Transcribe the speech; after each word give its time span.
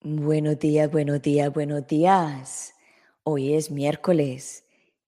Buenos 0.00 0.58
días, 0.58 0.90
buenos 0.90 1.20
días, 1.20 1.52
buenos 1.52 1.86
días. 1.86 2.74
Hoy 3.24 3.54
es 3.54 3.70
miércoles, 3.70 4.64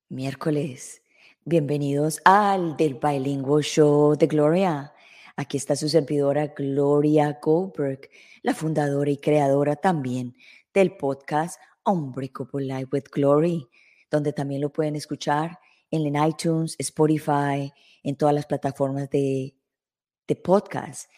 miércoles. 0.09 1.03
Bienvenidos 1.45 2.21
al 2.25 2.77
del 2.77 2.95
Bilingual 2.95 3.63
Show 3.63 4.17
de 4.17 4.27
Gloria. 4.27 4.93
Aquí 5.37 5.57
está 5.57 5.77
su 5.77 5.89
servidora 5.89 6.49
Gloria 6.49 7.39
Goldberg, 7.41 8.11
la 8.43 8.53
fundadora 8.53 9.11
y 9.11 9.17
creadora 9.17 9.77
también 9.77 10.37
del 10.75 10.97
podcast 10.97 11.59
Unbreakable 11.87 12.67
Life 12.67 12.89
with 12.93 13.05
Glory, 13.11 13.69
donde 14.11 14.33
también 14.33 14.61
lo 14.61 14.71
pueden 14.71 14.97
escuchar 14.97 15.59
en 15.91 16.17
iTunes, 16.17 16.77
Spotify, 16.79 17.73
en 18.03 18.17
todas 18.17 18.35
las 18.35 18.47
plataformas 18.47 19.11
de, 19.11 19.55
de 20.27 20.37
podcast. 20.37 21.11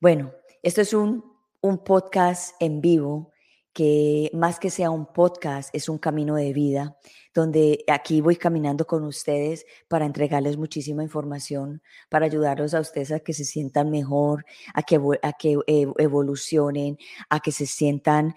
Bueno, 0.00 0.32
esto 0.62 0.80
es 0.80 0.92
un, 0.92 1.24
un 1.60 1.78
podcast 1.78 2.54
en 2.60 2.80
vivo 2.80 3.32
que 3.76 4.30
más 4.32 4.58
que 4.58 4.70
sea 4.70 4.88
un 4.88 5.04
podcast, 5.04 5.68
es 5.74 5.90
un 5.90 5.98
camino 5.98 6.36
de 6.36 6.54
vida, 6.54 6.96
donde 7.34 7.84
aquí 7.88 8.22
voy 8.22 8.36
caminando 8.36 8.86
con 8.86 9.04
ustedes 9.04 9.66
para 9.86 10.06
entregarles 10.06 10.56
muchísima 10.56 11.02
información, 11.02 11.82
para 12.08 12.24
ayudarlos 12.24 12.72
a 12.72 12.80
ustedes 12.80 13.12
a 13.12 13.20
que 13.20 13.34
se 13.34 13.44
sientan 13.44 13.90
mejor, 13.90 14.46
a 14.72 14.82
que, 14.82 14.98
a 15.22 15.32
que 15.34 15.58
evolucionen, 15.98 16.96
a 17.28 17.40
que 17.40 17.52
se 17.52 17.66
sientan 17.66 18.34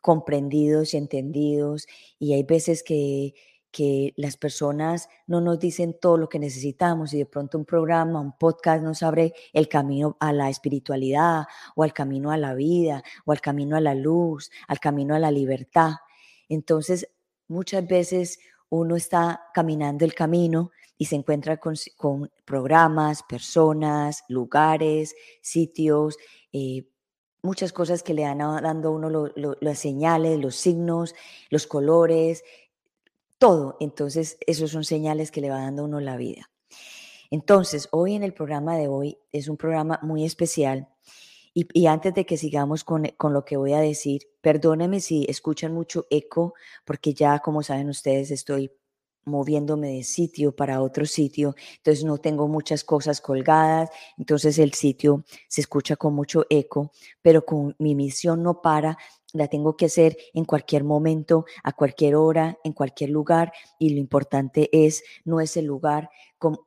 comprendidos 0.00 0.94
y 0.94 0.96
entendidos. 0.96 1.86
Y 2.18 2.32
hay 2.32 2.44
veces 2.44 2.82
que 2.82 3.34
que 3.70 4.14
las 4.16 4.36
personas 4.36 5.08
no 5.26 5.40
nos 5.40 5.58
dicen 5.58 5.96
todo 6.00 6.16
lo 6.16 6.28
que 6.28 6.38
necesitamos 6.38 7.12
y 7.12 7.18
de 7.18 7.26
pronto 7.26 7.58
un 7.58 7.64
programa, 7.64 8.20
un 8.20 8.36
podcast 8.36 8.82
nos 8.82 9.02
abre 9.02 9.34
el 9.52 9.68
camino 9.68 10.16
a 10.20 10.32
la 10.32 10.48
espiritualidad 10.48 11.46
o 11.76 11.82
al 11.82 11.92
camino 11.92 12.30
a 12.30 12.36
la 12.36 12.54
vida 12.54 13.02
o 13.24 13.32
al 13.32 13.40
camino 13.40 13.76
a 13.76 13.80
la 13.80 13.94
luz, 13.94 14.50
al 14.66 14.80
camino 14.80 15.14
a 15.14 15.18
la 15.18 15.30
libertad. 15.30 15.92
Entonces, 16.48 17.08
muchas 17.46 17.86
veces 17.86 18.38
uno 18.70 18.96
está 18.96 19.42
caminando 19.54 20.04
el 20.04 20.14
camino 20.14 20.70
y 20.96 21.06
se 21.06 21.16
encuentra 21.16 21.58
con, 21.58 21.76
programas, 22.44 23.22
personas, 23.22 24.24
lugares, 24.28 25.14
sitios, 25.40 26.16
eh, 26.52 26.88
muchas 27.42 27.72
cosas 27.72 28.02
que 28.02 28.14
le 28.14 28.22
dan 28.22 28.38
dando 28.38 28.88
a 28.88 28.92
uno 28.92 29.30
las 29.60 29.78
señales, 29.78 30.40
los 30.40 30.56
signos, 30.56 31.14
los 31.50 31.66
colores, 31.66 32.42
todo. 33.38 33.76
Entonces, 33.80 34.38
esos 34.46 34.70
son 34.70 34.84
señales 34.84 35.30
que 35.30 35.40
le 35.40 35.50
va 35.50 35.60
dando 35.60 35.84
uno 35.84 36.00
la 36.00 36.16
vida. 36.16 36.50
Entonces, 37.30 37.88
hoy 37.92 38.14
en 38.14 38.22
el 38.22 38.34
programa 38.34 38.76
de 38.76 38.88
hoy 38.88 39.18
es 39.32 39.48
un 39.48 39.56
programa 39.56 39.98
muy 40.02 40.24
especial. 40.24 40.88
Y, 41.54 41.86
antes 41.86 42.14
de 42.14 42.24
que 42.24 42.36
sigamos 42.36 42.84
con, 42.84 43.04
con, 43.16 43.32
lo 43.32 43.44
que 43.44 43.56
voy 43.56 43.72
a 43.72 43.80
decir, 43.80 44.22
perdónenme 44.40 45.00
si 45.00 45.26
escuchan 45.28 45.74
mucho 45.74 46.06
eco, 46.08 46.54
porque 46.84 47.14
ya, 47.14 47.40
como 47.40 47.64
saben 47.64 47.88
ustedes, 47.88 48.30
estoy 48.30 48.70
moviéndome 49.28 49.92
de 49.92 50.02
sitio 50.02 50.54
para 50.54 50.82
otro 50.82 51.06
sitio, 51.06 51.54
entonces 51.76 52.04
no 52.04 52.18
tengo 52.18 52.48
muchas 52.48 52.82
cosas 52.82 53.20
colgadas, 53.20 53.90
entonces 54.16 54.58
el 54.58 54.72
sitio 54.74 55.24
se 55.48 55.60
escucha 55.60 55.96
con 55.96 56.14
mucho 56.14 56.46
eco, 56.50 56.92
pero 57.22 57.44
con 57.44 57.76
mi 57.78 57.94
misión 57.94 58.42
no 58.42 58.60
para 58.60 58.98
la 59.34 59.48
tengo 59.48 59.76
que 59.76 59.86
hacer 59.86 60.16
en 60.32 60.44
cualquier 60.44 60.84
momento, 60.84 61.44
a 61.62 61.72
cualquier 61.72 62.16
hora, 62.16 62.58
en 62.64 62.72
cualquier 62.72 63.10
lugar, 63.10 63.52
y 63.78 63.90
lo 63.90 64.00
importante 64.00 64.70
es, 64.72 65.02
no 65.24 65.40
es 65.40 65.56
el 65.56 65.66
lugar 65.66 66.10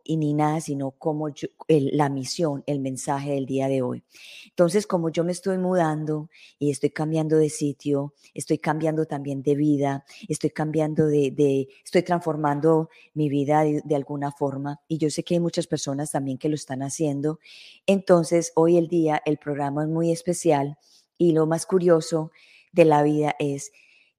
y 0.03 0.17
ni 0.17 0.33
nada, 0.33 0.59
sino 0.59 0.91
como 0.91 1.29
la 1.67 2.09
misión, 2.09 2.61
el 2.67 2.81
mensaje 2.81 3.31
del 3.31 3.45
día 3.45 3.69
de 3.69 3.81
hoy. 3.81 4.03
Entonces, 4.47 4.85
como 4.85 5.09
yo 5.09 5.23
me 5.23 5.31
estoy 5.31 5.57
mudando 5.57 6.29
y 6.59 6.71
estoy 6.71 6.89
cambiando 6.89 7.37
de 7.37 7.49
sitio, 7.49 8.13
estoy 8.33 8.57
cambiando 8.57 9.05
también 9.05 9.41
de 9.41 9.55
vida, 9.55 10.03
estoy 10.27 10.49
cambiando 10.49 11.07
de, 11.07 11.69
estoy 11.83 12.03
transformando 12.03 12.89
mi 13.13 13.29
vida 13.29 13.63
de 13.63 13.95
alguna 13.95 14.31
forma, 14.31 14.81
y 14.87 14.97
yo 14.97 15.09
sé 15.09 15.23
que 15.23 15.35
hay 15.35 15.39
muchas 15.39 15.67
personas 15.67 16.11
también 16.11 16.37
que 16.37 16.49
lo 16.49 16.55
están 16.55 16.83
haciendo. 16.83 17.39
Entonces, 17.85 18.51
hoy 18.55 18.77
el 18.77 18.87
día, 18.87 19.21
el 19.25 19.37
programa 19.37 19.83
es 19.83 19.89
muy 19.89 20.11
especial 20.11 20.77
y 21.17 21.31
lo 21.31 21.45
más 21.45 21.65
curioso 21.65 22.31
de 22.71 22.85
la 22.85 23.03
vida 23.03 23.35
es 23.39 23.71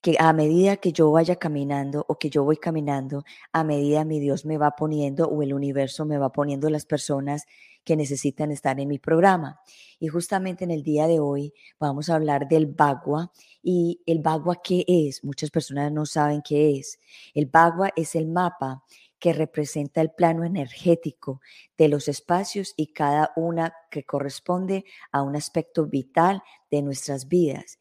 que 0.02 0.16
a 0.18 0.32
medida 0.32 0.76
que 0.78 0.92
yo 0.92 1.10
vaya 1.12 1.36
caminando 1.36 2.04
o 2.08 2.18
que 2.18 2.28
yo 2.28 2.42
voy 2.42 2.56
caminando, 2.56 3.24
a 3.52 3.62
medida 3.62 4.04
mi 4.04 4.18
Dios 4.18 4.44
me 4.44 4.58
va 4.58 4.72
poniendo 4.72 5.26
o 5.28 5.42
el 5.42 5.54
universo 5.54 6.04
me 6.04 6.18
va 6.18 6.32
poniendo 6.32 6.68
las 6.70 6.84
personas 6.84 7.44
que 7.84 7.96
necesitan 7.96 8.50
estar 8.50 8.78
en 8.80 8.88
mi 8.88 8.98
programa. 8.98 9.60
Y 10.00 10.08
justamente 10.08 10.64
en 10.64 10.72
el 10.72 10.82
día 10.82 11.06
de 11.06 11.20
hoy 11.20 11.54
vamos 11.78 12.10
a 12.10 12.16
hablar 12.16 12.48
del 12.48 12.66
Bagua. 12.66 13.32
¿Y 13.62 14.00
el 14.06 14.18
Bagua 14.18 14.60
qué 14.62 14.84
es? 14.88 15.22
Muchas 15.22 15.50
personas 15.50 15.92
no 15.92 16.04
saben 16.04 16.42
qué 16.42 16.78
es. 16.78 16.98
El 17.32 17.46
Bagua 17.46 17.90
es 17.94 18.16
el 18.16 18.26
mapa 18.26 18.82
que 19.20 19.32
representa 19.32 20.00
el 20.00 20.10
plano 20.10 20.44
energético 20.44 21.40
de 21.78 21.86
los 21.86 22.08
espacios 22.08 22.74
y 22.76 22.88
cada 22.88 23.30
una 23.36 23.72
que 23.88 24.02
corresponde 24.02 24.84
a 25.12 25.22
un 25.22 25.36
aspecto 25.36 25.86
vital 25.86 26.42
de 26.72 26.82
nuestras 26.82 27.28
vidas. 27.28 27.78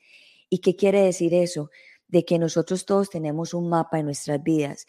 ¿Y 0.54 0.60
qué 0.60 0.76
quiere 0.76 1.02
decir 1.02 1.34
eso? 1.34 1.72
De 2.10 2.26
que 2.26 2.38
nosotros 2.38 2.86
todos 2.86 3.10
tenemos 3.10 3.54
un 3.54 3.70
mapa 3.70 4.00
en 4.00 4.06
nuestras 4.06 4.44
vidas. 4.44 4.86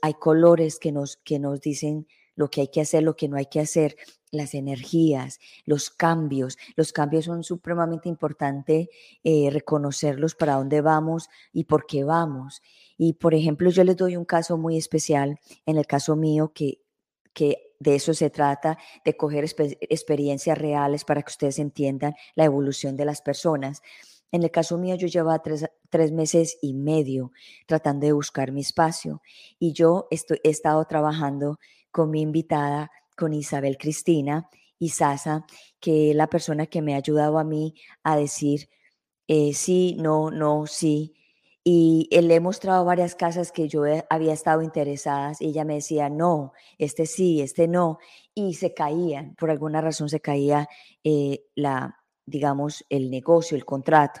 Hay 0.00 0.14
colores 0.14 0.78
que 0.78 0.90
nos, 0.90 1.18
que 1.18 1.38
nos 1.38 1.60
dicen 1.60 2.06
lo 2.34 2.48
que 2.48 2.62
hay 2.62 2.68
que 2.68 2.80
hacer, 2.80 3.02
lo 3.02 3.14
que 3.14 3.28
no 3.28 3.36
hay 3.36 3.44
que 3.44 3.60
hacer, 3.60 3.94
las 4.30 4.54
energías, 4.54 5.38
los 5.66 5.90
cambios. 5.90 6.56
Los 6.76 6.94
cambios 6.94 7.26
son 7.26 7.44
supremamente 7.44 8.08
importantes 8.08 8.88
eh, 9.22 9.50
reconocerlos 9.50 10.34
para 10.34 10.54
dónde 10.54 10.80
vamos 10.80 11.28
y 11.52 11.64
por 11.64 11.84
qué 11.84 12.04
vamos. 12.04 12.62
Y 12.96 13.12
por 13.12 13.34
ejemplo, 13.34 13.68
yo 13.68 13.84
les 13.84 13.98
doy 13.98 14.16
un 14.16 14.24
caso 14.24 14.56
muy 14.56 14.78
especial, 14.78 15.38
en 15.66 15.76
el 15.76 15.86
caso 15.86 16.16
mío, 16.16 16.52
que, 16.54 16.80
que 17.34 17.74
de 17.80 17.96
eso 17.96 18.14
se 18.14 18.30
trata, 18.30 18.78
de 19.04 19.14
coger 19.14 19.44
experiencias 19.44 20.56
reales 20.56 21.04
para 21.04 21.20
que 21.20 21.32
ustedes 21.32 21.58
entiendan 21.58 22.14
la 22.34 22.44
evolución 22.44 22.96
de 22.96 23.04
las 23.04 23.20
personas. 23.20 23.82
En 24.32 24.42
el 24.42 24.50
caso 24.50 24.78
mío, 24.78 24.96
yo 24.96 25.06
llevaba 25.06 25.42
tres, 25.42 26.12
meses 26.12 26.58
y 26.62 26.72
medio 26.72 27.32
tratando 27.66 28.06
de 28.06 28.12
buscar 28.12 28.50
mi 28.50 28.62
espacio 28.62 29.22
y 29.58 29.74
yo 29.74 30.08
estoy, 30.10 30.40
he 30.42 30.50
estado 30.50 30.84
trabajando 30.86 31.58
con 31.90 32.10
mi 32.10 32.22
invitada, 32.22 32.90
con 33.16 33.34
Isabel 33.34 33.76
Cristina 33.76 34.48
y 34.78 34.88
Sasa, 34.88 35.44
que 35.78 36.10
es 36.10 36.16
la 36.16 36.28
persona 36.28 36.66
que 36.66 36.80
me 36.80 36.94
ha 36.94 36.96
ayudado 36.96 37.38
a 37.38 37.44
mí 37.44 37.74
a 38.02 38.16
decir 38.16 38.70
eh, 39.28 39.54
sí, 39.54 39.96
no, 39.98 40.30
no, 40.30 40.66
sí. 40.66 41.14
Y 41.64 42.08
le 42.10 42.34
he 42.34 42.40
mostrado 42.40 42.84
varias 42.84 43.14
casas 43.14 43.52
que 43.52 43.68
yo 43.68 43.84
había 44.10 44.32
estado 44.32 44.62
interesadas 44.62 45.40
y 45.40 45.46
ella 45.48 45.64
me 45.64 45.74
decía, 45.74 46.10
no, 46.10 46.52
este 46.78 47.06
sí, 47.06 47.40
este 47.40 47.68
no. 47.68 47.98
Y 48.34 48.54
se 48.54 48.74
caían, 48.74 49.34
por 49.36 49.50
alguna 49.50 49.80
razón 49.80 50.08
se 50.08 50.20
caía 50.20 50.68
eh, 51.04 51.44
la, 51.54 52.01
digamos, 52.26 52.84
el 52.88 53.10
negocio, 53.10 53.56
el 53.56 53.64
contrato. 53.64 54.20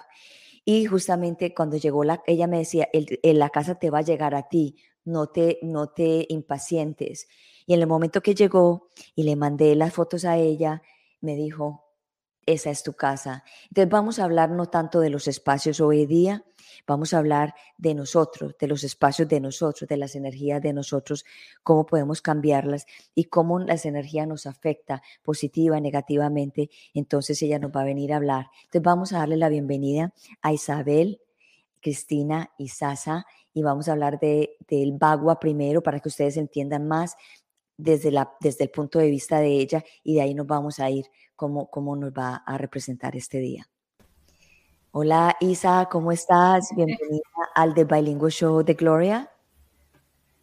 Y 0.64 0.84
justamente 0.86 1.54
cuando 1.54 1.76
llegó 1.76 2.04
la, 2.04 2.22
ella 2.26 2.46
me 2.46 2.58
decía, 2.58 2.88
el, 2.92 3.18
la 3.22 3.50
casa 3.50 3.76
te 3.76 3.90
va 3.90 3.98
a 3.98 4.02
llegar 4.02 4.34
a 4.34 4.48
ti, 4.48 4.76
no 5.04 5.28
te, 5.28 5.58
no 5.62 5.88
te 5.88 6.26
impacientes. 6.28 7.26
Y 7.66 7.74
en 7.74 7.80
el 7.80 7.86
momento 7.86 8.20
que 8.20 8.34
llegó 8.34 8.88
y 9.14 9.24
le 9.24 9.36
mandé 9.36 9.74
las 9.74 9.92
fotos 9.92 10.24
a 10.24 10.36
ella, 10.36 10.82
me 11.20 11.34
dijo, 11.34 11.84
esa 12.46 12.70
es 12.70 12.82
tu 12.82 12.92
casa. 12.94 13.44
Entonces 13.64 13.90
vamos 13.90 14.18
a 14.18 14.24
hablar 14.24 14.50
no 14.50 14.66
tanto 14.66 15.00
de 15.00 15.10
los 15.10 15.28
espacios 15.28 15.80
hoy 15.80 16.06
día, 16.06 16.44
vamos 16.86 17.14
a 17.14 17.18
hablar 17.18 17.54
de 17.78 17.94
nosotros, 17.94 18.56
de 18.58 18.66
los 18.66 18.84
espacios 18.84 19.28
de 19.28 19.40
nosotros, 19.40 19.88
de 19.88 19.96
las 19.96 20.14
energías 20.14 20.60
de 20.60 20.72
nosotros, 20.72 21.24
cómo 21.62 21.86
podemos 21.86 22.22
cambiarlas 22.22 22.86
y 23.14 23.24
cómo 23.24 23.58
las 23.58 23.86
energías 23.86 24.26
nos 24.26 24.46
afecta 24.46 25.02
positiva, 25.22 25.80
negativamente. 25.80 26.70
Entonces 26.94 27.40
ella 27.42 27.58
nos 27.58 27.70
va 27.70 27.82
a 27.82 27.84
venir 27.84 28.12
a 28.12 28.16
hablar. 28.16 28.46
Entonces 28.64 28.82
vamos 28.82 29.12
a 29.12 29.18
darle 29.18 29.36
la 29.36 29.48
bienvenida 29.48 30.12
a 30.40 30.52
Isabel, 30.52 31.20
Cristina 31.80 32.50
y 32.58 32.68
Sasa 32.68 33.26
y 33.52 33.62
vamos 33.62 33.88
a 33.88 33.92
hablar 33.92 34.18
de, 34.18 34.56
del 34.68 34.92
Bagua 34.92 35.38
primero 35.38 35.82
para 35.82 36.00
que 36.00 36.08
ustedes 36.08 36.36
entiendan 36.36 36.86
más 36.86 37.16
desde, 37.76 38.10
la, 38.10 38.32
desde 38.40 38.64
el 38.64 38.70
punto 38.70 38.98
de 38.98 39.10
vista 39.10 39.40
de 39.40 39.48
ella 39.48 39.84
y 40.02 40.14
de 40.14 40.22
ahí 40.22 40.34
nos 40.34 40.46
vamos 40.46 40.78
a 40.78 40.88
ir 40.90 41.06
cómo, 41.36 41.68
cómo 41.70 41.96
nos 41.96 42.12
va 42.12 42.36
a 42.46 42.56
representar 42.56 43.16
este 43.16 43.38
día. 43.38 43.71
Hola 44.94 45.38
Isa, 45.40 45.88
¿cómo 45.90 46.12
estás? 46.12 46.68
Bienvenida 46.76 47.22
al 47.54 47.72
The 47.72 47.84
Bilingual 47.84 48.30
Show 48.30 48.62
de 48.62 48.74
Gloria. 48.74 49.30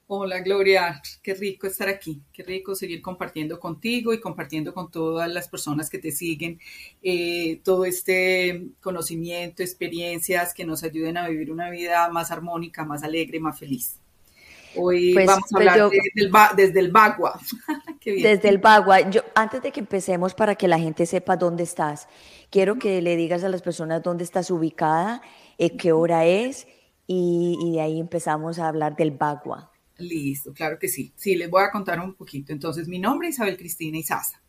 Hola 0.07 0.39
Gloria, 0.39 0.99
qué 1.21 1.35
rico 1.35 1.67
estar 1.67 1.87
aquí, 1.87 2.23
qué 2.33 2.41
rico 2.41 2.73
seguir 2.73 2.99
compartiendo 2.99 3.59
contigo 3.59 4.11
y 4.11 4.19
compartiendo 4.19 4.73
con 4.73 4.89
todas 4.89 5.29
las 5.31 5.47
personas 5.47 5.87
que 5.87 5.99
te 5.99 6.11
siguen 6.11 6.59
eh, 7.03 7.61
todo 7.63 7.85
este 7.85 8.69
conocimiento, 8.81 9.61
experiencias 9.61 10.55
que 10.55 10.65
nos 10.65 10.83
ayuden 10.83 11.17
a 11.17 11.29
vivir 11.29 11.51
una 11.51 11.69
vida 11.69 12.09
más 12.09 12.31
armónica, 12.31 12.83
más 12.83 13.03
alegre, 13.03 13.39
más 13.39 13.59
feliz. 13.59 13.99
Hoy 14.75 15.13
pues, 15.13 15.27
vamos 15.27 15.45
a 15.53 15.57
pues 15.57 15.67
hablar 15.67 16.55
desde 16.55 16.79
el 16.79 16.91
Bagua. 16.91 17.39
desde 18.03 18.49
el 18.49 18.57
Bagua. 18.57 19.09
Yo, 19.09 19.21
antes 19.35 19.61
de 19.61 19.71
que 19.71 19.79
empecemos, 19.79 20.33
para 20.33 20.55
que 20.55 20.67
la 20.67 20.79
gente 20.79 21.05
sepa 21.05 21.37
dónde 21.37 21.63
estás, 21.63 22.07
quiero 22.49 22.77
que 22.77 23.01
le 23.01 23.15
digas 23.15 23.43
a 23.43 23.49
las 23.49 23.61
personas 23.61 24.03
dónde 24.03 24.23
estás 24.23 24.51
ubicada, 24.51 25.21
eh, 25.57 25.75
qué 25.77 25.91
hora 25.91 26.25
es, 26.25 26.67
y, 27.07 27.57
y, 27.61 27.71
de 27.73 27.81
ahí 27.81 27.99
empezamos 27.99 28.59
a 28.59 28.67
hablar 28.67 28.95
del 28.95 29.11
Bagua. 29.11 29.71
Listo, 29.97 30.53
claro 30.53 30.77
que 30.79 30.87
sí. 30.87 31.11
Sí, 31.15 31.35
les 31.35 31.49
voy 31.49 31.63
a 31.63 31.71
contar 31.71 31.99
un 31.99 32.13
poquito. 32.13 32.53
Entonces, 32.53 32.87
mi 32.87 32.99
nombre 32.99 33.27
es 33.27 33.35
Isabel 33.35 33.57
Cristina 33.57 33.97
Isaza. 33.97 34.41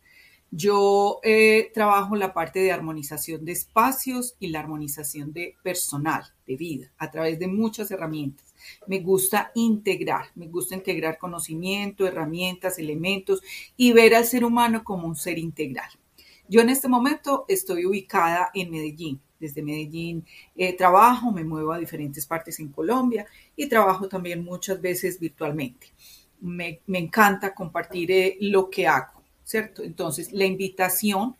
Yo 0.51 1.21
eh, 1.23 1.71
trabajo 1.73 2.17
la 2.17 2.33
parte 2.33 2.59
de 2.59 2.73
armonización 2.73 3.45
de 3.45 3.53
espacios 3.53 4.35
y 4.37 4.49
la 4.49 4.59
armonización 4.59 5.31
de 5.31 5.55
personal, 5.63 6.23
de 6.45 6.57
vida, 6.57 6.91
a 6.97 7.09
través 7.09 7.39
de 7.39 7.47
muchas 7.47 7.89
herramientas. 7.89 8.50
Me 8.87 8.99
gusta 8.99 9.51
integrar, 9.55 10.25
me 10.35 10.47
gusta 10.47 10.75
integrar 10.75 11.17
conocimiento, 11.17 12.05
herramientas, 12.05 12.79
elementos 12.79 13.41
y 13.77 13.93
ver 13.93 14.15
al 14.15 14.25
ser 14.25 14.43
humano 14.45 14.83
como 14.83 15.07
un 15.07 15.15
ser 15.15 15.37
integral. 15.37 15.89
Yo 16.47 16.61
en 16.61 16.69
este 16.69 16.87
momento 16.87 17.45
estoy 17.47 17.85
ubicada 17.85 18.51
en 18.53 18.71
Medellín. 18.71 19.21
Desde 19.39 19.63
Medellín 19.63 20.25
eh, 20.55 20.73
trabajo, 20.73 21.31
me 21.31 21.43
muevo 21.43 21.71
a 21.71 21.79
diferentes 21.79 22.25
partes 22.27 22.59
en 22.59 22.69
Colombia 22.69 23.25
y 23.55 23.67
trabajo 23.67 24.07
también 24.07 24.43
muchas 24.43 24.79
veces 24.79 25.19
virtualmente. 25.19 25.87
Me, 26.41 26.81
encanta 26.87 27.53
compartir 27.53 28.11
eh, 28.11 28.37
lo 28.41 28.69
que 28.69 28.87
hago 28.87 29.21
¿cierto? 29.51 29.83
Entonces, 29.83 30.31
la 30.31 30.45
invitación, 30.45 31.35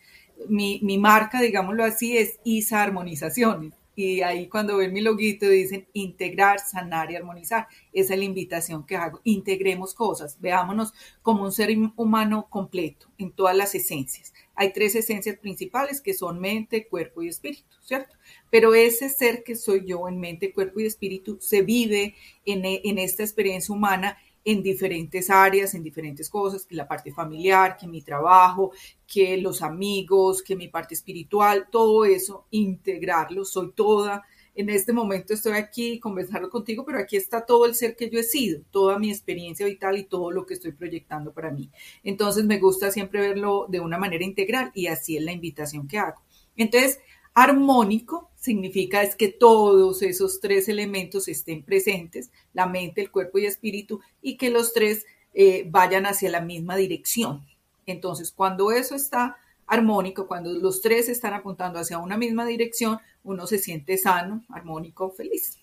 mi, 0.50 0.81
marca, 0.97 1.41
digámoslo 1.41 1.83
así, 1.85 2.17
es 2.17 2.39
ISA 2.44 2.83
Armonizaciones. 2.83 3.74
Y 4.01 4.24
ahí 4.24 4.48
cuando 4.48 4.77
ven 4.77 4.94
mi 4.94 5.01
loguito 5.01 5.48
dicen 5.48 5.88
integrar, 5.94 6.59
sanar 6.59 7.12
y 7.12 7.15
armonizar. 7.15 7.68
Esa 7.94 8.13
es 8.13 8.19
la 8.19 8.25
invitación 8.25 8.83
que 8.83 8.95
hago. 8.95 9.21
Integremos 9.24 9.94
cosas, 9.94 10.42
veámonos 10.42 10.92
como 11.21 11.44
un 11.44 11.51
ser 11.51 11.69
humano 11.95 12.48
completo 12.50 13.06
en 13.19 13.31
todas 13.31 13.56
las 13.56 13.75
esencias. 13.75 14.33
Hay 14.56 14.74
tres 14.74 14.95
esencias 14.95 15.38
principales 15.38 16.01
que 16.01 16.15
son 16.15 16.39
mente, 16.39 16.88
cuerpo 16.88 17.21
y 17.21 17.27
espíritu, 17.27 17.75
¿cierto? 17.81 18.15
Pero 18.50 18.74
ese 18.74 19.07
ser 19.07 19.44
que 19.44 19.56
soy 19.56 19.86
yo 19.86 20.09
en 20.09 20.19
mente, 20.19 20.51
cuerpo 20.51 20.80
y 20.80 20.88
espíritu 20.88 21.38
se 21.39 21.62
vive 21.62 22.15
en, 22.44 22.62
en 22.65 22.98
esta 22.98 23.21
experiencia 23.21 23.75
humana 23.75 24.18
en 24.43 24.63
diferentes 24.63 25.29
áreas, 25.29 25.73
en 25.73 25.83
diferentes 25.83 26.29
cosas, 26.29 26.65
que 26.65 26.75
la 26.75 26.88
parte 26.88 27.11
familiar, 27.11 27.77
que 27.77 27.88
mi 27.88 28.01
trabajo, 28.01 28.71
que 29.05 29.38
los 29.38 29.61
amigos, 29.61 30.41
que 30.41 30.55
mi 30.55 30.67
parte 30.67 30.95
espiritual, 30.95 31.67
todo 31.71 32.05
eso, 32.05 32.45
integrarlo, 32.51 33.45
soy 33.45 33.71
toda. 33.73 34.23
En 34.53 34.69
este 34.69 34.91
momento 34.91 35.33
estoy 35.33 35.53
aquí 35.53 35.99
conversando 35.99 36.49
contigo, 36.49 36.83
pero 36.85 36.99
aquí 36.99 37.15
está 37.15 37.45
todo 37.45 37.65
el 37.65 37.75
ser 37.75 37.95
que 37.95 38.09
yo 38.09 38.19
he 38.19 38.23
sido, 38.23 38.61
toda 38.69 38.99
mi 38.99 39.09
experiencia 39.09 39.65
vital 39.65 39.97
y 39.97 40.03
todo 40.03 40.31
lo 40.31 40.45
que 40.45 40.55
estoy 40.55 40.73
proyectando 40.73 41.33
para 41.33 41.51
mí. 41.51 41.69
Entonces 42.03 42.43
me 42.43 42.59
gusta 42.59 42.91
siempre 42.91 43.21
verlo 43.21 43.67
de 43.69 43.79
una 43.79 43.97
manera 43.97 44.25
integral 44.25 44.71
y 44.73 44.88
así 44.88 45.15
es 45.15 45.23
la 45.23 45.31
invitación 45.31 45.88
que 45.88 45.99
hago. 45.99 46.21
Entonces, 46.57 46.99
Armónico 47.33 48.30
significa 48.36 49.04
es 49.04 49.16
que 49.16 49.30
todos 49.30 50.01
esos 50.01 50.39
tres 50.42 50.68
elementos 50.68 51.28
estén 51.28 51.63
presentes, 51.63 52.31
la 52.54 52.66
mente, 52.66 53.01
el 53.01 53.12
cuerpo 53.12 53.38
y 53.38 53.45
espíritu, 53.45 54.01
y 54.22 54.38
que 54.38 54.50
los 54.50 54.74
tres 54.74 55.06
eh, 55.33 55.66
vayan 55.69 56.06
hacia 56.06 56.30
la 56.30 56.42
misma 56.42 56.75
dirección. 56.75 57.45
Entonces, 57.86 58.31
cuando 58.31 58.72
eso 58.72 58.95
está 58.95 59.38
armónico, 59.66 60.28
cuando 60.28 60.51
los 60.51 60.81
tres 60.81 61.07
están 61.07 61.33
apuntando 61.33 61.80
hacia 61.80 62.00
una 62.00 62.18
misma 62.18 62.45
dirección, 62.45 63.00
uno 63.24 63.48
se 63.48 63.57
siente 63.57 63.98
sano, 63.98 64.44
armónico, 64.50 65.12
feliz. 65.12 65.61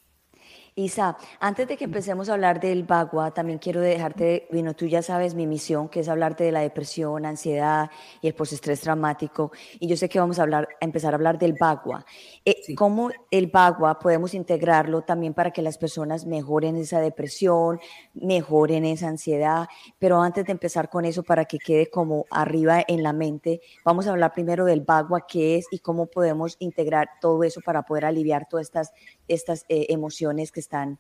Isa, 0.78 1.16
antes 1.40 1.66
de 1.66 1.76
que 1.76 1.86
empecemos 1.86 2.28
a 2.28 2.34
hablar 2.34 2.60
del 2.60 2.84
Bagua, 2.84 3.32
también 3.32 3.58
quiero 3.58 3.80
dejarte, 3.80 4.46
bueno, 4.52 4.76
tú 4.76 4.86
ya 4.86 5.02
sabes 5.02 5.34
mi 5.34 5.44
misión, 5.44 5.88
que 5.88 5.98
es 5.98 6.08
hablarte 6.08 6.44
de 6.44 6.52
la 6.52 6.60
depresión, 6.60 7.26
ansiedad 7.26 7.90
y 8.22 8.28
el 8.28 8.34
postestrés 8.34 8.80
traumático. 8.82 9.50
Y 9.80 9.88
yo 9.88 9.96
sé 9.96 10.08
que 10.08 10.20
vamos 10.20 10.38
a 10.38 10.42
hablar, 10.42 10.68
empezar 10.80 11.14
a 11.14 11.16
hablar 11.16 11.36
del 11.36 11.54
Bagua. 11.58 12.06
Eh, 12.44 12.76
¿Cómo 12.76 13.10
el 13.32 13.48
Bagua 13.48 13.98
podemos 13.98 14.34
integrarlo 14.34 15.02
también 15.02 15.34
para 15.34 15.50
que 15.50 15.62
las 15.62 15.78
personas 15.78 16.26
mejoren 16.26 16.76
esa 16.76 17.00
depresión, 17.00 17.80
mejoren 18.14 18.84
esa 18.84 19.08
ansiedad? 19.08 19.66
Pero 19.98 20.22
antes 20.22 20.44
de 20.46 20.52
empezar 20.52 20.88
con 20.90 21.04
eso, 21.04 21.24
para 21.24 21.46
que 21.46 21.58
quede 21.58 21.90
como 21.90 22.26
arriba 22.30 22.84
en 22.86 23.02
la 23.02 23.12
mente, 23.12 23.62
vamos 23.84 24.06
a 24.06 24.10
hablar 24.10 24.32
primero 24.32 24.64
del 24.64 24.82
Bagua, 24.82 25.26
qué 25.26 25.56
es 25.56 25.66
y 25.72 25.80
cómo 25.80 26.06
podemos 26.06 26.54
integrar 26.60 27.08
todo 27.20 27.42
eso 27.42 27.60
para 27.62 27.82
poder 27.82 28.04
aliviar 28.04 28.46
todas 28.48 28.66
estas, 28.66 28.92
estas 29.26 29.64
eh, 29.68 29.86
emociones 29.88 30.52
que 30.52 30.67
están 30.68 30.98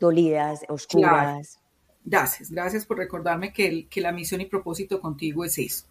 dolidas, 0.00 0.64
oscuras. 0.68 1.60
Gracias, 2.02 2.50
gracias 2.50 2.86
por 2.86 2.96
recordarme 2.96 3.52
que, 3.52 3.86
que, 3.88 4.00
la 4.00 4.10
misión 4.10 4.40
y 4.40 4.46
propósito 4.46 5.00
contigo 5.00 5.44
es 5.44 5.58
eso. 5.58 5.84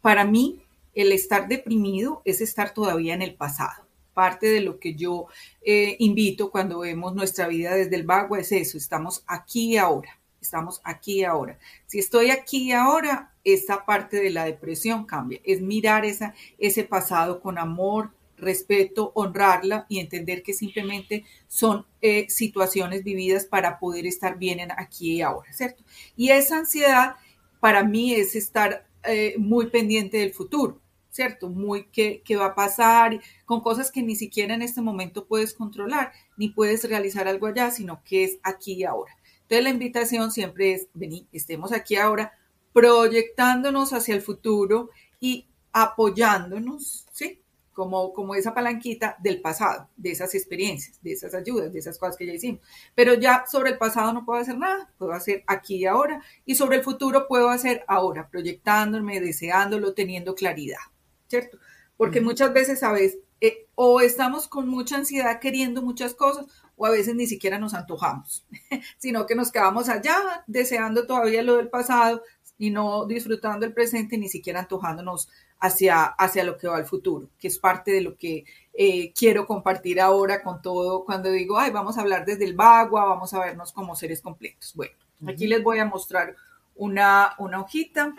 Para 0.00 0.24
mí, 0.24 0.64
el 0.94 1.12
estar 1.12 1.46
deprimido 1.46 2.22
es 2.24 2.40
estar 2.40 2.72
todavía 2.72 3.12
en 3.12 3.20
el 3.20 3.34
pasado. 3.34 3.84
Parte 4.14 4.48
de 4.48 4.60
lo 4.60 4.80
que 4.80 4.94
yo 4.94 5.26
eh, 5.60 5.96
invito 5.98 6.50
cuando 6.50 6.80
vemos 6.80 7.14
nuestra 7.14 7.46
vida 7.46 7.74
desde 7.74 7.94
el 7.96 8.04
vago 8.04 8.36
es 8.36 8.50
eso, 8.52 8.78
estamos 8.78 9.22
aquí 9.26 9.76
ahora, 9.76 10.18
estamos 10.40 10.80
aquí 10.82 11.22
ahora. 11.24 11.58
Si 11.86 11.98
estoy 11.98 12.30
aquí 12.30 12.72
ahora, 12.72 13.32
esa 13.44 13.84
parte 13.84 14.16
de 14.16 14.30
la 14.30 14.46
depresión 14.46 15.04
cambia, 15.04 15.40
es 15.44 15.60
mirar 15.60 16.06
esa, 16.06 16.34
ese 16.58 16.84
pasado 16.84 17.40
con 17.40 17.58
amor, 17.58 18.10
respeto, 18.40 19.12
honrarla 19.14 19.86
y 19.88 19.98
entender 19.98 20.42
que 20.42 20.54
simplemente 20.54 21.24
son 21.48 21.86
eh, 22.00 22.26
situaciones 22.28 23.04
vividas 23.04 23.44
para 23.44 23.78
poder 23.78 24.06
estar 24.06 24.38
bien 24.38 24.60
en 24.60 24.72
aquí 24.72 25.16
y 25.16 25.22
ahora, 25.22 25.52
¿cierto? 25.52 25.82
Y 26.16 26.30
esa 26.30 26.58
ansiedad 26.58 27.16
para 27.60 27.84
mí 27.84 28.14
es 28.14 28.34
estar 28.34 28.86
eh, 29.04 29.34
muy 29.38 29.66
pendiente 29.66 30.18
del 30.18 30.32
futuro, 30.32 30.80
¿cierto? 31.10 31.48
Muy 31.48 31.84
qué, 31.92 32.22
va 32.36 32.46
a 32.46 32.54
pasar, 32.54 33.20
con 33.44 33.60
cosas 33.60 33.90
que 33.90 34.02
ni 34.02 34.16
siquiera 34.16 34.54
en 34.54 34.62
este 34.62 34.80
momento 34.80 35.26
puedes 35.26 35.54
controlar, 35.54 36.12
ni 36.36 36.48
puedes 36.48 36.88
realizar 36.88 37.28
algo 37.28 37.46
allá, 37.46 37.70
sino 37.70 38.02
que 38.04 38.24
es 38.24 38.38
aquí 38.42 38.74
y 38.74 38.84
ahora. 38.84 39.16
Entonces 39.42 39.64
la 39.64 39.70
invitación 39.70 40.32
siempre 40.32 40.72
es, 40.72 40.88
vení, 40.94 41.26
estemos 41.32 41.72
aquí 41.72 41.96
ahora, 41.96 42.32
proyectándonos 42.72 43.92
hacia 43.92 44.14
el 44.14 44.22
futuro 44.22 44.90
y 45.18 45.46
apoyándonos, 45.72 47.06
¿sí? 47.12 47.39
Como, 47.88 48.34
esa 48.34 48.52
palanquita 48.52 49.16
del 49.20 49.40
pasado, 49.40 49.88
de 49.96 50.10
esas 50.10 50.34
experiencias, 50.34 51.00
de 51.02 51.12
esas 51.12 51.34
ayudas, 51.34 51.72
de 51.72 51.78
esas 51.78 51.98
cosas 51.98 52.16
que 52.16 52.26
ya 52.26 52.34
hicimos. 52.34 52.60
Pero 52.94 53.14
ya 53.14 53.44
sobre 53.50 53.70
el 53.70 53.78
pasado 53.78 54.12
no 54.12 54.24
puedo 54.24 54.40
hacer 54.40 54.58
nada, 54.58 54.90
puedo 54.98 55.12
hacer 55.12 55.44
aquí 55.46 55.76
y 55.76 55.86
ahora, 55.86 56.22
y 56.44 56.54
sobre 56.54 56.76
el 56.76 56.82
futuro 56.82 57.26
puedo 57.28 57.48
hacer 57.48 57.84
ahora, 57.86 58.28
proyectándome, 58.28 59.20
deseándolo, 59.20 59.94
teniendo 59.94 60.34
claridad, 60.34 60.80
¿cierto? 61.28 61.58
Porque 61.96 62.20
muchas 62.20 62.52
veces, 62.52 62.80
¿sabes? 62.80 63.18
Eh, 63.40 63.66
o 63.74 64.00
estamos 64.00 64.48
con 64.48 64.68
mucha 64.68 64.96
ansiedad 64.96 65.40
queriendo 65.40 65.80
muchas 65.80 66.14
cosas, 66.14 66.46
o 66.76 66.86
a 66.86 66.90
veces 66.90 67.14
ni 67.14 67.26
siquiera 67.26 67.58
nos 67.58 67.74
antojamos, 67.74 68.46
sino 68.98 69.26
que 69.26 69.34
nos 69.34 69.50
quedamos 69.50 69.88
allá 69.88 70.44
deseando 70.46 71.06
todavía 71.06 71.42
lo 71.42 71.56
del 71.56 71.68
pasado 71.68 72.22
y 72.58 72.70
no 72.70 73.06
disfrutando 73.06 73.64
el 73.64 73.72
presente, 73.72 74.18
ni 74.18 74.28
siquiera 74.28 74.60
antojándonos 74.60 75.30
hacia, 75.60 76.04
hacia 76.04 76.44
lo 76.44 76.56
que 76.56 76.66
va 76.66 76.78
al 76.78 76.86
futuro, 76.86 77.28
que 77.38 77.48
es 77.48 77.58
parte 77.58 77.90
de 77.92 78.00
lo 78.00 78.16
que 78.16 78.44
eh, 78.72 79.12
quiero 79.12 79.46
compartir 79.46 80.00
ahora 80.00 80.42
con 80.42 80.62
todo 80.62 81.04
cuando 81.04 81.30
digo, 81.30 81.58
ay, 81.58 81.70
vamos 81.70 81.98
a 81.98 82.00
hablar 82.00 82.24
desde 82.24 82.44
el 82.44 82.54
bagua, 82.54 83.04
vamos 83.04 83.34
a 83.34 83.40
vernos 83.40 83.72
como 83.72 83.94
seres 83.94 84.22
completos. 84.22 84.72
Bueno, 84.74 84.94
aquí 85.28 85.46
les 85.46 85.62
voy 85.62 85.78
a 85.78 85.84
mostrar 85.84 86.34
una, 86.74 87.34
una 87.38 87.60
hojita. 87.60 88.14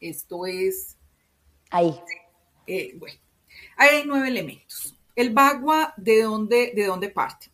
Esto 0.00 0.46
es... 0.46 0.96
Ahí. 1.70 2.00
Eh, 2.66 2.94
bueno, 2.98 3.20
hay 3.76 4.04
nueve 4.06 4.28
elementos. 4.28 4.96
El 5.14 5.34
bagua, 5.34 5.92
¿de 5.96 6.22
dónde, 6.22 6.72
¿de 6.74 6.86
dónde 6.86 7.10
parte? 7.10 7.50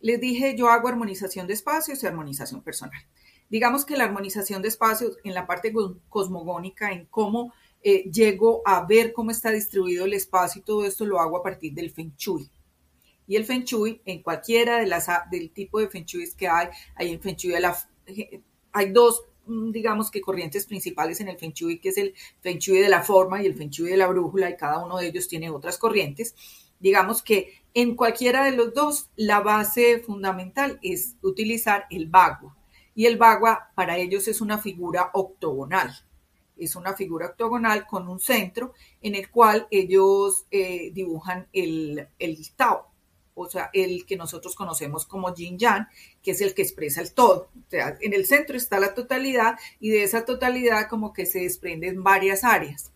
Les 0.00 0.20
dije, 0.20 0.56
yo 0.56 0.68
hago 0.68 0.88
armonización 0.88 1.46
de 1.46 1.54
espacios 1.54 2.02
y 2.02 2.06
armonización 2.06 2.62
personal. 2.62 3.00
Digamos 3.48 3.84
que 3.84 3.96
la 3.96 4.04
armonización 4.04 4.62
de 4.62 4.68
espacios 4.68 5.18
en 5.24 5.34
la 5.34 5.46
parte 5.46 5.72
cosmogónica, 6.08 6.92
en 6.92 7.06
cómo 7.06 7.52
eh, 7.88 8.10
llego 8.10 8.62
a 8.64 8.84
ver 8.84 9.12
cómo 9.12 9.30
está 9.30 9.52
distribuido 9.52 10.06
el 10.06 10.12
espacio 10.12 10.60
y 10.60 10.64
todo 10.64 10.84
esto 10.84 11.06
lo 11.06 11.20
hago 11.20 11.36
a 11.36 11.42
partir 11.44 11.72
del 11.72 11.92
Feng 11.92 12.16
Shui. 12.16 12.50
Y 13.28 13.36
el 13.36 13.44
Feng 13.44 13.62
Shui, 13.62 14.02
en 14.04 14.24
cualquiera 14.24 14.78
de 14.78 14.88
las 14.88 15.06
del 15.30 15.52
tipo 15.52 15.78
de 15.78 15.86
Feng 15.86 16.04
Shui 16.04 16.28
que 16.36 16.48
hay, 16.48 16.66
hay 16.96 17.12
en 17.12 17.20
Feng 17.20 17.36
Shui 17.36 17.54
la, 17.60 17.78
hay 18.72 18.90
dos 18.90 19.22
mm, 19.46 19.70
digamos 19.70 20.10
que 20.10 20.20
corrientes 20.20 20.66
principales 20.66 21.20
en 21.20 21.28
el 21.28 21.38
Feng 21.38 21.52
Shui, 21.52 21.78
que 21.78 21.90
es 21.90 21.98
el 21.98 22.12
Feng 22.40 22.58
Shui 22.58 22.78
de 22.78 22.88
la 22.88 23.04
forma 23.04 23.40
y 23.40 23.46
el 23.46 23.54
Feng 23.54 23.70
Shui 23.70 23.90
de 23.90 23.98
la 23.98 24.08
brújula, 24.08 24.50
y 24.50 24.56
cada 24.56 24.84
uno 24.84 24.98
de 24.98 25.06
ellos 25.06 25.28
tiene 25.28 25.48
otras 25.50 25.78
corrientes. 25.78 26.34
Digamos 26.80 27.22
que 27.22 27.62
en 27.72 27.94
cualquiera 27.94 28.46
de 28.46 28.56
los 28.56 28.74
dos, 28.74 29.10
la 29.14 29.38
base 29.38 30.00
fundamental 30.00 30.80
es 30.82 31.14
utilizar 31.22 31.86
el 31.90 32.08
bagua. 32.08 32.56
Y 32.96 33.06
el 33.06 33.16
bagua 33.16 33.70
para 33.76 33.96
ellos 33.96 34.26
es 34.26 34.40
una 34.40 34.58
figura 34.58 35.10
octogonal 35.12 35.94
es 36.56 36.76
una 36.76 36.94
figura 36.94 37.26
octogonal 37.26 37.86
con 37.86 38.08
un 38.08 38.20
centro 38.20 38.74
en 39.02 39.14
el 39.14 39.30
cual 39.30 39.66
ellos 39.70 40.46
eh, 40.50 40.90
dibujan 40.92 41.48
el, 41.52 42.08
el 42.18 42.38
Tao. 42.56 42.90
o 43.34 43.48
sea, 43.48 43.70
el 43.72 44.06
que 44.06 44.16
nosotros 44.16 44.54
conocemos 44.54 45.06
como 45.06 45.34
yin 45.34 45.58
yang, 45.58 45.86
que 46.22 46.30
es 46.30 46.40
el 46.40 46.54
que 46.54 46.62
expresa 46.62 47.00
el 47.00 47.12
todo. 47.12 47.50
O 47.54 47.70
sea, 47.70 47.96
en 48.00 48.14
el 48.14 48.26
centro 48.26 48.56
está 48.56 48.80
la 48.80 48.94
totalidad 48.94 49.58
y 49.80 49.90
de 49.90 50.04
esa 50.04 50.24
totalidad 50.24 50.88
como 50.88 51.12
que 51.12 51.26
se 51.26 51.40
desprenden 51.40 52.02
varias 52.02 52.44
áreas. 52.44 52.92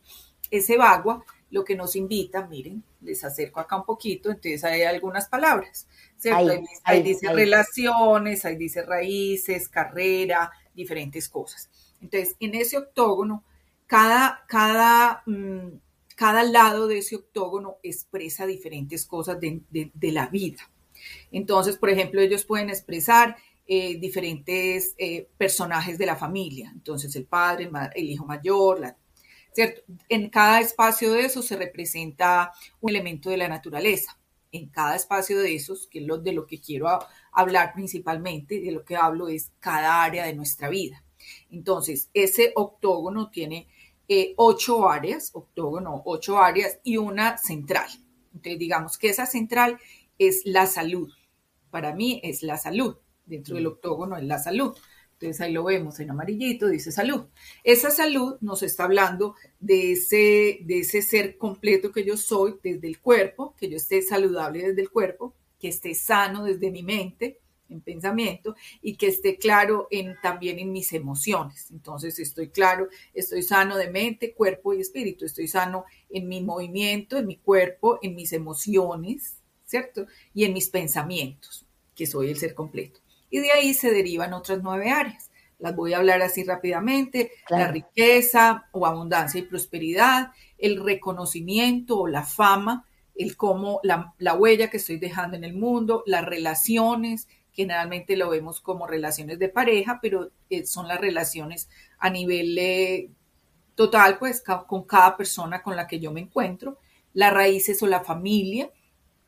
Ese 0.51 0.77
bagua 0.77 1.25
lo 1.51 1.65
que 1.65 1.75
nos 1.75 1.97
invita, 1.97 2.47
miren, 2.47 2.83
les 3.01 3.25
acerco 3.25 3.61
acá 3.61 3.77
un 3.77 3.85
poquito, 3.85 4.31
entonces 4.31 4.63
hay 4.65 4.83
algunas 4.83 5.29
palabras, 5.29 5.87
¿cierto? 6.17 6.53
Ahí, 6.85 7.03
dice 7.03 7.33
relaciones, 7.33 8.45
ahí 8.45 8.57
dice 8.57 8.83
raíces, 8.83 9.69
carrera, 9.69 10.53
diferentes 10.75 11.29
cosas. 11.29 11.69
Entonces, 12.01 12.37
en 12.41 12.55
ese 12.55 12.79
octógono, 12.79 13.45
cada, 13.91 14.45
cada, 14.47 15.25
mm, 15.27 15.81
cada 16.15 16.45
lado 16.45 16.87
de 16.87 16.99
ese 16.99 17.17
octógono 17.17 17.79
expresa 17.83 18.47
diferentes 18.47 19.05
cosas 19.05 19.41
de, 19.41 19.63
la 20.13 20.29
vida. 20.29 20.71
Entonces, 21.33 21.77
por 21.77 21.91
ejemplo, 21.91 22.21
ellos 22.21 22.45
pueden 22.45 22.71
expresar 22.71 23.37
eh, 23.67 23.99
diferentes 23.99 24.95
eh, 24.97 25.29
personajes 25.37 25.99
de 25.99 26.07
la 26.07 26.15
familia. 26.15 26.71
Entonces, 26.73 27.17
el 27.17 27.25
padre, 27.25 27.65
el, 27.65 27.71
el 27.97 28.11
hijo 28.11 28.25
mayor, 28.25 28.79
la 28.79 28.97
¿cierto? 29.53 29.83
En 30.09 30.31
cada 30.31 30.61
espacio 30.61 31.13
de 31.13 31.25
esos 31.25 31.45
se 31.47 31.57
representa 31.57 32.53
un 32.81 32.91
elemento 32.91 33.29
de 33.29 33.39
la 33.39 33.49
naturaleza. 33.49 34.17
En 34.53 34.69
cada 34.69 34.95
espacio 34.95 35.41
de 35.41 35.57
esos, 35.57 35.89
que 35.89 35.99
es 35.99 36.07
lo, 36.07 36.19
de 36.19 36.33
lo 36.33 36.47
que 36.47 36.61
quiero 36.61 36.87
hablar 37.33 37.73
principalmente, 37.75 38.61
de 38.61 38.71
lo 38.71 38.85
que 38.85 38.95
hablo 38.95 39.27
es 39.27 39.51
cada 39.59 40.05
área 40.05 40.27
de 40.27 40.35
nuestra 40.35 40.69
vida. 40.69 41.03
Entonces, 41.51 42.09
ese 42.15 42.53
octógono 42.55 43.31
tiene 43.31 43.67
eh, 44.13 44.35
ocho 44.39 44.89
áreas, 44.89 45.31
octógono, 45.35 46.03
ocho 46.05 46.41
áreas 46.41 46.81
y 46.83 46.97
una 46.97 47.39
central. 47.39 47.89
Entonces, 48.35 48.59
digamos 48.59 48.99
que 48.99 49.09
esa 49.09 49.25
central 49.25 49.79
es 50.19 50.43
la 50.45 50.67
salud. 50.67 51.13
Para 51.71 51.95
mí 51.95 52.21
es 52.25 52.43
la 52.43 52.57
salud. 52.57 52.97
Dentro 53.25 53.55
del 53.55 53.69
octógono 53.69 54.17
es 54.17 54.25
la 54.25 54.41
salud. 54.41 54.77
Entonces 55.13 55.41
ahí 55.41 55.53
lo 55.53 55.63
vemos 55.63 56.01
en 56.01 56.11
amarillito, 56.11 56.67
dice 56.67 56.91
salud. 56.91 57.27
Esa 57.63 57.93
salud 57.93 58.37
nos 58.41 58.65
está 58.65 58.83
hablando 58.83 59.37
de 59.61 59.93
ese, 59.93 60.59
de 60.65 60.81
ese 60.81 61.03
ser 61.03 61.39
completo 61.39 61.93
que 61.93 62.05
yo 62.05 62.17
soy 62.17 62.57
desde 62.65 62.89
el 62.89 62.99
cuerpo, 63.01 63.55
que 63.57 63.69
yo 63.71 63.77
esté 63.77 64.03
saludable 64.03 64.67
desde 64.67 64.83
el 64.83 64.91
cuerpo, 64.91 65.37
que 65.61 65.69
esté 65.69 65.95
sano 65.95 66.43
desde 66.43 66.73
mi 66.73 66.83
mente, 66.83 67.39
en 67.71 67.81
pensamiento, 67.81 68.55
y 68.83 68.97
que 68.97 69.09
esté 69.09 69.37
claro 69.37 69.89
en, 69.91 70.17
también 70.23 70.59
en 70.59 70.73
mis 70.73 70.93
emociones. 70.93 71.71
Entonces 71.71 72.19
estoy 72.19 72.51
claro, 72.51 72.89
estoy 73.15 73.43
sano 73.43 73.77
de 73.77 73.91
mente, 73.91 74.35
cuerpo 74.35 74.75
y 74.75 74.81
espíritu, 74.81 75.25
estoy 75.25 75.49
sano 75.49 75.85
en 76.11 76.29
mi 76.29 76.43
movimiento, 76.43 77.19
en 77.19 77.27
mi 77.27 77.37
cuerpo, 77.37 77.99
en 78.03 78.15
mis 78.15 78.33
emociones, 78.33 79.37
¿cierto? 79.65 80.07
Y 80.35 80.45
en 80.45 80.53
mis 80.53 80.69
pensamientos, 80.69 81.67
que 81.95 82.07
soy 82.07 82.31
el 82.31 82.39
ser 82.39 82.55
completo 82.55 83.01
y 83.31 83.39
de 83.39 83.53
ahí 83.53 83.73
se 83.73 83.93
derivan 83.93 84.35
otras 84.35 84.61
nueve 84.63 84.91
áreas. 84.91 85.31
Las 85.59 85.77
voy 85.77 85.93
a 85.93 85.99
hablar 85.99 86.21
así 86.23 86.43
rápidamente. 86.43 87.31
La 87.49 87.71
riqueza 87.71 88.69
o 88.73 88.87
abundancia 88.87 89.39
y 89.39 89.45
prosperidad, 89.45 90.33
el 90.59 90.83
reconocimiento 90.83 92.01
o 92.01 92.07
la 92.09 92.25
fama, 92.25 92.87
el 93.15 93.37
cómo, 93.37 93.81
la, 93.83 94.35
huella 94.35 94.71
que 94.71 94.79
estoy 94.79 94.99
dejando 94.99 95.37
en 95.37 95.45
el 95.45 95.55
mundo, 95.55 96.03
las 96.07 96.25
relaciones, 96.25 97.29
generalmente 97.61 98.17
lo 98.17 98.31
vemos 98.31 98.61
como 98.61 98.87
relaciones 98.87 99.39
de 99.39 99.49
pareja, 99.49 99.99
pero 100.01 100.31
eh, 100.49 100.67
son 100.67 100.89
las 100.89 101.01
relaciones 101.01 101.69
a 101.99 102.11
nivel 102.11 102.57
eh, 102.59 103.11
total, 103.75 104.19
pues 104.19 104.43
con 104.67 104.85
cada 104.85 105.17
persona 105.17 105.63
con 105.63 105.77
la 105.77 105.87
que 105.87 106.01
yo 106.01 106.11
me 106.13 106.21
encuentro, 106.21 106.79
las 107.13 107.33
raíces 107.33 107.83
o 107.83 107.87
la 107.87 108.03
familia, 108.05 108.71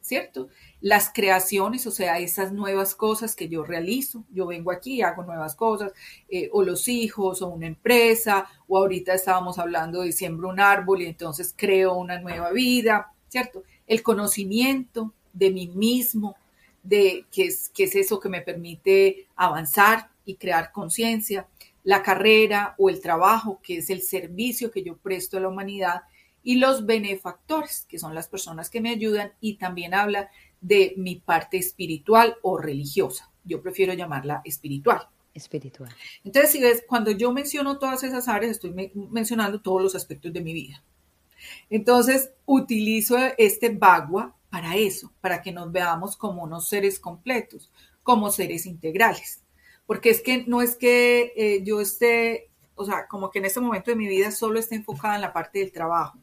¿cierto? 0.00 0.48
las 0.82 1.12
creaciones, 1.14 1.86
o 1.86 1.92
sea, 1.92 2.18
esas 2.18 2.52
nuevas 2.52 2.96
cosas 2.96 3.36
que 3.36 3.48
yo 3.48 3.64
realizo. 3.64 4.24
Yo 4.32 4.46
vengo 4.46 4.72
aquí, 4.72 5.00
hago 5.00 5.22
nuevas 5.22 5.54
cosas, 5.54 5.92
eh, 6.28 6.50
o 6.52 6.64
los 6.64 6.88
hijos, 6.88 7.40
o 7.40 7.48
una 7.48 7.68
empresa, 7.68 8.46
o 8.66 8.76
ahorita 8.76 9.14
estábamos 9.14 9.60
hablando 9.60 10.02
de 10.02 10.10
siembro 10.10 10.48
un 10.48 10.58
árbol 10.58 11.02
y 11.02 11.06
entonces 11.06 11.54
creo 11.56 11.94
una 11.94 12.18
nueva 12.18 12.50
vida, 12.50 13.12
¿cierto? 13.28 13.62
El 13.86 14.02
conocimiento 14.02 15.14
de 15.32 15.52
mí 15.52 15.68
mismo, 15.68 16.36
de 16.82 17.26
qué 17.30 17.46
es, 17.46 17.70
qué 17.74 17.84
es 17.84 17.94
eso 17.94 18.20
que 18.20 18.28
me 18.28 18.42
permite 18.42 19.26
avanzar 19.36 20.10
y 20.24 20.36
crear 20.36 20.72
conciencia, 20.72 21.48
la 21.84 22.02
carrera 22.02 22.74
o 22.78 22.90
el 22.90 23.00
trabajo, 23.00 23.60
que 23.62 23.78
es 23.78 23.90
el 23.90 24.02
servicio 24.02 24.70
que 24.70 24.82
yo 24.82 24.96
presto 24.96 25.36
a 25.36 25.40
la 25.40 25.48
humanidad, 25.48 26.02
y 26.44 26.56
los 26.56 26.86
benefactores, 26.86 27.86
que 27.88 27.98
son 27.98 28.14
las 28.14 28.28
personas 28.28 28.68
que 28.68 28.80
me 28.80 28.90
ayudan, 28.90 29.32
y 29.40 29.54
también 29.54 29.94
habla 29.94 30.30
de 30.60 30.94
mi 30.96 31.16
parte 31.16 31.56
espiritual 31.56 32.36
o 32.42 32.58
religiosa. 32.58 33.30
Yo 33.44 33.62
prefiero 33.62 33.94
llamarla 33.94 34.42
espiritual. 34.44 35.08
Espiritual. 35.34 35.90
Entonces, 36.24 36.52
si 36.52 36.60
ves, 36.60 36.84
cuando 36.86 37.10
yo 37.10 37.32
menciono 37.32 37.78
todas 37.78 38.02
esas 38.02 38.28
áreas, 38.28 38.52
estoy 38.52 38.92
mencionando 39.10 39.60
todos 39.60 39.82
los 39.82 39.94
aspectos 39.94 40.32
de 40.32 40.40
mi 40.40 40.52
vida. 40.52 40.82
Entonces, 41.70 42.30
utilizo 42.44 43.16
este 43.38 43.70
bagua 43.70 44.36
para 44.52 44.76
eso, 44.76 45.10
para 45.22 45.40
que 45.40 45.50
nos 45.50 45.72
veamos 45.72 46.14
como 46.14 46.42
unos 46.42 46.68
seres 46.68 47.00
completos, 47.00 47.72
como 48.02 48.30
seres 48.30 48.66
integrales. 48.66 49.42
Porque 49.86 50.10
es 50.10 50.20
que 50.20 50.44
no 50.46 50.60
es 50.60 50.76
que 50.76 51.32
eh, 51.36 51.62
yo 51.64 51.80
esté, 51.80 52.50
o 52.74 52.84
sea, 52.84 53.08
como 53.08 53.30
que 53.30 53.38
en 53.38 53.46
este 53.46 53.60
momento 53.60 53.90
de 53.90 53.96
mi 53.96 54.06
vida 54.06 54.30
solo 54.30 54.58
esté 54.58 54.74
enfocada 54.74 55.14
en 55.14 55.22
la 55.22 55.32
parte 55.32 55.60
del 55.60 55.72
trabajo. 55.72 56.18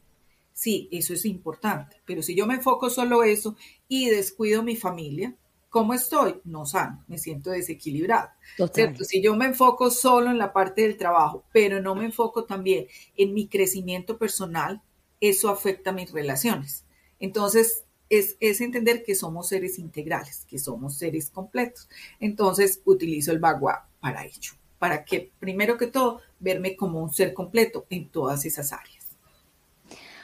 Sí, 0.52 0.88
eso 0.92 1.12
es 1.12 1.24
importante, 1.24 1.96
pero 2.06 2.22
si 2.22 2.36
yo 2.36 2.46
me 2.46 2.54
enfoco 2.54 2.88
solo 2.88 3.24
eso 3.24 3.56
y 3.88 4.08
descuido 4.10 4.62
mi 4.62 4.76
familia, 4.76 5.34
¿cómo 5.68 5.92
estoy? 5.92 6.40
No 6.44 6.66
sano, 6.66 7.02
me 7.08 7.18
siento 7.18 7.50
desequilibrado. 7.50 8.28
¿cierto? 8.72 9.02
Si 9.02 9.20
yo 9.20 9.34
me 9.34 9.46
enfoco 9.46 9.90
solo 9.90 10.30
en 10.30 10.38
la 10.38 10.52
parte 10.52 10.82
del 10.82 10.96
trabajo, 10.96 11.42
pero 11.52 11.82
no 11.82 11.96
me 11.96 12.04
enfoco 12.04 12.44
también 12.44 12.86
en 13.16 13.34
mi 13.34 13.48
crecimiento 13.48 14.18
personal, 14.18 14.82
eso 15.20 15.48
afecta 15.48 15.90
mis 15.90 16.12
relaciones. 16.12 16.84
Entonces, 17.18 17.84
es, 18.10 18.36
es, 18.40 18.60
entender 18.60 19.02
que 19.02 19.14
somos 19.14 19.48
seres 19.48 19.78
integrales, 19.78 20.44
que 20.48 20.58
somos 20.58 20.98
seres 20.98 21.30
completos. 21.30 21.88
Entonces, 22.18 22.82
utilizo 22.84 23.32
el 23.32 23.38
bagua 23.38 23.88
para 24.00 24.26
ello, 24.26 24.52
para 24.78 25.04
que, 25.04 25.30
primero 25.38 25.78
que 25.78 25.86
todo, 25.86 26.20
verme 26.40 26.76
como 26.76 27.02
un 27.02 27.12
ser 27.12 27.32
completo 27.32 27.86
en 27.88 28.10
todas 28.10 28.44
esas 28.44 28.72
áreas. 28.72 29.16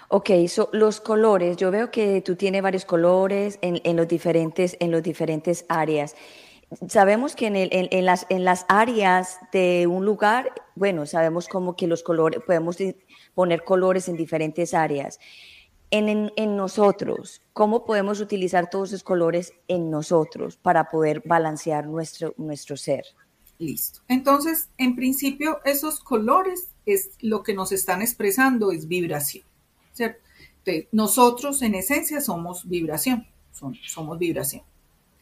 Ok, 0.09 0.31
so, 0.49 0.69
los 0.73 1.01
colores, 1.01 1.57
yo 1.57 1.71
veo 1.71 1.91
que 1.91 2.21
tú 2.21 2.37
tienes 2.37 2.63
varios 2.63 2.85
colores 2.85 3.59
en, 3.63 3.97
los, 3.97 4.07
diferentes, 4.07 4.77
en 4.79 4.93
los 4.93 5.03
diferentes 5.03 5.65
áreas. 5.69 6.15
Sabemos 6.89 7.35
que 7.35 7.47
en, 7.47 7.57
en, 7.57 8.05
las, 8.05 8.27
en 8.29 8.45
las 8.45 8.67
áreas 8.69 9.39
de 9.53 9.87
un 9.89 10.05
lugar, 10.05 10.53
bueno, 10.75 11.07
sabemos 11.07 11.49
como 11.49 11.75
que 11.75 11.87
los 11.87 12.03
colores, 12.03 12.41
podemos 12.45 12.77
poner 13.35 13.65
colores 13.65 14.09
en 14.09 14.17
diferentes 14.17 14.75
áreas. 14.75 15.19
En, 15.91 16.57
nosotros, 16.57 17.43
¿cómo 17.53 17.85
podemos 17.85 18.21
utilizar 18.21 18.69
todos 18.71 18.91
esos 18.91 19.05
colores 19.05 19.53
en 19.69 19.91
nosotros 19.91 20.57
para 20.57 20.89
poder 20.89 21.23
balancear 21.25 21.87
nuestro, 21.87 22.35
nuestro 22.37 22.77
ser? 22.77 23.05
Listo. 23.59 24.01
Entonces, 24.09 24.69
en 24.79 24.97
principio, 24.97 25.61
esos 25.65 26.01
colores 26.01 26.69
es 26.87 27.11
lo 27.21 27.43
que 27.43 27.55
nos 27.55 27.73
están 27.73 28.03
expresando, 28.03 28.73
es 28.73 28.89
vibración. 28.89 29.45
nosotros 30.91 31.63
en 31.63 31.77
esencia 31.77 32.21
somos 32.21 32.69
vibración, 32.69 33.27
somos 33.53 34.19
vibración, 34.19 34.63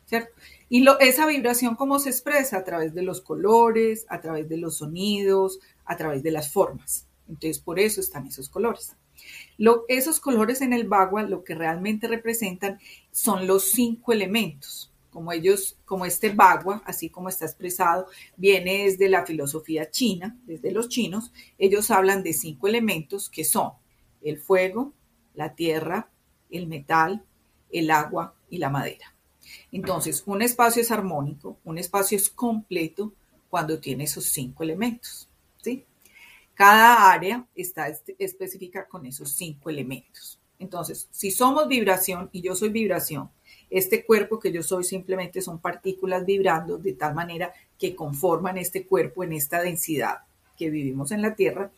¿cierto? 0.06 0.32
Y 0.70 0.80
lo, 0.80 0.98
esa 0.98 1.26
vibración, 1.26 1.76
¿cómo 1.76 1.98
se 1.98 2.08
expresa? 2.08 2.56
A 2.56 2.64
través 2.64 2.94
de 2.94 3.02
los 3.02 3.20
colores, 3.20 4.06
a 4.08 4.20
través 4.20 4.48
de 4.48 4.56
los 4.56 4.78
sonidos, 4.78 5.60
a 5.84 5.96
través 5.96 6.22
de 6.22 6.30
las 6.30 6.50
formas. 6.50 7.06
Entonces, 7.28 7.58
por 7.58 7.78
eso 7.78 8.00
están 8.00 8.26
esos 8.26 8.48
colores. 8.48 8.96
Esos 9.88 10.20
colores 10.20 10.60
en 10.60 10.72
el 10.72 10.86
bagua 10.86 11.22
lo 11.22 11.44
que 11.44 11.54
realmente 11.54 12.08
representan 12.08 12.78
son 13.10 13.46
los 13.46 13.70
cinco 13.70 14.12
elementos. 14.12 14.90
Como 15.10 15.30
ellos, 15.30 15.76
como 15.84 16.06
este 16.06 16.30
bagua, 16.30 16.82
así 16.86 17.08
como 17.08 17.28
está 17.28 17.44
expresado, 17.44 18.08
viene 18.36 18.84
desde 18.84 19.08
la 19.08 19.24
filosofía 19.24 19.90
china, 19.90 20.36
desde 20.44 20.72
los 20.72 20.88
chinos, 20.88 21.32
ellos 21.56 21.90
hablan 21.92 22.24
de 22.24 22.32
cinco 22.32 22.66
elementos 22.66 23.30
que 23.30 23.44
son 23.44 23.72
el 24.22 24.38
fuego, 24.38 24.92
la 25.34 25.54
tierra, 25.54 26.08
el 26.50 26.66
metal, 26.66 27.22
el 27.70 27.90
agua 27.90 28.34
y 28.50 28.58
la 28.58 28.70
madera. 28.70 29.14
Entonces, 29.70 30.22
un 30.26 30.42
espacio 30.42 30.82
es 30.82 30.90
armónico, 30.90 31.58
un 31.64 31.78
espacio 31.78 32.16
es 32.16 32.28
completo 32.28 33.12
cuando 33.50 33.78
tiene 33.78 34.04
esos 34.04 34.24
cinco 34.24 34.62
elementos. 34.62 35.28
¿sí? 35.62 35.84
Cada 36.54 37.10
área 37.12 37.46
está 37.54 37.88
específica 38.18 38.86
con 38.86 39.06
esos 39.06 39.32
cinco 39.32 39.70
elementos. 39.70 40.38
Entonces, 40.58 41.08
si 41.10 41.30
somos 41.30 41.68
vibración 41.68 42.30
y 42.32 42.40
yo 42.40 42.54
soy 42.54 42.68
vibración, 42.68 43.30
este 43.70 44.04
cuerpo 44.04 44.38
que 44.38 44.52
yo 44.52 44.62
soy 44.62 44.84
simplemente 44.84 45.42
son 45.42 45.58
partículas 45.58 46.24
vibrando 46.24 46.78
de 46.78 46.92
tal 46.92 47.14
manera 47.14 47.52
que 47.78 47.94
conforman 47.94 48.56
este 48.56 48.86
cuerpo 48.86 49.24
en 49.24 49.32
esta 49.32 49.60
densidad 49.60 50.18
que 50.56 50.70
vivimos 50.70 51.10
en 51.10 51.22
la 51.22 51.34
Tierra 51.34 51.72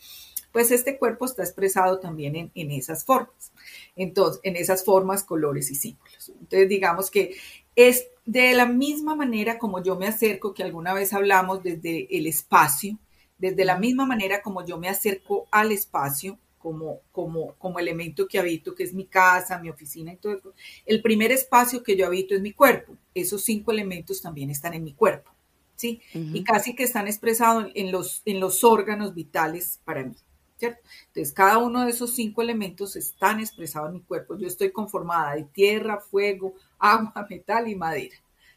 pues 0.56 0.70
este 0.70 0.96
cuerpo 0.96 1.26
está 1.26 1.42
expresado 1.42 1.98
también 1.98 2.34
en, 2.34 2.50
en 2.54 2.70
esas 2.70 3.04
formas. 3.04 3.52
Entonces, 3.94 4.40
en 4.42 4.56
esas 4.56 4.86
formas, 4.86 5.22
colores 5.22 5.70
y 5.70 5.74
símbolos. 5.74 6.30
Entonces, 6.30 6.66
digamos 6.66 7.10
que 7.10 7.36
es 7.74 8.08
de 8.24 8.54
la 8.54 8.64
misma 8.64 9.14
manera 9.14 9.58
como 9.58 9.82
yo 9.82 9.96
me 9.96 10.06
acerco, 10.06 10.54
que 10.54 10.62
alguna 10.62 10.94
vez 10.94 11.12
hablamos 11.12 11.62
desde 11.62 12.08
el 12.10 12.26
espacio, 12.26 12.96
desde 13.38 13.64
la 13.64 13.78
misma 13.78 14.06
manera 14.06 14.42
como 14.42 14.64
yo 14.64 14.78
me 14.78 14.88
acerco 14.88 15.46
al 15.50 15.72
espacio, 15.72 16.38
como, 16.58 17.00
como, 17.12 17.54
como 17.58 17.78
elemento 17.78 18.26
que 18.26 18.38
habito, 18.38 18.74
que 18.74 18.82
es 18.82 18.92
mi 18.92 19.06
casa, 19.06 19.58
mi 19.58 19.70
oficina 19.70 20.12
y 20.12 20.16
todo 20.16 20.34
eso. 20.34 20.54
El 20.84 21.00
primer 21.00 21.30
espacio 21.30 21.82
que 21.82 21.96
yo 21.96 22.06
habito 22.06 22.34
es 22.34 22.40
mi 22.40 22.52
cuerpo. 22.52 22.96
Esos 23.14 23.44
cinco 23.44 23.70
elementos 23.70 24.20
también 24.20 24.50
están 24.50 24.74
en 24.74 24.82
mi 24.82 24.92
cuerpo, 24.92 25.30
¿sí? 25.76 26.00
Y 26.12 26.42
casi 26.42 26.74
que 26.74 26.82
están 26.82 27.06
expresados 27.06 27.70
en 27.74 27.92
los, 27.92 28.22
en 28.24 28.40
los 28.40 28.64
órganos 28.64 29.14
vitales 29.14 29.80
para 29.84 30.02
mí. 30.02 30.16
¿Cierto? 30.56 30.80
Entonces, 31.08 31.34
cada 31.34 31.58
uno 31.58 31.84
de 31.84 31.90
esos 31.90 32.14
cinco 32.14 32.40
elementos 32.40 32.96
están 32.96 33.40
expresados 33.40 33.90
en 33.90 33.96
mi 33.96 34.00
cuerpo. 34.00 34.38
Yo 34.38 34.48
estoy 34.48 34.72
conformada 34.72 35.34
de 35.34 35.44
tierra, 35.44 36.00
fuego, 36.00 36.54
agua, 36.78 37.26
metal 37.28 37.68
y 37.68 37.76
madera. 37.76 38.16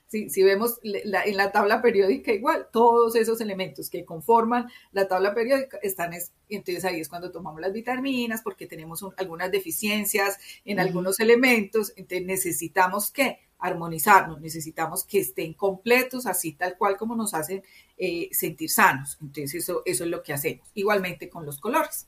Si, 0.09 0.41
vemos 0.41 0.79
en 0.83 1.37
la 1.37 1.51
tabla 1.51 1.83
periódica 1.83 2.31
igual, 2.31 2.67
todos 2.71 3.15
esos 3.15 3.39
elementos 3.41 3.91
que 3.91 4.03
conforman 4.03 4.67
la 4.91 5.07
tabla 5.07 5.35
periódica 5.35 5.77
están, 5.83 6.13
entonces 6.49 6.83
ahí 6.83 6.99
es 6.99 7.07
cuando 7.07 7.31
tomamos 7.31 7.61
las 7.61 7.71
vitaminas 7.71 8.41
porque 8.41 8.65
tenemos 8.65 9.05
algunas 9.17 9.51
deficiencias 9.51 10.39
en 10.65 10.79
algunos 10.79 11.19
elementos, 11.19 11.93
entonces 11.95 12.25
necesitamos 12.25 13.11
que 13.11 13.37
armonizarnos, 13.59 14.41
necesitamos 14.41 15.03
que 15.03 15.19
estén 15.19 15.53
completos, 15.53 16.25
así 16.25 16.53
tal 16.53 16.75
cual 16.77 16.97
como 16.97 17.15
nos 17.15 17.33
hacen 17.35 17.61
eh, 17.97 18.29
sentir 18.31 18.71
sanos. 18.71 19.17
Entonces 19.21 19.55
eso, 19.55 19.83
eso 19.85 20.05
es 20.05 20.09
lo 20.09 20.23
que 20.23 20.33
hacemos. 20.33 20.67
Igualmente 20.73 21.29
con 21.29 21.45
los 21.45 21.59
colores. 21.59 22.07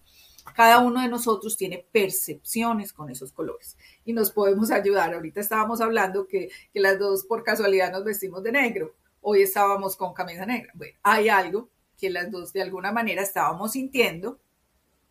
Cada 0.56 0.80
uno 0.80 1.02
de 1.02 1.08
nosotros 1.08 1.56
tiene 1.56 1.86
percepciones 1.92 2.94
con 2.94 3.10
esos 3.10 3.32
colores 3.32 3.78
y 4.06 4.14
nos 4.14 4.32
podemos 4.32 4.72
ayudar. 4.72 5.14
Ahorita 5.14 5.40
estábamos 5.40 5.82
hablando 5.82 6.28
que, 6.28 6.50
que 6.74 6.80
las 6.80 7.00
dos 7.00 7.26
por 7.26 7.44
casualidad 7.44 7.92
nos 7.92 8.04
vestimos 8.04 8.44
de 8.44 8.52
negro. 8.52 8.96
Hoy 9.22 9.42
estábamos 9.44 9.96
con 9.96 10.14
camisa 10.14 10.46
negra. 10.46 10.72
Bueno, 10.74 10.98
hay 11.04 11.30
algo 11.30 11.70
que 11.98 12.10
las 12.10 12.32
dos 12.32 12.52
de 12.52 12.64
alguna 12.64 12.92
manera 12.92 13.22
estábamos 13.22 13.74
sintiendo. 13.74 14.40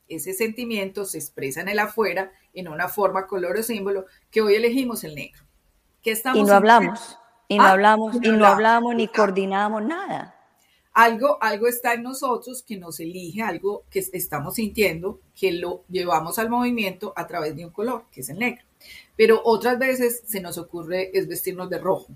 Ese 0.08 0.32
sentimiento 0.34 1.04
se 1.04 1.18
expresa 1.18 1.60
en 1.60 1.68
el 1.68 1.78
afuera 1.78 2.32
en 2.52 2.66
una 2.66 2.88
forma, 2.88 3.28
color 3.28 3.56
o 3.56 3.62
símbolo 3.62 4.06
que 4.30 4.42
hoy 4.42 4.54
elegimos 4.54 5.04
el 5.04 5.14
negro. 5.14 5.44
¿Qué 6.02 6.10
estamos 6.10 6.40
y 6.40 6.42
no 6.42 6.54
hablamos, 6.54 7.18
y 7.46 7.58
no 7.58 7.64
ah, 7.64 7.70
hablamos, 7.70 8.16
y 8.20 8.28
no 8.30 8.46
hablamos, 8.46 8.94
ni 8.94 9.06
coordinamos 9.06 9.82
nada. 9.84 10.39
Algo, 10.92 11.38
algo 11.40 11.68
está 11.68 11.94
en 11.94 12.02
nosotros 12.02 12.62
que 12.62 12.76
nos 12.76 12.98
elige, 12.98 13.42
algo 13.42 13.84
que 13.90 14.00
estamos 14.12 14.56
sintiendo, 14.56 15.20
que 15.38 15.52
lo 15.52 15.84
llevamos 15.88 16.38
al 16.38 16.50
movimiento 16.50 17.12
a 17.14 17.26
través 17.26 17.54
de 17.54 17.64
un 17.64 17.70
color, 17.70 18.04
que 18.10 18.22
es 18.22 18.28
el 18.28 18.38
negro. 18.38 18.64
Pero 19.16 19.40
otras 19.44 19.78
veces 19.78 20.22
se 20.26 20.40
nos 20.40 20.58
ocurre 20.58 21.16
es 21.16 21.28
vestirnos 21.28 21.70
de 21.70 21.78
rojo. 21.78 22.08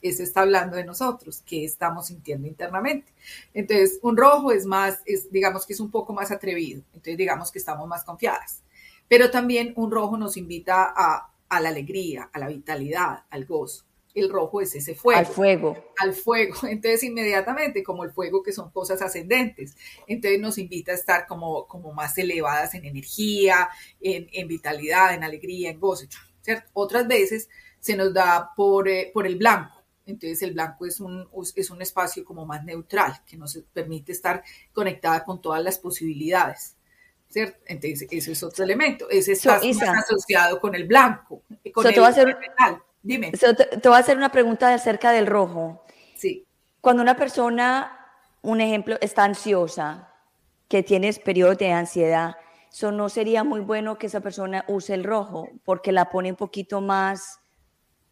Ese 0.00 0.22
está 0.22 0.42
hablando 0.42 0.76
de 0.76 0.84
nosotros, 0.84 1.42
que 1.44 1.64
estamos 1.64 2.06
sintiendo 2.06 2.46
internamente. 2.46 3.12
Entonces, 3.52 3.98
un 4.02 4.16
rojo 4.16 4.52
es 4.52 4.64
más, 4.64 5.00
es, 5.06 5.30
digamos 5.30 5.66
que 5.66 5.72
es 5.72 5.80
un 5.80 5.90
poco 5.90 6.12
más 6.12 6.30
atrevido. 6.30 6.82
Entonces, 6.94 7.18
digamos 7.18 7.50
que 7.50 7.58
estamos 7.58 7.86
más 7.88 8.04
confiadas. 8.04 8.62
Pero 9.08 9.30
también 9.30 9.72
un 9.76 9.90
rojo 9.90 10.16
nos 10.16 10.36
invita 10.36 10.92
a, 10.96 11.32
a 11.48 11.60
la 11.60 11.68
alegría, 11.68 12.30
a 12.32 12.38
la 12.38 12.48
vitalidad, 12.48 13.24
al 13.28 13.44
gozo 13.44 13.84
el 14.14 14.28
rojo 14.28 14.60
es 14.60 14.74
ese 14.74 14.94
fuego. 14.94 15.18
Al 15.18 15.26
fuego. 15.26 15.84
Al 15.98 16.12
fuego. 16.12 16.54
Entonces, 16.68 17.04
inmediatamente, 17.04 17.82
como 17.82 18.04
el 18.04 18.10
fuego, 18.10 18.42
que 18.42 18.52
son 18.52 18.70
cosas 18.70 19.00
ascendentes, 19.02 19.76
entonces 20.06 20.40
nos 20.40 20.58
invita 20.58 20.92
a 20.92 20.96
estar 20.96 21.26
como, 21.26 21.66
como 21.66 21.92
más 21.92 22.16
elevadas 22.18 22.74
en 22.74 22.84
energía, 22.84 23.68
en, 24.00 24.48
vitalidad, 24.48 25.14
en 25.14 25.24
alegría, 25.24 25.70
en 25.70 25.80
gozo. 25.80 26.06
¿cierto? 26.40 26.70
Otras 26.72 27.06
veces 27.06 27.48
se 27.78 27.96
nos 27.96 28.12
da 28.12 28.52
por, 28.56 28.88
eh, 28.88 29.10
por 29.12 29.26
el 29.26 29.36
blanco. 29.36 29.84
Entonces, 30.06 30.42
el 30.42 30.52
blanco 30.52 30.86
es 30.86 30.98
un, 30.98 31.28
es 31.54 31.70
un 31.70 31.82
espacio 31.82 32.24
como 32.24 32.44
más 32.44 32.64
neutral, 32.64 33.22
que 33.26 33.36
nos 33.36 33.56
permite 33.72 34.12
estar 34.12 34.42
conectada 34.72 35.24
con 35.24 35.40
todas 35.40 35.62
las 35.62 35.78
posibilidades. 35.78 36.76
¿Cierto? 37.28 37.58
Entonces, 37.66 38.08
ese 38.10 38.32
es 38.32 38.42
otro 38.42 38.64
elemento. 38.64 39.08
Ese 39.08 39.32
está 39.32 39.60
asociado 39.60 40.60
con 40.60 40.74
el 40.74 40.84
blanco, 40.84 41.44
con 41.72 41.86
el 41.86 41.94
Dime. 43.02 43.32
te, 43.32 43.88
voy 43.88 43.96
a 43.96 43.98
hacer 43.98 44.16
una 44.16 44.30
pregunta 44.30 44.72
acerca 44.72 45.12
del 45.12 45.26
rojo. 45.26 45.84
Sí. 46.16 46.46
Cuando 46.80 47.02
una 47.02 47.16
persona, 47.16 48.12
un 48.42 48.60
ejemplo, 48.60 48.96
está 49.00 49.24
ansiosa, 49.24 50.14
que 50.68 50.82
tienes 50.82 51.18
periodos 51.18 51.58
de 51.58 51.72
ansiedad, 51.72 52.36
eso 52.72 52.92
no 52.92 53.08
sería 53.08 53.42
muy 53.42 53.60
bueno 53.60 53.98
que 53.98 54.06
esa 54.06 54.20
persona 54.20 54.64
use 54.68 54.94
el 54.94 55.02
rojo 55.02 55.48
porque 55.64 55.90
la 55.90 56.10
pone 56.10 56.30
un 56.30 56.36
poquito 56.36 56.80
más, 56.80 57.40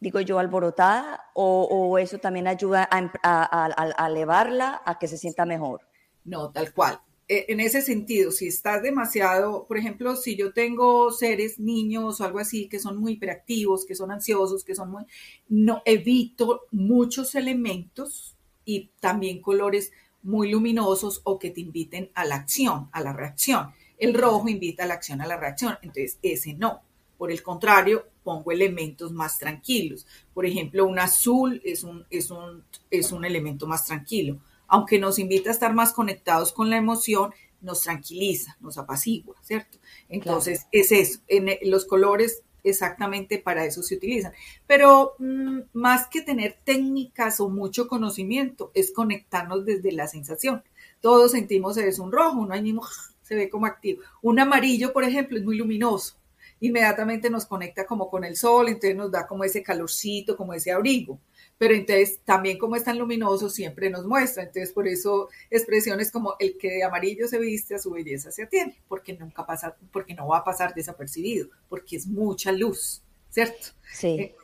digo 0.00 0.20
yo, 0.20 0.38
alborotada 0.38 1.30
o, 1.34 1.98
eso 1.98 2.18
también 2.18 2.48
ayuda 2.48 2.88
a 2.90 4.06
elevarla 4.08 4.82
a 4.84 4.98
que 4.98 5.06
se 5.06 5.16
sienta 5.16 5.46
mejor. 5.46 5.82
No, 6.24 6.50
tal 6.50 6.72
cual. 6.72 7.00
Eh, 7.30 7.44
en 7.52 7.60
ese 7.60 7.82
sentido, 7.82 8.30
si 8.30 8.48
estás 8.48 8.82
demasiado, 8.82 9.66
por 9.66 9.76
ejemplo, 9.76 10.16
si 10.16 10.34
yo 10.34 10.54
tengo 10.54 11.10
seres, 11.10 11.58
niños 11.58 12.20
o 12.20 12.24
algo 12.24 12.38
así, 12.38 12.68
que 12.68 12.78
son 12.78 12.96
muy 12.96 13.12
hiperactivos, 13.12 13.84
que 13.84 13.94
son 13.94 14.10
ansiosos, 14.10 14.64
que 14.64 14.74
son 14.74 14.90
muy, 14.90 15.04
no, 15.50 15.82
evito 15.84 16.62
muchos 16.70 17.34
elementos 17.34 18.34
y 18.64 18.90
también 18.98 19.42
colores 19.42 19.92
muy 20.22 20.50
luminosos 20.50 21.20
o 21.24 21.38
que 21.38 21.50
te 21.50 21.60
inviten 21.60 22.10
a 22.14 22.24
la 22.24 22.36
acción, 22.36 22.88
a 22.92 23.02
la 23.02 23.12
reacción. 23.12 23.72
El 23.98 24.14
rojo 24.14 24.48
invita 24.48 24.84
a 24.84 24.86
la 24.86 24.94
acción, 24.94 25.20
a 25.20 25.26
la 25.26 25.36
reacción, 25.36 25.76
entonces 25.82 26.18
ese 26.22 26.54
no. 26.54 26.80
Por 27.18 27.30
el 27.30 27.42
contrario, 27.42 28.06
pongo 28.24 28.52
elementos 28.52 29.12
más 29.12 29.38
tranquilos. 29.38 30.06
Por 30.32 30.46
ejemplo, 30.46 30.86
un 30.86 30.98
azul 30.98 31.60
es 31.62 31.82
un, 31.82 32.06
es 32.08 32.30
un, 32.30 32.64
es 32.90 33.12
un 33.12 33.26
elemento 33.26 33.66
más 33.66 33.84
tranquilo 33.84 34.40
aunque 34.68 34.98
nos 34.98 35.18
invita 35.18 35.50
a 35.50 35.52
estar 35.52 35.74
más 35.74 35.92
conectados 35.92 36.52
con 36.52 36.70
la 36.70 36.76
emoción, 36.76 37.32
nos 37.60 37.82
tranquiliza, 37.82 38.56
nos 38.60 38.78
apacigua, 38.78 39.34
¿cierto? 39.42 39.78
Entonces, 40.08 40.66
es 40.70 40.92
eso, 40.92 41.20
en 41.26 41.48
los 41.70 41.84
colores 41.86 42.44
exactamente 42.62 43.38
para 43.38 43.64
eso 43.64 43.82
se 43.82 43.96
utilizan. 43.96 44.32
Pero 44.66 45.14
mm, 45.18 45.60
más 45.72 46.06
que 46.08 46.22
tener 46.22 46.58
técnicas 46.64 47.40
o 47.40 47.48
mucho 47.48 47.88
conocimiento, 47.88 48.70
es 48.74 48.92
conectarnos 48.92 49.64
desde 49.64 49.92
la 49.92 50.06
sensación. 50.06 50.62
Todos 51.00 51.32
sentimos 51.32 51.76
es 51.76 51.98
un 51.98 52.12
rojo, 52.12 52.38
un 52.38 52.62
mismo 52.62 52.86
se 53.22 53.34
ve 53.34 53.48
como 53.48 53.66
activo. 53.66 54.02
Un 54.22 54.38
amarillo, 54.38 54.92
por 54.92 55.04
ejemplo, 55.04 55.38
es 55.38 55.44
muy 55.44 55.56
luminoso. 55.56 56.16
Inmediatamente 56.60 57.30
nos 57.30 57.46
conecta 57.46 57.86
como 57.86 58.10
con 58.10 58.24
el 58.24 58.36
sol, 58.36 58.68
entonces 58.68 58.96
nos 58.96 59.12
da 59.12 59.26
como 59.26 59.44
ese 59.44 59.62
calorcito, 59.62 60.36
como 60.36 60.54
ese 60.54 60.72
abrigo 60.72 61.18
pero 61.58 61.74
entonces 61.74 62.20
también 62.24 62.58
como 62.58 62.76
es 62.76 62.84
tan 62.84 62.98
luminoso 62.98 63.50
siempre 63.50 63.90
nos 63.90 64.06
muestra, 64.06 64.44
entonces 64.44 64.72
por 64.72 64.86
eso 64.88 65.28
expresiones 65.50 66.10
como 66.10 66.34
el 66.38 66.56
que 66.56 66.70
de 66.70 66.84
amarillo 66.84 67.28
se 67.28 67.38
viste 67.38 67.74
a 67.74 67.78
su 67.78 67.90
belleza 67.90 68.30
se 68.30 68.44
atiene, 68.44 68.76
porque 68.88 69.12
nunca 69.14 69.44
pasa, 69.44 69.76
porque 69.92 70.14
no 70.14 70.28
va 70.28 70.38
a 70.38 70.44
pasar 70.44 70.74
desapercibido, 70.74 71.48
porque 71.68 71.96
es 71.96 72.06
mucha 72.06 72.52
luz, 72.52 73.02
¿cierto? 73.30 73.68
Sí. 73.92 74.08
Eh, 74.20 74.34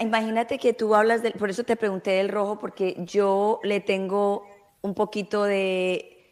Imagínate 0.00 0.58
que 0.58 0.74
tú 0.74 0.94
hablas 0.94 1.22
del, 1.22 1.32
por 1.32 1.50
eso 1.50 1.64
te 1.64 1.74
pregunté 1.76 2.12
del 2.12 2.28
rojo, 2.28 2.58
porque 2.58 2.96
yo 3.00 3.58
le 3.64 3.80
tengo 3.80 4.46
un 4.80 4.94
poquito 4.94 5.42
de, 5.42 6.24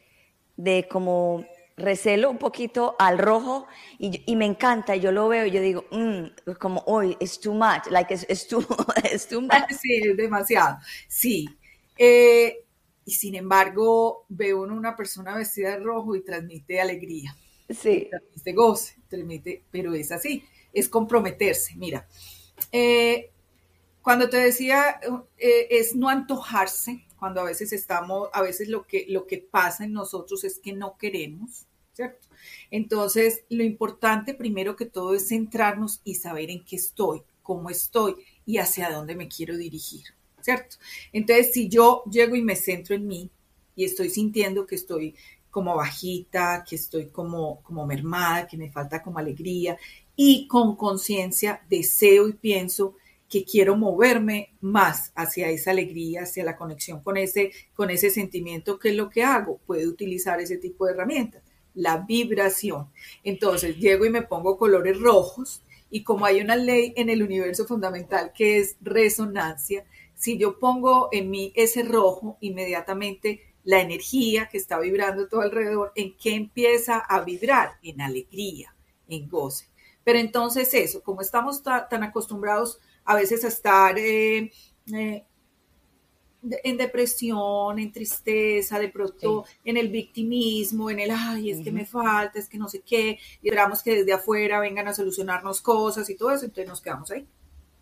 de 0.57 0.87
como 0.89 1.45
recelo 1.81 2.31
un 2.31 2.39
poquito 2.39 2.97
al 2.99 3.19
rojo 3.19 3.67
y, 3.99 4.23
y, 4.27 4.37
me 4.37 4.47
encanta, 4.47 4.97
yo 4.97 5.13
lo 5.13 5.29
veo 5.29 5.47
y 5.47 5.51
yo 5.51 5.61
digo, 5.61 5.85
mm, 5.91 6.53
como 6.59 6.83
hoy, 6.87 7.17
es 7.21 7.41
too 7.41 7.55
much, 7.55 7.87
like 7.91 8.15
es 8.15 8.47
too, 8.47 8.61
too 9.29 9.41
much. 9.41 9.71
Sí, 9.81 10.03
es 10.05 10.17
demasiado, 10.17 10.79
sí. 11.09 11.49
Eh, 11.97 12.65
y 13.05 13.13
sin 13.13 13.35
embargo, 13.35 14.25
veo 14.29 14.63
una 14.63 14.95
persona 14.97 15.37
vestida 15.37 15.73
de 15.73 15.81
rojo 15.81 16.15
y 16.15 16.23
transmite 16.23 16.81
alegría. 16.81 17.37
Sí. 17.69 18.09
Transmite 18.09 18.53
goce, 18.53 18.95
transmite, 19.09 19.65
pero 19.71 19.95
es 19.95 20.13
así, 20.13 20.45
es 20.73 20.89
comprometerse. 20.89 21.75
Mira, 21.77 22.07
eh, 22.73 23.31
cuando 24.03 24.29
te 24.29 24.39
decía, 24.39 25.01
eh, 25.39 25.69
es 25.71 25.95
no 25.95 26.09
antojarse, 26.09 27.05
cuando 27.19 27.43
a 27.43 27.45
veces 27.45 27.73
estamos, 27.73 28.31
a 28.33 28.43
veces 28.43 28.69
lo 28.69 28.87
que, 28.87 29.07
lo 29.09 29.27
que 29.27 29.39
pasa 29.39 29.85
en 29.85 29.93
nosotros 29.93 30.43
es 30.45 30.59
que 30.59 30.73
no 30.73 30.97
queremos, 30.97 31.67
¿cierto? 31.93 32.29
Entonces, 32.71 33.45
lo 33.49 33.65
importante 33.65 34.35
primero 34.35 34.77
que 34.77 34.87
todo 34.87 35.15
es 35.15 35.29
centrarnos 35.29 36.01
y 36.05 36.15
saber 36.15 36.51
en 36.51 36.65
qué 36.65 36.77
estoy, 36.77 37.23
cómo 37.43 37.71
estoy 37.71 38.17
y 38.47 38.59
hacia 38.59 38.91
dónde 38.91 39.15
me 39.15 39.29
quiero 39.29 39.57
dirigir, 39.57 40.05
¿cierto? 40.41 40.77
Entonces, 41.13 41.53
si 41.53 41.69
yo 41.69 42.03
llego 42.11 42.37
y 42.37 42.43
me 42.43 42.57
centro 42.57 42.95
en 42.95 43.07
mí 43.07 43.31
y 43.77 43.85
estoy 43.85 44.11
sintiendo 44.11 44.67
que 44.67 44.77
estoy 44.77 45.15
como 45.51 45.75
bajita, 45.77 46.65
que 46.69 46.77
estoy 46.77 47.07
como, 47.07 47.61
como 47.63 47.87
mermada, 47.87 48.47
que 48.47 48.57
me 48.57 48.71
falta 48.71 49.03
como 49.03 49.19
alegría 49.19 49.77
y 50.15 50.47
con 50.47 50.77
conciencia 50.77 51.63
deseo 51.69 52.29
y 52.29 52.35
pienso 52.35 52.95
que 53.29 53.45
quiero 53.45 53.77
moverme 53.77 54.55
más 54.61 55.13
hacia 55.15 55.49
esa 55.51 55.71
alegría, 55.71 56.23
hacia 56.23 56.45
la 56.45 56.57
conexión 56.57 57.01
con 57.01 57.17
ese, 57.17 57.53
con 57.75 57.91
ese 57.91 58.11
sentimiento, 58.11 58.79
¿qué 58.79 58.91
es 58.91 58.97
lo 58.97 59.09
que 59.09 59.23
hago? 59.23 59.59
Puedo 59.67 59.89
utilizar 59.89 60.41
ese 60.41 60.57
tipo 60.57 60.87
de 60.87 60.93
herramientas 60.93 61.43
la 61.75 61.99
vibración. 61.99 62.89
Entonces, 63.25 63.77
llego 63.77 64.05
y 64.05 64.11
me 64.11 64.23
pongo 64.23 64.59
colores 64.59 64.99
rojos 64.99 65.63
y 65.91 66.05
como 66.05 66.25
hay 66.25 66.41
una 66.41 66.57
ley 66.57 66.93
en 66.97 67.11
el 67.11 67.23
universo 67.23 67.67
fundamental 67.67 68.33
que 68.33 68.59
es 68.59 68.77
resonancia, 68.81 69.85
si 70.15 70.39
yo 70.39 70.59
pongo 70.59 71.09
en 71.13 71.31
mí 71.31 71.53
ese 71.57 71.83
rojo, 71.83 72.37
inmediatamente 72.41 73.41
la 73.65 73.81
energía 73.81 74.49
que 74.49 74.59
está 74.59 74.79
vibrando 74.79 75.29
todo 75.29 75.41
alrededor, 75.41 75.93
¿en 75.95 76.17
qué 76.17 76.35
empieza 76.35 76.99
a 76.99 77.21
vibrar? 77.23 77.79
En 77.83 78.01
alegría, 78.01 78.75
en 79.09 79.29
goce. 79.29 79.67
Pero 80.05 80.19
entonces 80.19 80.73
eso, 80.75 81.03
como 81.03 81.21
estamos 81.21 81.63
tan 81.63 82.03
acostumbrados 82.03 82.81
a 83.05 83.17
veces 83.17 83.45
a 83.45 83.49
estar 83.49 83.99
eh, 83.99 84.51
eh, 84.95 85.25
en 86.43 86.77
depresión, 86.77 87.79
en 87.79 87.93
tristeza, 87.93 88.79
de 88.79 88.89
pronto 88.89 89.45
en 89.65 89.77
el 89.77 89.89
victimismo, 89.89 90.91
en 90.91 91.01
el, 91.01 91.11
ay, 91.11 91.51
es 91.51 91.63
que 91.63 91.71
me 91.71 91.85
falta, 91.85 92.39
es 92.39 92.49
que 92.49 92.59
no 92.59 92.69
sé 92.69 92.81
qué, 92.81 93.19
y 93.43 93.49
esperamos 93.49 93.83
que 93.83 93.97
desde 93.97 94.13
afuera 94.13 94.61
vengan 94.61 94.89
a 94.89 94.95
solucionarnos 94.95 95.61
cosas 95.61 96.09
y 96.09 96.17
todo 96.17 96.33
eso, 96.33 96.45
entonces 96.45 96.69
nos 96.69 96.81
quedamos 96.81 97.11
ahí. 97.11 97.27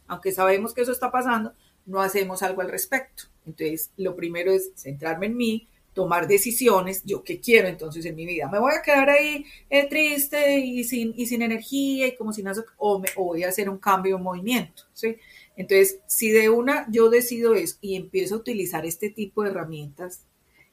Aunque 0.07 0.33
sabemos 0.33 0.75
que 0.75 0.83
eso 0.83 0.93
está 0.93 1.11
pasando, 1.11 1.53
no 1.87 2.01
hacemos 2.01 2.43
algo 2.43 2.63
al 2.63 2.71
respecto. 2.71 3.25
Entonces, 3.47 3.91
lo 3.97 4.15
primero 4.17 4.53
es 4.53 4.73
centrarme 4.75 5.27
en 5.27 5.37
mí, 5.37 5.69
tomar 5.95 6.29
decisiones, 6.29 7.03
yo 7.05 7.25
qué 7.25 7.41
quiero 7.41 7.67
entonces 7.67 8.05
en 8.05 8.15
mi 8.15 8.25
vida. 8.25 8.49
Me 8.49 8.61
voy 8.61 8.73
a 8.73 8.83
quedar 8.83 9.11
ahí 9.11 9.45
eh, 9.69 9.89
triste 9.89 10.59
y 10.59 10.85
sin, 10.85 11.13
y 11.17 11.27
sin 11.27 11.43
energía 11.43 12.07
y 12.07 12.15
como 12.15 12.33
si 12.33 12.43
nada, 12.43 12.63
o, 12.77 13.01
me, 13.01 13.09
o 13.17 13.25
voy 13.25 13.43
a 13.43 13.49
hacer 13.49 13.69
un 13.69 13.79
cambio, 13.79 14.17
un 14.17 14.23
movimiento, 14.23 14.85
¿sí? 14.93 15.17
Entonces, 15.59 15.99
si 16.07 16.31
de 16.31 16.49
una 16.51 16.87
yo 16.89 17.11
decido 17.11 17.57
eso 17.57 17.79
y 17.81 17.97
empiezo 17.97 18.37
a 18.37 18.39
utilizar 18.39 18.87
este 18.87 19.11
tipo 19.11 19.43
de 19.43 19.51
herramientas 19.51 20.23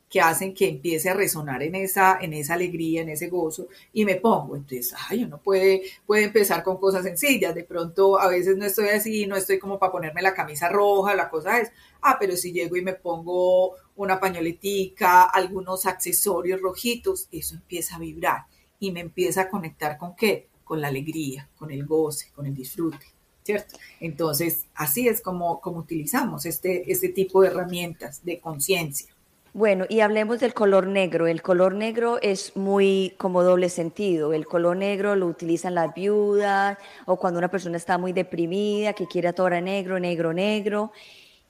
que 0.08 0.21
hacen 0.21 0.54
que 0.54 0.69
empiece 0.69 1.10
a 1.10 1.15
resonar 1.15 1.63
en 1.63 1.74
esa, 1.74 2.19
en 2.21 2.34
esa 2.34 2.54
alegría, 2.54 3.02
en 3.02 3.10
ese 3.10 3.28
gozo, 3.28 3.67
y 3.91 4.06
me 4.06 4.17
pongo, 4.17 4.56
entonces, 4.56 4.93
ay, 5.10 5.24
uno 5.24 5.41
puede, 5.41 5.82
puede 6.06 6.26
empezar 6.26 6.63
con 6.63 6.78
cosas 6.78 7.04
sencillas, 7.04 7.56
de 7.56 7.63
pronto 7.63 8.19
a 8.19 8.28
veces 8.28 8.58
no 8.58 8.65
estoy 8.65 8.89
así, 8.89 9.26
no 9.26 9.36
estoy 9.36 9.58
como 9.58 9.80
para 9.80 9.91
ponerme 9.91 10.21
la 10.21 10.36
camisa 10.36 10.69
roja, 10.69 11.15
la 11.15 11.32
cosa 11.32 11.60
es, 11.60 11.71
ah, 12.04 12.17
pero 12.19 12.38
si 12.38 12.54
llego 12.54 12.76
y 12.76 12.84
me 12.84 12.93
pongo 12.93 13.74
una 13.95 14.19
pañoletica, 14.19 15.24
algunos 15.24 15.88
accesorios 15.88 16.62
rojitos, 16.62 17.28
eso 17.32 17.56
empieza 17.56 17.95
a 17.95 18.00
vibrar 18.00 18.45
y 18.80 18.91
me 18.91 19.00
empieza 19.00 19.41
a 19.41 19.50
conectar 19.50 19.98
con 19.98 20.15
qué? 20.15 20.48
Con 20.63 20.80
la 20.80 20.89
alegría, 20.89 21.50
con 21.58 21.71
el 21.71 21.88
goce, 21.88 22.32
con 22.36 22.45
el 22.45 22.54
disfrute. 22.54 23.14
¿Cierto? 23.45 23.77
Entonces, 23.99 24.65
así 24.73 25.08
es 25.08 25.21
como, 25.21 25.62
como 25.62 25.77
utilizamos 25.77 26.45
este, 26.45 26.91
este 26.91 27.10
tipo 27.10 27.41
de 27.41 27.49
herramientas 27.49 28.25
de 28.25 28.39
conciencia. 28.39 29.13
Bueno, 29.53 29.86
y 29.88 30.01
hablemos 30.01 30.41
del 30.41 30.53
color 30.53 30.88
negro. 30.88 31.27
El 31.27 31.41
color 31.41 31.75
negro 31.75 32.17
es 32.21 32.58
muy 32.58 33.13
como 33.17 33.43
doble 33.43 33.69
sentido. 33.69 34.34
El 34.34 34.47
color 34.47 34.75
negro 34.75 35.15
lo 35.15 35.27
utilizan 35.27 35.75
las 35.75 35.93
viudas 35.93 36.77
o 37.05 37.15
cuando 37.15 37.38
una 37.38 37.49
persona 37.49 37.77
está 37.77 37.97
muy 37.97 38.12
deprimida, 38.12 38.91
que 38.91 39.05
quiere 39.05 39.31
todo 39.31 39.49
negro, 39.49 39.97
negro, 39.97 40.34
negro. 40.34 40.91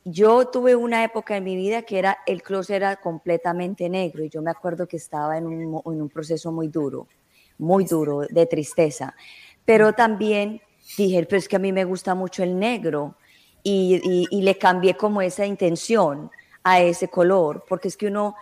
Yo 0.03 0.49
tuve 0.49 0.75
una 0.75 1.03
época 1.03 1.35
en 1.35 1.45
mi 1.45 1.55
vida 1.55 1.81
que 1.81 1.97
era 1.97 2.19
el 2.27 2.43
closet 2.43 2.75
era 2.75 2.97
completamente 2.97 3.89
negro 3.89 4.23
y 4.23 4.29
yo 4.29 4.43
me 4.43 4.51
acuerdo 4.51 4.87
que 4.87 4.97
estaba 4.97 5.37
en 5.37 5.47
un, 5.47 5.81
en 5.83 6.01
un 6.01 6.09
proceso 6.09 6.51
muy 6.51 6.67
duro, 6.67 7.07
muy 7.57 7.85
duro 7.85 8.21
de 8.29 8.45
tristeza. 8.45 9.15
Pero 9.65 9.93
también 9.93 10.61
dije, 10.97 11.25
pero 11.25 11.37
es 11.37 11.47
que 11.47 11.55
a 11.55 11.59
mí 11.59 11.71
me 11.71 11.85
gusta 11.85 12.15
mucho 12.15 12.43
el 12.43 12.57
negro 12.57 13.15
y, 13.63 14.41
le 14.41 14.57
cambié 14.57 14.95
como 14.95 15.21
esa 15.21 15.45
intención 15.45 16.29
a 16.63 16.81
ese 16.81 17.07
color, 17.07 17.65
porque 17.67 17.87
es 17.87 17.97
que 17.97 18.07
uno, 18.07 18.35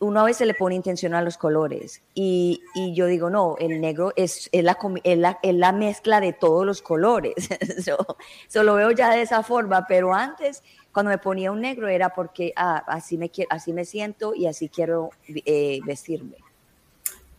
uno 0.00 0.20
a 0.20 0.24
veces 0.24 0.46
le 0.46 0.54
pone 0.54 0.74
intención 0.74 1.14
a 1.14 1.22
los 1.22 1.36
colores 1.36 2.02
y, 2.14 2.62
yo 2.94 3.06
digo, 3.06 3.28
no, 3.28 3.56
el 3.58 3.80
negro 3.80 4.12
es, 4.16 4.48
es, 4.52 4.64
la, 4.64 4.78
es, 5.02 5.54
la, 5.54 5.72
mezcla 5.72 6.20
de 6.20 6.32
todos 6.32 6.64
los 6.64 6.80
colores. 6.82 7.34
Eso 7.60 8.62
lo 8.62 8.74
veo 8.74 8.92
ya 8.92 9.10
de 9.10 9.22
esa 9.22 9.42
forma, 9.42 9.86
pero 9.86 10.14
antes, 10.14 10.62
cuando 10.92 11.10
me 11.10 11.18
ponía 11.18 11.50
un 11.50 11.60
negro 11.60 11.88
era 11.88 12.10
porque 12.10 12.52
ah, 12.56 12.84
así, 12.86 13.18
me, 13.18 13.30
así 13.50 13.72
me 13.72 13.84
siento 13.84 14.34
y 14.34 14.46
así 14.46 14.68
quiero 14.68 15.10
eh, 15.26 15.80
vestirme. 15.84 16.36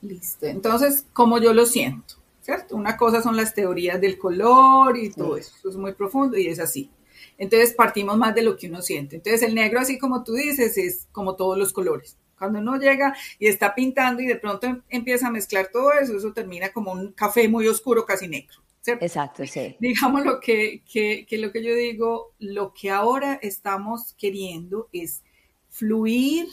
Listo, 0.01 0.45
entonces, 0.45 1.05
como 1.13 1.37
yo 1.37 1.53
lo 1.53 1.65
siento. 1.65 2.15
¿Cierto? 2.43 2.75
Una 2.75 2.97
cosa 2.97 3.21
son 3.21 3.37
las 3.37 3.53
teorías 3.53 3.99
del 4.01 4.17
color 4.17 4.97
y 4.97 5.11
todo 5.11 5.37
eso, 5.37 5.55
eso 5.57 5.69
es 5.69 5.77
muy 5.77 5.93
profundo 5.93 6.37
y 6.37 6.47
es 6.47 6.59
así. 6.59 6.91
Entonces 7.37 7.73
partimos 7.73 8.17
más 8.17 8.35
de 8.35 8.43
lo 8.43 8.57
que 8.57 8.67
uno 8.67 8.81
siente. 8.81 9.15
Entonces 9.15 9.41
el 9.43 9.55
negro, 9.55 9.79
así 9.79 9.97
como 9.97 10.23
tú 10.23 10.33
dices, 10.33 10.77
es 10.77 11.07
como 11.11 11.35
todos 11.35 11.57
los 11.57 11.71
colores. 11.71 12.17
Cuando 12.37 12.59
uno 12.59 12.77
llega 12.77 13.15
y 13.39 13.47
está 13.47 13.73
pintando 13.73 14.21
y 14.21 14.27
de 14.27 14.35
pronto 14.35 14.67
empieza 14.89 15.27
a 15.27 15.31
mezclar 15.31 15.69
todo 15.71 15.93
eso, 15.93 16.17
eso 16.17 16.33
termina 16.33 16.69
como 16.73 16.91
un 16.91 17.13
café 17.13 17.47
muy 17.47 17.67
oscuro, 17.67 18.05
casi 18.05 18.27
negro. 18.27 18.57
¿cierto? 18.81 19.05
Exacto, 19.05 19.47
sí. 19.47 19.77
Digamos 19.79 20.25
lo 20.25 20.41
que, 20.41 20.83
que, 20.91 21.25
que 21.25 21.37
lo 21.37 21.53
que 21.53 21.63
yo 21.63 21.73
digo, 21.73 22.33
lo 22.39 22.73
que 22.73 22.89
ahora 22.89 23.39
estamos 23.41 24.13
queriendo 24.17 24.89
es 24.91 25.23
fluir 25.69 26.47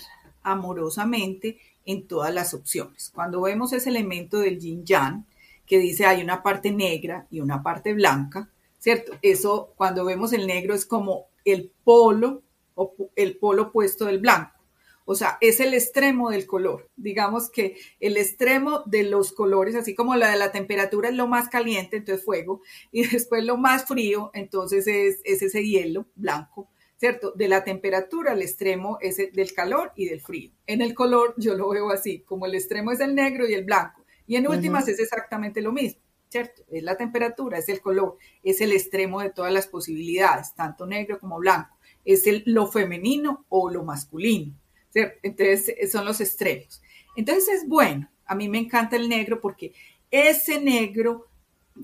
amorosamente 0.45 1.59
en 1.85 2.07
todas 2.07 2.33
las 2.33 2.55
opciones. 2.55 3.11
Cuando 3.13 3.41
vemos 3.41 3.73
ese 3.73 3.91
elemento 3.91 4.39
del 4.39 4.61
yin 4.61 4.85
yang, 4.85 5.27
que 5.71 5.79
dice 5.79 6.05
hay 6.05 6.21
una 6.21 6.43
parte 6.43 6.73
negra 6.73 7.29
y 7.31 7.39
una 7.39 7.63
parte 7.63 7.95
blanca, 7.95 8.51
¿cierto? 8.81 9.13
Eso 9.23 9.73
cuando 9.77 10.05
vemos 10.05 10.33
el 10.33 10.49
negro 10.49 10.75
es 10.75 10.85
como 10.85 11.29
el 11.45 11.71
polo, 11.85 12.43
el 13.15 13.37
polo 13.37 13.63
opuesto 13.63 14.07
del 14.07 14.19
blanco. 14.19 14.59
O 15.05 15.15
sea, 15.15 15.39
es 15.41 15.61
el 15.61 15.73
extremo 15.73 16.31
del 16.31 16.45
color. 16.45 16.91
Digamos 16.97 17.51
que 17.51 17.77
el 18.01 18.17
extremo 18.17 18.83
de 18.87 19.05
los 19.05 19.31
colores, 19.31 19.77
así 19.77 19.95
como 19.95 20.17
la 20.17 20.33
de 20.33 20.39
la 20.39 20.51
temperatura 20.51 21.09
es 21.09 21.15
lo 21.15 21.29
más 21.29 21.49
caliente, 21.49 21.99
entonces 21.99 22.25
fuego, 22.25 22.63
y 22.91 23.07
después 23.07 23.45
lo 23.45 23.57
más 23.57 23.87
frío, 23.87 24.33
entonces 24.35 24.89
es, 24.89 25.21
ese 25.25 25.65
hielo 25.65 26.07
blanco, 26.17 26.69
¿cierto? 26.97 27.31
De 27.37 27.47
la 27.47 27.63
temperatura, 27.63 28.33
el 28.33 28.43
extremo 28.43 28.99
es 29.01 29.19
del 29.19 29.55
calor 29.55 29.93
y 29.95 30.07
del 30.07 30.21
frío. 30.21 30.51
En 30.67 30.83
el 30.83 30.95
color 30.95 31.33
yo 31.37 31.55
lo 31.55 31.69
veo 31.69 31.91
así, 31.91 32.23
como 32.23 32.47
el 32.47 32.57
extremo 32.57 32.91
es 32.91 32.99
el 32.99 33.15
negro 33.15 33.49
y 33.49 33.55
el 33.55 33.65
blanco. 33.65 34.00
Y 34.31 34.37
en 34.37 34.47
últimas 34.47 34.87
es 34.87 35.01
exactamente 35.01 35.61
lo 35.61 35.73
mismo, 35.73 36.01
¿cierto? 36.29 36.63
Es 36.71 36.85
la 36.85 36.97
temperatura, 36.97 37.59
es 37.59 37.69
el 37.69 37.81
color, 37.81 38.17
es 38.45 38.61
el 38.61 38.71
extremo 38.71 39.21
de 39.21 39.31
todas 39.31 39.53
las 39.53 39.67
posibilidades, 39.67 40.55
tanto 40.55 40.87
negro 40.87 41.19
como 41.19 41.41
blanco. 41.41 41.77
Es 42.05 42.29
el, 42.29 42.45
lo 42.47 42.69
femenino 42.69 43.45
o 43.49 43.71
lo 43.71 43.83
masculino, 43.83 44.55
¿cierto? 44.91 45.19
Entonces 45.25 45.91
son 45.91 46.05
los 46.05 46.21
extremos. 46.21 46.81
Entonces 47.17 47.49
es 47.49 47.69
bueno, 47.69 48.09
a 48.25 48.37
mí 48.37 48.49
me 48.49 48.59
encanta 48.59 48.95
el 48.95 49.09
negro 49.09 49.41
porque 49.41 49.73
ese 50.13 50.61
negro 50.61 51.27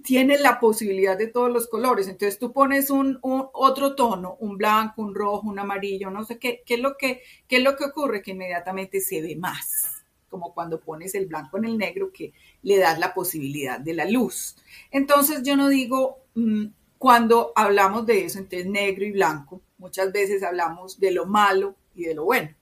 tiene 0.04 0.38
la 0.38 0.60
posibilidad 0.60 1.18
de 1.18 1.26
todos 1.26 1.52
los 1.52 1.66
colores. 1.66 2.06
Entonces 2.06 2.38
tú 2.38 2.52
pones 2.52 2.90
un, 2.90 3.18
otro 3.22 3.96
tono, 3.96 4.36
un 4.38 4.56
blanco, 4.56 5.02
un 5.02 5.16
rojo, 5.16 5.48
un 5.48 5.58
amarillo, 5.58 6.12
no 6.12 6.24
sé 6.24 6.38
qué, 6.38 6.62
qué 6.64 6.74
es 6.74 6.80
lo 6.80 6.96
que, 6.96 7.22
qué 7.48 7.56
es 7.56 7.64
lo 7.64 7.74
que 7.74 7.86
ocurre 7.86 8.22
que 8.22 8.30
inmediatamente 8.30 9.00
se 9.00 9.20
ve 9.20 9.34
más 9.34 9.95
como 10.28 10.52
cuando 10.54 10.80
pones 10.80 11.14
el 11.14 11.26
blanco 11.26 11.58
en 11.58 11.66
el 11.66 11.78
negro, 11.78 12.12
que 12.12 12.32
le 12.62 12.78
das 12.78 12.98
la 12.98 13.14
posibilidad 13.14 13.80
de 13.80 13.94
la 13.94 14.04
luz. 14.04 14.56
Entonces 14.90 15.42
yo 15.42 15.56
no 15.56 15.68
digo, 15.68 16.18
mm, 16.34 16.66
cuando 16.98 17.52
hablamos 17.54 18.06
de 18.06 18.24
eso, 18.24 18.38
entonces 18.38 18.66
negro 18.66 19.04
y 19.04 19.12
blanco, 19.12 19.62
muchas 19.78 20.12
veces 20.12 20.42
hablamos 20.42 20.98
de 20.98 21.10
lo 21.10 21.26
malo 21.26 21.76
y 21.94 22.04
de 22.04 22.14
lo 22.14 22.24
bueno. 22.24 22.54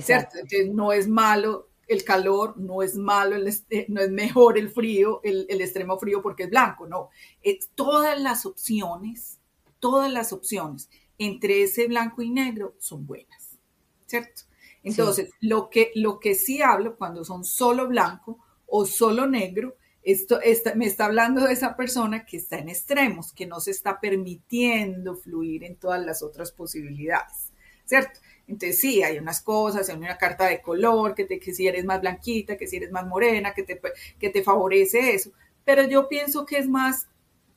¿cierto? 0.00 0.38
Entonces 0.38 0.72
no 0.72 0.92
es 0.92 1.08
malo 1.08 1.68
el 1.88 2.04
calor, 2.04 2.56
no 2.56 2.82
es 2.82 2.94
malo, 2.94 3.34
el, 3.34 3.52
no 3.88 4.00
es 4.00 4.10
mejor 4.10 4.56
el 4.56 4.70
frío, 4.70 5.20
el, 5.24 5.60
extremo 5.60 5.98
frío 5.98 6.22
porque 6.22 6.44
es 6.44 6.50
blanco, 6.50 6.86
no. 6.86 7.10
todas 7.74 8.20
las 8.20 8.46
opciones, 8.46 9.40
todas 9.80 10.12
las 10.12 10.32
opciones 10.32 10.88
entre 11.18 11.64
ese 11.64 11.88
blanco 11.88 12.22
y 12.22 12.30
negro 12.30 12.76
son 12.78 13.06
buenas, 13.06 13.58
¿cierto? 14.06 14.42
Entonces, 14.82 15.30
lo, 15.40 15.68
que, 15.68 15.92
lo 15.94 16.18
que 16.18 16.34
sí 16.34 16.62
hablo 16.62 16.96
cuando 16.96 17.24
son 17.24 17.44
solo 17.44 17.86
blanco 17.86 18.38
o 18.66 18.86
solo 18.86 19.26
negro, 19.26 19.76
esto 20.02 20.40
me 20.76 20.86
está 20.86 21.06
hablando 21.06 21.44
de 21.44 21.52
esa 21.52 21.76
persona 21.76 22.24
que 22.24 22.38
está 22.38 22.58
en 22.58 22.70
extremos, 22.70 23.32
que 23.32 23.46
no 23.46 23.60
se 23.60 23.72
está 23.72 24.00
permitiendo 24.00 25.14
fluir 25.14 25.64
en 25.64 25.76
todas 25.76 26.04
las 26.04 26.22
otras 26.22 26.52
posibilidades, 26.52 27.52
¿cierto? 27.84 28.20
Entonces 28.48 28.80
sí, 28.80 29.02
hay 29.02 29.18
unas 29.18 29.42
cosas, 29.42 29.88
hay 29.90 29.96
una 29.96 30.16
carta 30.16 30.46
de 30.46 30.62
color, 30.62 31.14
que, 31.14 31.24
te, 31.24 31.38
que 31.38 31.52
si 31.54 31.68
eres 31.68 31.84
más 31.84 32.00
blanquita, 32.00 32.56
que 32.56 32.66
si 32.66 32.76
eres 32.76 32.90
más 32.90 33.06
morena, 33.06 33.52
que 33.52 33.62
te, 33.62 33.80
que 34.18 34.30
te 34.30 34.42
favorece 34.42 35.14
eso, 35.14 35.32
pero 35.64 35.84
yo 35.84 36.08
pienso 36.08 36.46
que 36.46 36.58
es 36.58 36.68
más 36.68 37.06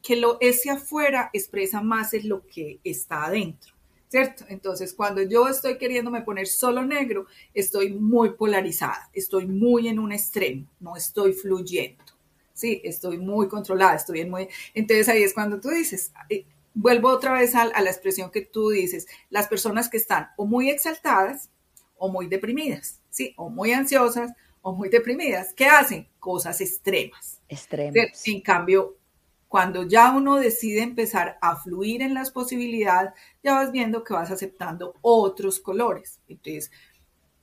que 0.01 0.17
lo 0.17 0.37
ese 0.41 0.69
afuera 0.69 1.29
expresa 1.31 1.81
más 1.81 2.13
es 2.13 2.25
lo 2.25 2.45
que 2.45 2.79
está 2.83 3.23
adentro. 3.25 3.72
¿Cierto? 4.13 4.45
Entonces, 4.47 4.93
cuando 4.93 5.23
yo 5.23 5.47
estoy 5.47 5.79
queriéndome 5.79 6.21
poner 6.21 6.45
solo 6.45 6.85
negro, 6.85 7.25
estoy 7.51 7.93
muy 7.93 8.35
polarizada, 8.35 9.09
estoy 9.11 9.47
muy 9.47 9.87
en 9.87 9.97
un 9.97 10.11
extremo, 10.11 10.67
no 10.79 10.95
estoy 10.95 11.33
fluyendo, 11.33 12.03
¿sí? 12.53 12.79
Estoy 12.83 13.17
muy 13.17 13.47
controlada, 13.47 13.95
estoy 13.95 14.19
en 14.19 14.29
muy... 14.29 14.47
Entonces 14.75 15.09
ahí 15.09 15.23
es 15.23 15.33
cuando 15.33 15.59
tú 15.59 15.69
dices, 15.69 16.13
eh, 16.29 16.45
vuelvo 16.75 17.09
otra 17.09 17.33
vez 17.33 17.55
a, 17.55 17.65
la 17.65 17.89
expresión 17.89 18.29
que 18.29 18.41
tú 18.41 18.69
dices, 18.69 19.07
las 19.31 19.47
personas 19.47 19.89
que 19.89 19.97
están 19.97 20.27
o 20.37 20.45
muy 20.45 20.69
exaltadas 20.69 21.49
o 21.97 22.07
muy 22.07 22.27
deprimidas, 22.27 23.01
¿sí? 23.09 23.33
O 23.35 23.49
muy 23.49 23.71
ansiosas 23.71 24.31
o 24.61 24.73
muy 24.73 24.89
deprimidas. 24.89 25.55
¿Qué 25.55 25.65
hacen? 25.65 26.07
Cosas 26.19 26.61
extremas. 26.61 27.41
Extremas. 27.49 28.27
En 28.27 28.41
cambio, 28.41 28.95
cuando 29.53 29.83
ya 29.83 30.09
uno 30.09 30.37
decide 30.37 30.81
empezar 30.81 31.37
a 31.39 31.55
fluir 31.55 32.01
en 32.01 32.15
las 32.15 32.31
posibilidades, 32.31 33.13
ya 33.43 33.53
vas 33.53 33.71
viendo 33.71 34.03
que 34.03 34.15
vas 34.15 34.31
aceptando 34.31 34.95
otros 35.03 35.59
colores. 35.59 36.19
Entonces, 36.27 36.71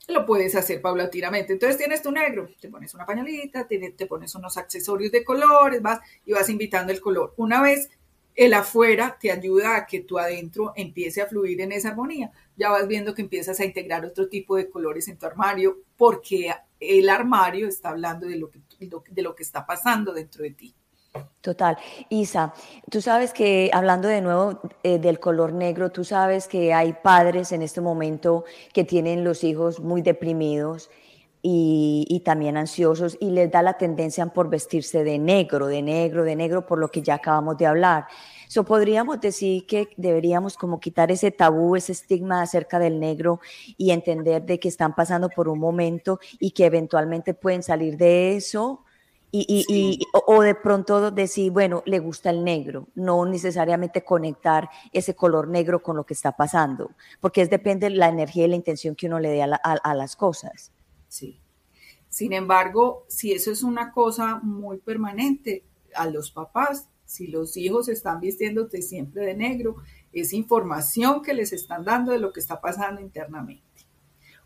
lo 0.09 0.27
puedes 0.27 0.57
hacer 0.57 0.83
paulatinamente. 0.83 1.53
Entonces 1.53 1.79
tienes 1.79 2.03
tu 2.03 2.11
negro, 2.11 2.49
te 2.61 2.69
pones 2.69 2.93
una 2.95 3.07
pañalita, 3.07 3.69
te, 3.69 4.07
pones 4.09 4.35
unos 4.35 4.57
accesorios 4.57 5.13
de 5.13 5.23
colores, 5.23 5.83
vas 5.83 6.01
y 6.27 6.33
vas 6.33 6.49
invitando 6.49 6.93
el 6.93 7.01
color. 7.01 7.33
Una 7.37 7.63
vez 7.63 7.89
el 8.35 8.55
afuera 8.55 9.17
te 9.21 9.31
ayuda 9.31 9.77
a 9.77 9.87
que 9.87 10.01
tu 10.01 10.19
adentro 10.19 10.73
empiece 10.75 11.23
a 11.23 11.29
fluir 11.29 11.61
en 11.61 11.71
esa 11.71 11.91
armonía. 11.91 12.33
Ya 12.57 12.71
vas 12.71 12.89
viendo 12.89 13.15
que 13.15 13.23
empiezas 13.23 13.61
a 13.61 13.65
integrar 13.65 14.05
otro 14.05 14.29
tipo 14.29 14.57
de 14.57 14.69
colores 14.69 15.07
en 15.07 15.17
tu 15.17 15.27
armario 15.27 15.79
porque 15.97 16.53
el 16.81 17.09
armario 17.09 17.69
está 17.69 17.91
hablando 17.91 18.27
de 18.27 18.37
lo 19.23 19.35
que 19.37 19.43
está 19.45 19.65
pasando 19.65 20.13
dentro 20.13 20.43
de 20.43 20.51
ti. 20.51 20.75
Total. 21.41 21.77
Isa, 22.09 22.55
tú 22.91 23.01
sabes 23.01 23.33
que, 23.33 23.71
hablando 23.73 24.09
de 24.09 24.21
nuevo 24.21 24.61
eh, 24.83 24.99
del 24.99 25.19
color 25.19 25.53
negro, 25.53 25.91
tú 25.91 26.05
sabes 26.05 26.47
que 26.47 26.73
hay 26.75 26.93
padres 26.93 27.51
en 27.53 27.63
este 27.63 27.81
momento 27.81 28.45
que 28.73 28.85
tienen 28.85 29.25
los 29.25 29.43
hijos 29.43 29.81
muy 29.81 30.03
deprimidos 30.03 30.91
y, 31.43 32.07
y, 32.09 32.21
también 32.21 32.59
ansiosos 32.59 33.17
y 33.19 33.31
les 33.31 33.51
da 33.51 33.63
la 33.63 33.79
tendencia 33.79 34.27
por 34.27 34.51
vestirse 34.51 35.03
de 35.03 35.19
negro, 35.19 35.67
de 35.67 35.81
negro, 35.83 36.25
de 36.25 36.37
negro, 36.37 36.67
por 36.67 36.79
lo 36.79 36.89
que 36.89 37.01
ya 37.01 37.15
acabamos 37.15 37.57
de 37.57 37.67
hablar. 37.67 38.07
So, 38.47 38.65
podríamos 38.65 39.21
decir 39.21 39.67
que 39.67 39.89
deberíamos 39.97 40.57
como 40.59 40.79
quitar 40.79 41.11
ese 41.11 41.31
tabú, 41.31 41.75
ese 41.75 41.93
estigma 41.93 42.43
acerca 42.43 42.79
del 42.79 43.01
negro 43.01 43.41
y 43.79 43.93
entender 43.93 44.45
de 44.45 44.61
que 44.61 44.69
están 44.69 44.95
pasando 44.95 45.31
por 45.31 45.49
un 45.49 45.59
momento 45.59 46.21
y 46.39 46.51
que 46.51 46.67
eventualmente 46.67 47.33
pueden 47.33 47.63
salir 47.63 47.97
de 47.97 48.37
eso 48.37 48.85
y, 49.33 49.65
y, 49.69 50.07
o 50.13 50.43
de 50.43 50.55
pronto 50.55 51.11
decir, 51.11 51.53
bueno, 51.53 51.83
le 51.87 52.01
gusta 52.01 52.31
el 52.31 52.43
negro, 52.43 52.89
no 52.95 53.25
necesariamente 53.27 54.05
conectar 54.05 54.69
ese 54.93 55.15
color 55.15 55.49
negro 55.49 55.83
con 55.83 55.97
lo 55.97 56.05
que 56.05 56.15
está 56.15 56.37
pasando, 56.37 56.91
porque 57.21 57.43
es 57.43 57.51
depende 57.51 57.89
de 57.89 57.97
la 57.97 58.09
energía 58.09 58.45
y 58.45 58.49
la 58.49 58.57
intención 58.57 58.97
que 58.97 59.07
uno 59.07 59.21
le 59.21 59.31
dé 59.31 59.43
a, 59.43 59.55
a, 59.63 59.95
las 59.95 60.17
cosas. 60.17 60.73
Sí. 61.09 61.41
Sin 62.09 62.33
embargo, 62.33 63.05
si 63.09 63.33
eso 63.33 63.53
es 63.53 63.63
una 63.63 63.93
cosa 63.93 64.41
muy 64.43 64.79
permanente, 64.79 65.65
a 65.95 66.07
los 66.07 66.31
papás, 66.31 66.89
si 67.05 67.27
los 67.27 67.57
hijos 67.57 67.89
están 67.89 68.21
vistiéndote 68.21 68.83
siempre 68.83 69.25
de 69.27 69.35
negro, 69.35 69.77
es 70.13 70.33
información 70.33 71.23
que 71.23 71.35
les 71.35 71.53
están 71.53 71.85
dando 71.85 72.13
de 72.13 72.19
lo 72.19 72.33
que 72.33 72.41
está 72.41 72.61
pasando 72.61 73.01
internamente. 73.01 73.65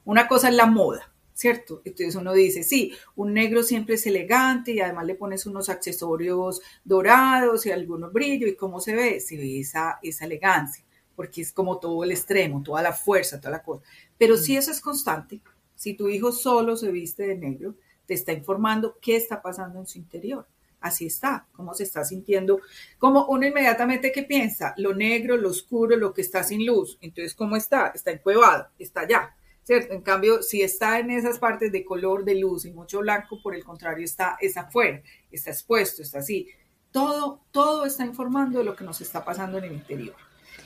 Una 0.05 0.29
cosa 0.29 0.49
es 0.49 0.55
la 0.55 0.67
moda, 0.67 1.14
¿cierto? 1.35 1.83
Entonces 1.85 2.15
uno 2.15 2.33
dice, 2.33 2.63
sí, 2.63 2.93
un 3.17 3.35
negro 3.35 3.63
siempre 3.63 3.97
es 3.97 4.07
elegante 4.07 4.71
y 4.73 4.81
además 4.81 5.05
le 5.05 5.17
pones 5.17 5.45
unos 5.47 5.69
accesorios 5.69 6.63
dorados 6.85 7.67
y 7.67 7.73
algunos 7.73 8.13
brillos 8.13 8.49
y 8.49 8.57
cómo 8.57 8.81
se 8.81 8.95
ve, 8.95 9.21
se 9.21 9.37
ve 9.37 9.61
esa, 9.61 9.99
esa 10.03 10.25
elegancia, 10.25 10.85
porque 11.17 11.43
es 11.43 11.53
como 11.53 11.79
todo 11.79 12.05
el 12.05 12.13
extremo, 12.13 12.63
toda 12.63 12.83
la 12.83 12.93
fuerza, 12.93 13.41
toda 13.41 13.51
la 13.51 13.63
cosa. 13.63 13.83
Pero 14.17 14.37
si 14.37 14.57
eso 14.57 14.71
es 14.71 14.81
constante, 14.81 15.41
si 15.75 15.95
tu 15.95 16.09
hijo 16.09 16.31
solo 16.31 16.77
se 16.77 16.91
viste 16.93 17.25
de 17.27 17.37
negro, 17.37 17.75
te 18.07 18.15
está 18.15 18.33
informando 18.33 18.97
qué 19.01 19.17
está 19.17 19.43
pasando 19.43 19.81
en 19.81 19.87
su 19.87 19.99
interior. 19.99 20.47
Así 20.81 21.07
está, 21.07 21.49
cómo 21.53 21.73
se 21.75 21.83
está 21.83 22.05
sintiendo, 22.05 22.61
como 22.99 23.27
uno 23.27 23.47
inmediatamente 23.47 24.13
que 24.13 24.23
piensa, 24.23 24.75
lo 24.77 24.95
negro, 24.95 25.39
lo 25.39 25.49
oscuro, 25.49 25.97
lo 25.97 26.13
que 26.13 26.21
está 26.21 26.45
sin 26.45 26.67
luz. 26.67 26.99
Entonces, 27.01 27.35
¿cómo 27.35 27.57
está? 27.57 27.89
Está 27.95 28.11
encuevado, 28.11 28.69
está 28.79 29.01
allá 29.01 29.35
¿cierto? 29.65 29.95
En 29.95 30.03
cambio, 30.03 30.43
si 30.43 30.63
está 30.63 30.99
en 30.99 31.11
esas 31.11 31.39
partes 31.39 31.73
de 31.73 31.85
color, 31.85 32.25
de 32.25 32.37
luz 32.37 32.65
y 32.67 32.71
mucho 32.71 33.01
blanco, 33.01 33.41
por 33.43 33.55
el 33.55 33.65
contrario, 33.65 34.05
está, 34.05 34.37
es 34.41 34.57
afuera, 34.57 35.03
está 35.31 35.51
expuesto, 35.51 36.03
está 36.03 36.21
así. 36.21 36.49
Todo, 36.91 37.41
todo 37.51 37.87
está 37.87 38.05
informando 38.05 38.61
de 38.61 38.65
lo 38.65 38.77
que 38.77 38.85
nos 38.85 39.01
está 39.01 39.25
pasando 39.25 39.59
en 39.59 39.65
el 39.65 39.73
interior. 39.73 40.15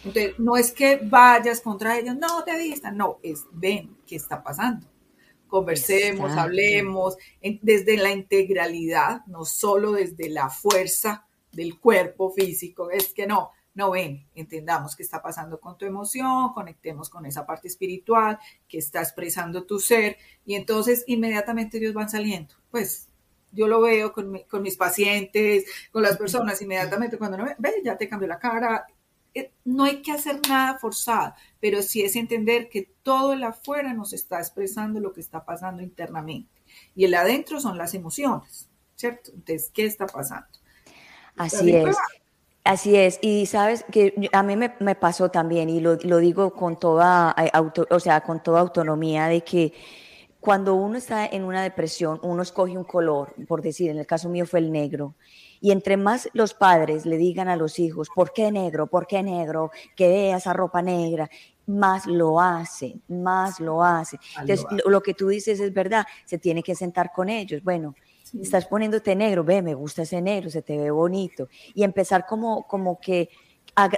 Entonces, 0.04 0.38
no 0.38 0.56
es 0.56 0.72
que 0.72 1.00
vayas 1.02 1.60
contra 1.60 1.98
ellos, 1.98 2.16
no 2.16 2.44
te 2.44 2.56
vistan, 2.58 2.96
no, 2.96 3.18
es 3.22 3.44
ven 3.52 3.96
qué 4.06 4.16
está 4.16 4.42
pasando. 4.42 4.86
Conversemos, 5.46 6.32
hablemos 6.32 7.16
desde 7.62 7.96
la 7.96 8.12
integralidad, 8.12 9.24
no 9.26 9.46
solo 9.46 9.92
desde 9.92 10.28
la 10.28 10.50
fuerza 10.50 11.26
del 11.52 11.80
cuerpo 11.80 12.30
físico, 12.30 12.90
es 12.90 13.14
que 13.14 13.26
no, 13.26 13.52
no 13.78 13.92
ven, 13.92 14.26
entendamos 14.34 14.96
qué 14.96 15.04
está 15.04 15.22
pasando 15.22 15.60
con 15.60 15.78
tu 15.78 15.86
emoción, 15.86 16.52
conectemos 16.52 17.08
con 17.08 17.24
esa 17.26 17.46
parte 17.46 17.68
espiritual 17.68 18.36
que 18.68 18.78
está 18.78 19.00
expresando 19.00 19.66
tu 19.66 19.78
ser 19.78 20.16
y 20.44 20.56
entonces 20.56 21.04
inmediatamente 21.06 21.78
ellos 21.78 21.94
van 21.94 22.10
saliendo. 22.10 22.56
Pues 22.72 23.08
yo 23.52 23.68
lo 23.68 23.80
veo 23.80 24.12
con, 24.12 24.32
mis 24.60 24.76
pacientes, 24.76 25.64
con 25.92 26.02
las 26.02 26.18
personas, 26.18 26.60
inmediatamente 26.60 27.18
cuando 27.18 27.38
no 27.38 27.44
ve, 27.44 27.54
ve, 27.56 27.74
ya 27.84 27.96
te 27.96 28.08
cambió 28.08 28.26
la 28.26 28.40
cara. 28.40 28.84
Eh, 29.32 29.52
no 29.64 29.84
hay 29.84 30.02
que 30.02 30.10
hacer 30.10 30.40
nada 30.48 30.76
forzado, 30.80 31.34
pero 31.60 31.80
sí 31.80 32.02
es 32.02 32.16
entender 32.16 32.68
que 32.68 32.90
todo 33.04 33.32
el 33.32 33.44
afuera 33.44 33.94
nos 33.94 34.12
está 34.12 34.40
expresando 34.40 34.98
lo 34.98 35.12
que 35.12 35.20
está 35.20 35.44
pasando 35.44 35.84
internamente. 35.84 36.64
Y 36.96 37.04
el 37.04 37.14
adentro 37.14 37.60
son 37.60 37.78
las 37.78 37.94
emociones, 37.94 38.68
¿cierto? 38.96 39.30
Entonces, 39.32 39.70
¿qué 39.72 39.86
está 39.86 40.06
pasando? 40.06 40.48
Así 41.36 41.70
es. 41.70 41.96
Así 42.68 42.96
es, 42.96 43.18
y 43.22 43.46
sabes 43.46 43.82
que 43.90 44.28
a 44.30 44.42
mí 44.42 44.54
me, 44.54 44.94
pasó 44.94 45.30
también, 45.30 45.70
y 45.70 45.80
lo, 45.80 45.96
digo 45.96 46.52
con 46.52 46.78
toda, 46.78 47.34
eh, 47.38 47.50
o 47.88 47.98
sea, 47.98 48.20
con 48.20 48.42
toda 48.42 48.60
autonomía, 48.60 49.26
de 49.26 49.40
que 49.40 49.72
cuando 50.38 50.74
uno 50.74 50.98
está 50.98 51.24
en 51.24 51.44
una 51.44 51.62
depresión, 51.62 52.20
uno 52.22 52.42
escoge 52.42 52.76
un 52.76 52.84
color, 52.84 53.34
por 53.46 53.62
decir, 53.62 53.88
en 53.88 53.98
el 53.98 54.06
caso 54.06 54.28
mío 54.28 54.44
fue 54.44 54.58
el 54.58 54.70
negro, 54.70 55.14
y 55.62 55.70
entre 55.70 55.96
más 55.96 56.28
los 56.34 56.52
padres 56.52 57.06
le 57.06 57.16
digan 57.16 57.48
a 57.48 57.56
los 57.56 57.78
hijos, 57.78 58.10
¿por 58.14 58.34
qué 58.34 58.52
negro? 58.52 58.86
¿Por 58.86 59.06
qué 59.06 59.22
negro? 59.22 59.70
Que 59.96 60.08
vea 60.08 60.36
esa 60.36 60.52
ropa 60.52 60.82
negra, 60.82 61.30
más 61.64 62.04
lo 62.04 62.38
hace, 62.38 63.00
más 63.08 63.60
lo 63.60 63.82
hace. 63.82 64.18
Entonces, 64.40 64.66
lo 64.84 65.00
que 65.02 65.14
tú 65.14 65.28
dices 65.28 65.58
es 65.58 65.72
verdad, 65.72 66.04
se 66.26 66.36
tiene 66.36 66.62
que 66.62 66.74
sentar 66.74 67.12
con 67.14 67.30
ellos. 67.30 67.62
Bueno, 67.62 67.94
Estás 68.34 68.66
poniéndote 68.66 69.14
negro, 69.14 69.44
ve, 69.44 69.62
me 69.62 69.74
gusta 69.74 70.02
ese 70.02 70.20
negro, 70.20 70.50
se 70.50 70.62
te 70.62 70.76
ve 70.76 70.90
bonito. 70.90 71.48
Y 71.74 71.82
empezar 71.82 72.26
como, 72.26 72.66
como 72.66 73.00
que 73.00 73.30
a 73.76 73.90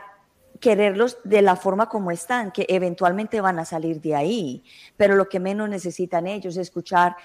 quererlos 0.60 1.18
de 1.24 1.42
la 1.42 1.56
forma 1.56 1.88
como 1.88 2.10
están, 2.10 2.52
que 2.52 2.66
eventualmente 2.68 3.40
van 3.40 3.58
a 3.58 3.64
salir 3.64 4.00
de 4.00 4.14
ahí. 4.14 4.64
Pero 4.96 5.16
lo 5.16 5.28
que 5.28 5.40
menos 5.40 5.68
necesitan 5.68 6.26
ellos 6.26 6.54
es 6.56 6.68
escuchar 6.68 7.16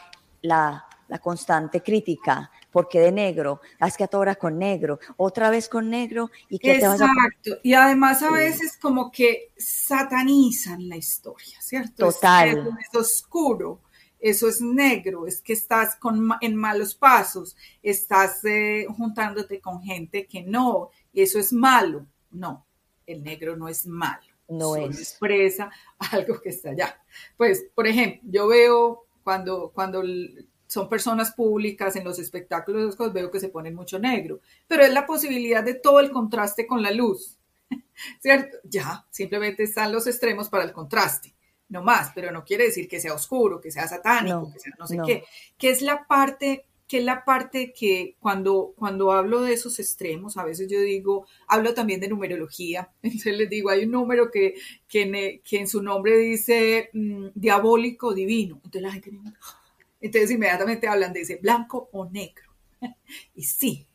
la, 0.42 0.86
la 1.08 1.20
constante 1.20 1.82
crítica. 1.82 2.52
¿Por 2.72 2.88
qué 2.90 3.00
de 3.00 3.12
negro? 3.12 3.62
Haz 3.80 3.96
que 3.96 4.08
ahora 4.12 4.36
con 4.36 4.58
negro, 4.58 5.00
otra 5.18 5.50
vez 5.50 5.70
con 5.70 5.90
negro 5.90 6.30
y 6.50 6.60
que 6.60 6.80
te 6.80 6.88
vas 6.88 7.02
a... 7.02 7.08
Y 7.64 7.74
además 7.74 8.22
a 8.22 8.32
veces 8.32 8.78
como 8.82 9.12
que 9.12 9.52
satanizan 9.58 10.90
la 10.90 10.98
historia, 10.98 11.62
¿cierto? 11.62 12.12
Total. 12.12 12.78
es 12.80 13.00
oscuro 13.00 13.80
eso 14.26 14.50
es 14.50 14.60
negro, 14.60 15.28
es 15.28 15.40
que 15.40 15.54
estás 15.54 15.96
con, 15.98 16.32
en 16.42 16.56
malos 16.56 16.96
pasos, 16.96 17.56
estás 17.84 18.44
eh, 18.44 18.88
juntándote 18.98 19.62
con 19.62 19.84
gente 19.84 20.26
que 20.26 20.42
no, 20.42 20.90
eso 21.14 21.38
es 21.38 21.54
malo. 21.54 22.08
No, 22.32 22.66
el 23.06 23.24
negro 23.24 23.56
no 23.56 23.68
es 23.70 23.86
malo. 23.86 24.26
No 24.50 24.78
es. 24.78 25.00
expresa 25.00 25.70
algo 26.12 26.42
que 26.42 26.50
está 26.50 26.72
allá. 26.72 27.00
Pues, 27.38 27.68
por 27.76 27.86
ejemplo, 27.86 28.20
yo 28.24 28.48
veo 28.48 29.06
cuando, 29.24 29.70
cuando 29.72 30.02
son 30.66 30.90
personas 30.90 31.32
públicas 31.32 31.96
en 31.96 32.04
los 32.04 32.18
espectáculos, 32.18 32.98
veo 33.14 33.30
que 33.30 33.40
se 33.40 33.50
ponen 33.50 33.76
mucho 33.76 34.00
negro, 34.00 34.40
pero 34.68 34.82
es 34.82 34.92
la 34.92 35.06
posibilidad 35.06 35.64
de 35.64 35.76
todo 35.76 36.00
el 36.00 36.10
contraste 36.10 36.66
con 36.66 36.82
la 36.82 36.90
luz, 36.90 37.38
¿cierto? 38.20 38.58
Ya, 38.64 39.06
simplemente 39.12 39.62
están 39.62 39.92
los 39.92 40.08
extremos 40.08 40.50
para 40.50 40.64
el 40.64 40.74
contraste 40.74 41.35
no 41.70 41.84
más, 41.84 42.12
pero 42.14 42.32
no 42.32 42.44
quiere 42.44 42.66
decir 42.66 42.88
que 42.88 43.00
sea 43.00 43.14
oscuro, 43.14 43.60
que 43.60 43.72
sea 43.72 43.88
satánico, 43.88 44.52
que 44.54 44.60
sea 44.60 44.74
no 44.78 44.88
sé 44.88 45.00
qué, 45.06 45.24
que 45.58 45.70
es 45.70 45.82
la 45.82 46.06
parte 46.06 46.66
que 46.88 47.00
es 47.00 47.04
la 47.04 47.26
parte 47.26 47.74
que 47.74 48.16
cuando, 48.20 48.74
cuando 48.76 49.12
hablo 49.12 49.42
de 49.42 49.54
esos 49.54 49.80
extremos, 49.80 50.38
a 50.38 50.44
veces 50.44 50.70
yo 50.70 50.80
digo, 50.80 51.26
hablo 51.48 51.74
también 51.74 52.00
de 52.00 52.08
numerología, 52.08 52.92
entonces 53.02 53.38
les 53.38 53.50
digo, 53.50 53.70
hay 53.70 53.86
un 53.86 53.92
número 53.92 54.30
que, 54.30 54.56
que, 54.88 55.42
en, 55.52 55.68
su 55.68 55.82
nombre 55.82 56.18
dice 56.18 56.90
mm, 56.94 57.28
diabólico 57.34 58.14
divino, 58.14 58.56
entonces 58.58 58.82
la 58.82 58.92
gente 58.92 59.12
entonces 60.02 60.30
inmediatamente 60.30 60.88
hablan 60.88 61.14
de 61.14 61.22
ese 61.22 61.38
blanco 61.38 61.90
o 61.92 62.06
negro, 62.06 62.52
y 63.36 63.44
sí, 63.44 63.88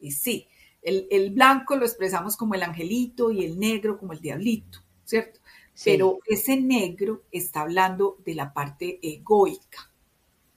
y 0.00 0.10
sí, 0.10 0.46
el, 0.82 1.08
el 1.10 1.30
blanco 1.30 1.76
lo 1.76 1.86
expresamos 1.86 2.36
como 2.36 2.54
el 2.54 2.62
angelito 2.62 3.30
y 3.30 3.42
el 3.42 3.58
negro 3.58 3.96
como 3.96 4.12
el 4.12 4.20
diablito, 4.20 4.80
¿cierto? 5.06 5.40
Pero 5.82 6.20
ese 6.26 6.56
negro 6.60 7.22
está 7.32 7.62
hablando 7.62 8.18
de 8.24 8.34
la 8.34 8.52
parte 8.52 9.00
egoica, 9.02 9.90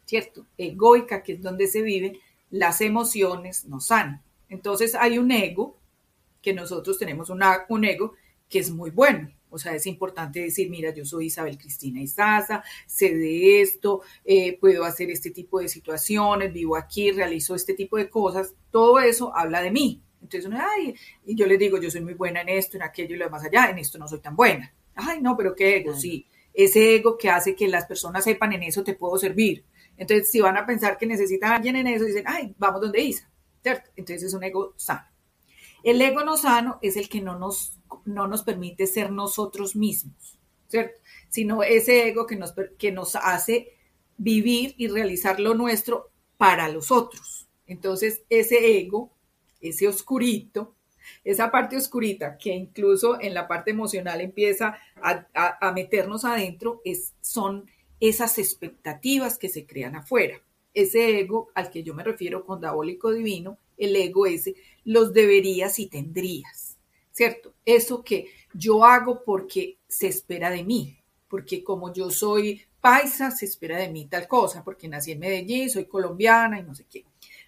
¿cierto? 0.05 0.45
Egoica, 0.57 1.23
que 1.23 1.33
es 1.33 1.41
donde 1.41 1.67
se 1.67 1.81
viven 1.81 2.19
las 2.51 2.81
emociones 2.81 3.65
no 3.65 3.79
sanas. 3.79 4.21
Entonces 4.49 4.95
hay 4.95 5.17
un 5.17 5.31
ego, 5.31 5.77
que 6.41 6.53
nosotros 6.53 6.97
tenemos 6.97 7.29
un 7.29 7.83
ego 7.83 8.13
que 8.47 8.59
es 8.59 8.71
muy 8.71 8.91
bueno, 8.91 9.29
O 9.49 9.57
sea, 9.57 9.73
es 9.75 9.85
importante 9.87 10.41
decir, 10.41 10.69
mira, 10.69 10.93
yo 10.93 11.05
soy 11.05 11.27
Isabel 11.27 11.57
Cristina 11.57 12.01
Izaza, 12.01 12.63
sé 12.85 13.15
de 13.15 13.61
esto, 13.61 14.01
eh, 14.25 14.57
puedo 14.59 14.83
hacer 14.83 15.09
este 15.09 15.31
tipo 15.31 15.59
de 15.59 15.69
situaciones, 15.69 16.53
vivo 16.53 16.75
aquí, 16.75 17.11
realizo 17.11 17.55
este 17.55 17.73
tipo 17.73 17.97
de 17.97 18.09
cosas. 18.09 18.53
Todo 18.71 18.99
eso 18.99 19.35
habla 19.35 19.61
de 19.61 19.71
mí. 19.71 20.01
Entonces, 20.21 20.51
ay, 20.53 20.95
yo 21.25 21.45
les 21.47 21.59
digo, 21.59 21.79
yo 21.79 21.89
soy 21.89 22.01
muy 22.01 22.13
buena 22.13 22.41
en 22.41 22.49
esto, 22.49 22.77
en 22.77 22.83
aquello 22.83 23.15
y 23.15 23.17
lo 23.17 23.25
demás 23.25 23.43
allá, 23.45 23.69
en 23.69 23.79
esto 23.79 23.97
no 23.97 24.07
soy 24.07 24.19
tan 24.19 24.35
buena. 24.35 24.73
Ay, 24.97 25.21
no, 25.21 25.37
pero 25.37 25.55
qué 25.55 25.77
ego, 25.77 25.95
sí. 25.95 26.27
Ese 26.53 26.95
ego 26.95 27.17
que 27.17 27.29
hace 27.29 27.55
que 27.55 27.67
las 27.67 27.85
personas 27.85 28.23
sepan 28.23 28.53
en 28.53 28.63
eso 28.63 28.83
te 28.83 28.95
puedo 28.95 29.17
servir. 29.17 29.63
Entonces, 29.95 30.29
si 30.29 30.41
van 30.41 30.57
a 30.57 30.65
pensar 30.65 30.97
que 30.97 31.05
necesitan 31.05 31.51
a 31.51 31.55
alguien 31.55 31.75
en 31.75 31.87
eso, 31.87 32.05
dicen, 32.05 32.23
ay, 32.27 32.53
vamos 32.57 32.81
donde 32.81 33.01
Isa, 33.01 33.29
¿cierto? 33.61 33.89
Entonces 33.95 34.23
es 34.23 34.33
un 34.33 34.43
ego 34.43 34.73
sano. 34.75 35.05
El 35.83 36.01
ego 36.01 36.23
no 36.23 36.37
sano 36.37 36.79
es 36.81 36.97
el 36.97 37.09
que 37.09 37.21
no 37.21 37.37
nos, 37.37 37.79
no 38.05 38.27
nos 38.27 38.43
permite 38.43 38.87
ser 38.87 39.11
nosotros 39.11 39.75
mismos, 39.75 40.39
¿cierto? 40.67 40.99
Sino 41.29 41.63
ese 41.63 42.07
ego 42.07 42.25
que 42.25 42.35
nos, 42.35 42.53
que 42.77 42.91
nos 42.91 43.15
hace 43.15 43.73
vivir 44.17 44.73
y 44.77 44.87
realizar 44.87 45.39
lo 45.39 45.53
nuestro 45.53 46.11
para 46.37 46.69
los 46.69 46.91
otros. 46.91 47.47
Entonces, 47.65 48.23
ese 48.29 48.79
ego, 48.79 49.11
ese 49.61 49.87
oscurito, 49.87 50.75
esa 51.27 51.51
parte 51.51 51.75
oscurita 51.75 52.37
que 52.37 52.55
incluso 52.55 53.19
en 53.19 53.33
la 53.33 53.49
parte 53.49 53.71
emocional 53.71 54.21
empieza 54.21 54.77
a, 54.95 55.71
meternos 55.73 56.23
adentro, 56.23 56.81
es, 56.85 57.15
son 57.19 57.69
esas 57.99 58.37
expectativas 58.37 59.37
que 59.37 59.49
se 59.49 59.65
crean 59.65 59.97
afuera. 59.97 60.41
Ese 60.73 61.19
ego 61.19 61.49
al 61.53 61.69
que 61.69 61.83
yo 61.83 61.93
me 61.93 62.05
refiero 62.05 62.45
con 62.45 62.61
diabólico 62.61 63.11
divino, 63.11 63.57
el 63.77 63.93
ego 63.97 64.25
ese, 64.25 64.55
los 64.85 65.11
deberías 65.11 65.79
y 65.79 65.87
tendrías, 65.87 66.77
¿cierto? 67.11 67.53
Eso 67.65 68.05
que 68.05 68.29
yo 68.53 68.85
hago 68.85 69.25
porque 69.25 69.79
se 69.85 70.07
espera 70.07 70.49
de 70.49 70.63
mí, 70.63 70.97
porque 71.27 71.61
como 71.61 71.91
yo 71.91 72.09
soy 72.09 72.61
paisa, 72.79 73.31
se 73.31 73.47
espera 73.47 73.77
de 73.77 73.89
mí 73.89 74.05
tal 74.05 74.29
cosa, 74.29 74.63
porque 74.63 74.87
nací 74.87 75.11
en 75.11 75.19
Medellín, 75.19 75.69
soy 75.69 75.87
colombiana 75.87 76.57
y 76.57 76.63
no 76.63 76.73
sé 76.73 76.85
qué. 76.89 77.03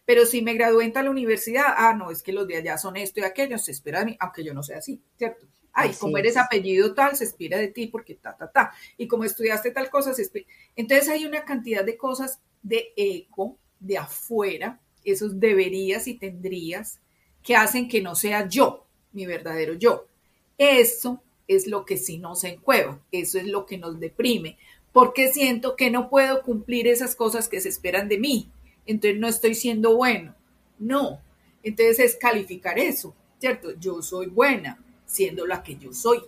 Pero 0.10 0.26
si 0.26 0.42
me 0.42 0.56
gradué 0.56 0.86
en 0.86 0.92
tal 0.92 1.08
universidad, 1.08 1.66
ah, 1.78 1.94
no, 1.94 2.10
es 2.10 2.24
que 2.24 2.34
los 2.34 2.48
de 2.48 2.58
allá 2.58 2.80
son 2.80 2.98
esto 2.98 3.20
y 3.20 3.24
aquello, 3.26 3.60
se 3.60 3.70
espera 3.70 4.00
de 4.00 4.06
mí, 4.06 4.18
aunque 4.20 4.44
yo 4.44 4.56
no 4.56 4.64
sea 4.64 4.80
así, 4.80 5.00
¿cierto? 5.20 5.46
Ay, 5.72 5.92
como 6.00 6.18
eres 6.18 6.36
apellido 6.36 6.96
tal, 6.96 7.16
se 7.16 7.26
espera 7.26 7.60
de 7.60 7.68
ti 7.68 7.86
porque 7.86 8.16
ta, 8.16 8.36
ta, 8.36 8.52
ta. 8.52 8.72
Y 8.98 9.08
como 9.08 9.24
estudiaste 9.24 9.70
tal 9.70 9.92
cosa, 9.92 10.16
se 10.16 10.24
espera. 10.24 10.48
Entonces 10.76 11.10
hay 11.10 11.28
una 11.28 11.46
cantidad 11.46 11.86
de 11.86 11.96
cosas 11.96 12.40
de 12.64 12.92
eco, 12.96 13.60
de 13.80 14.00
afuera, 14.00 14.80
esos 15.04 15.40
deberías 15.40 16.08
y 16.08 16.16
tendrías, 16.16 17.00
que 17.44 17.56
hacen 17.56 17.88
que 17.88 18.02
no 18.02 18.16
sea 18.16 18.48
yo, 18.48 18.88
mi 19.12 19.28
verdadero 19.28 19.76
yo. 19.76 20.08
Eso 20.58 21.22
es 21.48 21.68
lo 21.68 21.86
que 21.86 21.98
sí 21.98 22.18
nos 22.18 22.44
encueva, 22.46 23.00
eso 23.12 23.38
es 23.38 23.46
lo 23.46 23.68
que 23.68 23.78
nos 23.78 24.00
deprime, 24.00 24.58
porque 24.92 25.32
siento 25.32 25.76
que 25.76 25.92
no 25.92 26.10
puedo 26.10 26.42
cumplir 26.42 26.88
esas 26.88 27.16
cosas 27.16 27.48
que 27.48 27.62
se 27.62 27.70
esperan 27.70 28.10
de 28.10 28.18
mí, 28.18 28.52
entonces 28.92 29.20
no 29.20 29.28
estoy 29.28 29.54
siendo 29.54 29.96
bueno. 29.96 30.36
No, 30.80 31.22
entonces 31.62 32.00
es 32.00 32.16
calificar 32.16 32.80
eso, 32.80 33.16
¿cierto? 33.38 33.72
Yo 33.80 34.02
soy 34.02 34.28
buena, 34.28 34.84
siendo 35.06 35.46
la 35.46 35.62
que 35.62 35.76
yo 35.76 35.94
soy. 35.94 36.24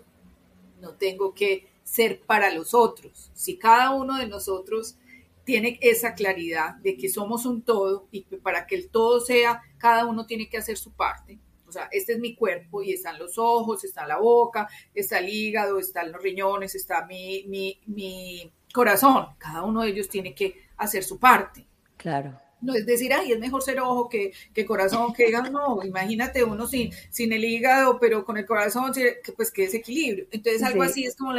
No 0.80 0.94
tengo 0.94 1.34
que 1.34 1.68
ser 1.84 2.22
para 2.22 2.54
los 2.54 2.74
otros. 2.74 3.32
Si 3.34 3.58
cada 3.58 3.92
uno 3.92 4.18
de 4.18 4.28
nosotros 4.28 4.96
tiene 5.44 5.80
esa 5.82 6.14
claridad 6.14 6.76
de 6.76 6.98
que 6.98 7.10
somos 7.10 7.48
un 7.48 7.64
todo 7.64 8.08
y 8.12 8.24
que 8.24 8.38
para 8.38 8.68
que 8.68 8.76
el 8.76 8.90
todo 8.90 9.22
sea, 9.22 9.62
cada 9.80 10.06
uno 10.06 10.28
tiene 10.28 10.48
que 10.48 10.58
hacer 10.58 10.78
su 10.78 10.92
parte. 10.92 11.40
O 11.68 11.72
sea, 11.72 11.88
este 11.92 12.14
es 12.14 12.20
mi 12.20 12.36
cuerpo 12.36 12.84
y 12.84 12.92
están 12.92 13.18
los 13.18 13.40
ojos, 13.40 13.84
está 13.84 14.06
la 14.06 14.18
boca, 14.18 14.68
está 14.94 15.18
el 15.18 15.30
hígado, 15.30 15.80
están 15.80 16.12
los 16.12 16.22
riñones, 16.22 16.76
está 16.76 17.08
mi, 17.08 17.46
mi, 17.48 17.80
mi 17.88 18.52
corazón. 18.72 19.30
Cada 19.40 19.64
uno 19.64 19.82
de 19.82 19.90
ellos 19.90 20.10
tiene 20.10 20.36
que 20.36 20.68
hacer 20.78 21.04
su 21.04 21.18
parte. 21.18 21.66
Claro. 21.98 22.38
No 22.62 22.76
es 22.76 22.86
decir, 22.86 23.14
ay, 23.14 23.32
es 23.32 23.40
mejor 23.40 23.64
ser 23.64 23.80
ojo 23.80 24.08
que, 24.08 24.34
que 24.54 24.66
corazón, 24.66 25.14
que 25.14 25.28
hígado. 25.28 25.50
No, 25.52 25.84
imagínate 25.84 26.44
uno 26.44 26.68
sin, 26.68 26.92
sin 27.10 27.34
el 27.34 27.44
hígado, 27.44 28.00
pero 28.00 28.24
con 28.24 28.38
el 28.38 28.46
corazón, 28.46 28.92
pues 29.36 29.52
que 29.52 29.66
es 29.66 29.74
equilibrio. 29.74 30.28
Entonces, 30.32 30.64
algo 30.64 30.84
así 30.84 31.06
es 31.06 31.16
como, 31.16 31.34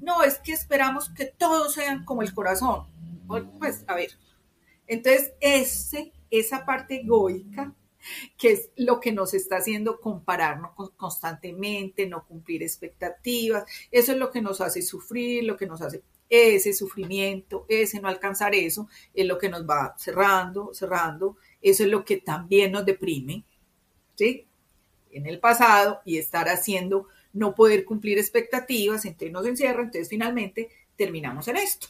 no, 0.00 0.22
es 0.22 0.38
que 0.38 0.52
esperamos 0.52 1.10
que 1.10 1.26
todos 1.26 1.74
sean 1.74 2.04
como 2.04 2.22
el 2.22 2.32
corazón. 2.32 2.86
Pues, 3.58 3.84
a 3.86 3.94
ver. 3.94 4.10
Entonces, 4.86 5.32
ese, 5.40 6.12
esa 6.30 6.64
parte 6.64 7.00
egoica, 7.00 7.74
que 8.36 8.52
es 8.52 8.70
lo 8.76 9.00
que 9.00 9.12
nos 9.12 9.32
está 9.32 9.58
haciendo 9.58 10.00
compararnos 10.00 10.72
constantemente, 10.96 12.06
no 12.06 12.26
cumplir 12.26 12.62
expectativas, 12.62 13.64
eso 13.90 14.12
es 14.12 14.18
lo 14.18 14.30
que 14.30 14.42
nos 14.42 14.60
hace 14.60 14.82
sufrir, 14.82 15.44
lo 15.44 15.56
que 15.56 15.66
nos 15.66 15.80
hace 15.82 16.02
ese 16.32 16.72
sufrimiento, 16.72 17.66
ese 17.68 18.00
no 18.00 18.08
alcanzar 18.08 18.54
eso, 18.54 18.88
es 19.12 19.26
lo 19.26 19.36
que 19.36 19.50
nos 19.50 19.68
va 19.68 19.94
cerrando, 19.98 20.72
cerrando, 20.72 21.36
eso 21.60 21.84
es 21.84 21.90
lo 21.90 22.06
que 22.06 22.16
también 22.16 22.72
nos 22.72 22.86
deprime, 22.86 23.44
¿sí? 24.14 24.46
En 25.10 25.26
el 25.26 25.38
pasado 25.38 26.00
y 26.06 26.16
estar 26.16 26.48
haciendo 26.48 27.08
no 27.34 27.54
poder 27.54 27.84
cumplir 27.84 28.16
expectativas, 28.18 29.04
entonces 29.04 29.30
nos 29.30 29.46
encierra, 29.46 29.82
entonces 29.82 30.08
finalmente 30.08 30.70
terminamos 30.96 31.48
en 31.48 31.58
esto, 31.58 31.88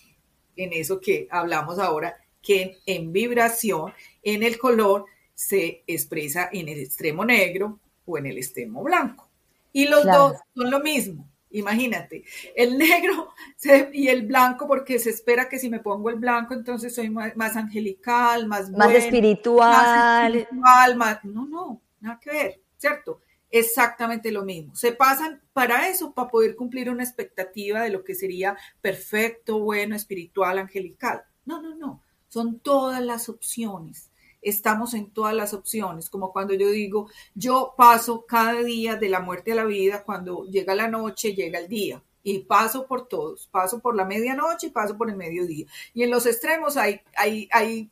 en 0.57 0.73
eso 0.73 1.01
que 1.01 1.29
hablamos 1.31 1.79
ahora, 1.79 2.17
que 2.43 2.79
en 2.85 3.13
vibración, 3.13 3.93
en 4.25 4.43
el 4.43 4.59
color, 4.59 5.05
se 5.35 5.85
expresa 5.87 6.51
en 6.53 6.69
el 6.69 6.81
extremo 6.81 7.25
negro 7.25 7.79
o 8.07 8.19
en 8.19 8.27
el 8.27 8.39
extremo 8.39 8.83
blanco. 8.83 9.31
Y 9.73 9.87
los 9.87 10.05
dos 10.05 10.37
son 10.55 10.69
lo 10.69 10.81
mismo. 10.81 11.32
Imagínate, 11.53 12.25
el 12.57 12.79
negro 12.79 13.35
y 13.93 14.09
el 14.09 14.27
blanco, 14.27 14.67
porque 14.67 14.99
se 14.99 15.11
espera 15.11 15.49
que 15.49 15.59
si 15.59 15.69
me 15.69 15.81
pongo 15.81 16.11
el 16.11 16.17
blanco, 16.17 16.55
entonces 16.55 16.95
soy 16.95 17.11
más, 17.11 17.57
angelical, 17.57 18.47
más, 18.47 18.71
más 18.71 18.93
espiritual. 18.93 20.49
Más 20.53 21.25
No, 21.25 21.47
no, 21.47 21.83
nada 22.01 22.19
que 22.21 22.31
ver, 22.31 22.61
¿cierto? 22.77 23.21
Exactamente 23.51 24.33
lo 24.33 24.45
mismo. 24.45 24.75
Se 24.75 24.93
pasan 24.93 25.43
para 25.53 25.89
eso, 25.89 26.13
para 26.15 26.31
poder 26.31 26.57
cumplir 26.57 26.89
una 26.89 27.05
expectativa 27.05 27.83
de 27.83 27.91
lo 27.91 28.03
que 28.03 28.15
sería 28.15 28.57
perfecto, 28.81 29.59
bueno, 29.59 29.95
espiritual, 29.95 30.59
angelical. 30.59 31.23
No, 31.45 31.61
no, 31.61 31.75
no. 31.75 32.03
Son 32.29 32.61
todas 32.61 33.03
las 33.03 33.29
opciones 33.29 34.12
estamos 34.43 34.93
en 34.95 35.11
todas 35.11 35.35
las 35.35 35.55
opciones, 35.55 36.11
como 36.11 36.33
cuando 36.33 36.53
yo 36.55 36.69
digo, 36.69 37.09
yo 37.35 37.75
paso 37.77 38.27
cada 38.27 38.63
día 38.63 38.97
de 38.97 39.09
la 39.09 39.21
muerte 39.21 39.53
a 39.53 39.57
la 39.57 39.65
vida, 39.65 40.03
cuando 40.05 40.45
llega 40.45 40.75
la 40.75 40.89
noche, 40.89 41.35
llega 41.35 41.59
el 41.59 41.69
día. 41.69 42.03
Y 42.25 42.41
paso 42.41 42.87
por 42.87 43.09
todos, 43.09 43.49
paso 43.49 43.81
por 43.81 43.97
la 43.97 44.05
medianoche 44.05 44.69
y 44.69 44.71
paso 44.71 44.97
por 44.97 45.11
el 45.11 45.17
mediodía. 45.17 45.67
Y 45.93 46.05
en 46.05 46.11
los 46.11 46.27
extremos 46.27 46.77
hay, 46.77 47.01
hay, 47.17 47.49
hay 47.51 47.91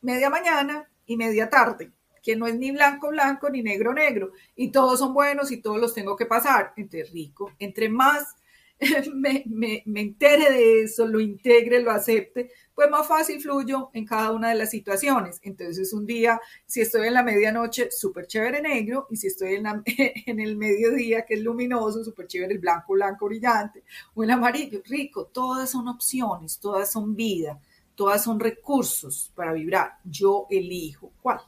media 0.00 0.30
mañana 0.30 0.88
y 1.04 1.16
media 1.16 1.50
tarde, 1.50 1.90
que 2.22 2.36
no 2.36 2.46
es 2.46 2.54
ni 2.54 2.70
blanco 2.70 3.08
blanco 3.08 3.50
ni 3.50 3.62
negro 3.62 3.92
negro. 3.92 4.32
Y 4.56 4.70
todos 4.70 4.98
son 4.98 5.12
buenos 5.12 5.50
y 5.50 5.58
todos 5.58 5.78
los 5.78 5.92
tengo 5.92 6.16
que 6.16 6.24
pasar. 6.24 6.72
Entre 6.76 7.04
rico, 7.04 7.52
entre 7.58 7.90
más 7.90 8.34
me, 9.14 9.44
me, 9.46 9.82
me, 9.84 10.00
entere 10.00 10.50
de 10.52 10.82
eso, 10.82 11.06
lo 11.06 11.20
integre, 11.20 11.82
lo 11.82 11.90
acepte, 11.90 12.50
pues 12.74 12.88
más 12.88 13.06
fácil 13.06 13.40
fluyo 13.40 13.90
en 13.92 14.06
cada 14.06 14.32
una 14.32 14.48
de 14.48 14.54
las 14.54 14.70
situaciones. 14.70 15.38
Entonces 15.42 15.92
un 15.92 16.06
día, 16.06 16.40
si 16.64 16.80
estoy 16.80 17.08
en 17.08 17.14
la 17.14 17.22
medianoche, 17.22 17.90
súper 17.90 18.26
chévere 18.26 18.62
negro, 18.62 19.06
y 19.10 19.16
si 19.16 19.26
estoy 19.26 19.56
en, 19.56 19.66
en 19.84 20.40
el 20.40 20.56
mediodía, 20.56 21.26
que 21.26 21.34
es 21.34 21.42
luminoso, 21.42 22.02
súper 22.02 22.26
chévere 22.26 22.54
el 22.54 22.58
blanco, 22.58 22.94
blanco 22.94 23.26
brillante, 23.26 23.84
o 24.14 24.24
el 24.24 24.30
amarillo, 24.30 24.80
rico, 24.86 25.26
todas 25.26 25.70
son 25.70 25.88
opciones, 25.88 26.58
todas 26.58 26.90
son 26.90 27.14
vida, 27.14 27.60
todas 27.94 28.24
son 28.24 28.40
recursos 28.40 29.30
para 29.34 29.52
vibrar. 29.52 29.98
Yo 30.04 30.46
elijo 30.48 31.12
cuál. 31.20 31.40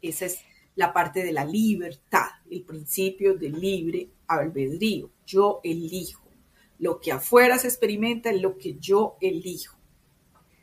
Esa 0.00 0.26
es 0.26 0.40
la 0.74 0.92
parte 0.92 1.22
de 1.22 1.30
la 1.30 1.44
libertad, 1.44 2.26
el 2.50 2.62
principio 2.64 3.36
del 3.36 3.60
libre 3.60 4.08
albedrío. 4.26 5.10
Yo 5.24 5.60
elijo 5.62 6.21
lo 6.82 6.98
que 6.98 7.12
afuera 7.12 7.58
se 7.58 7.68
experimenta 7.68 8.28
es 8.30 8.42
lo 8.42 8.58
que 8.58 8.74
yo 8.80 9.16
elijo. 9.20 9.78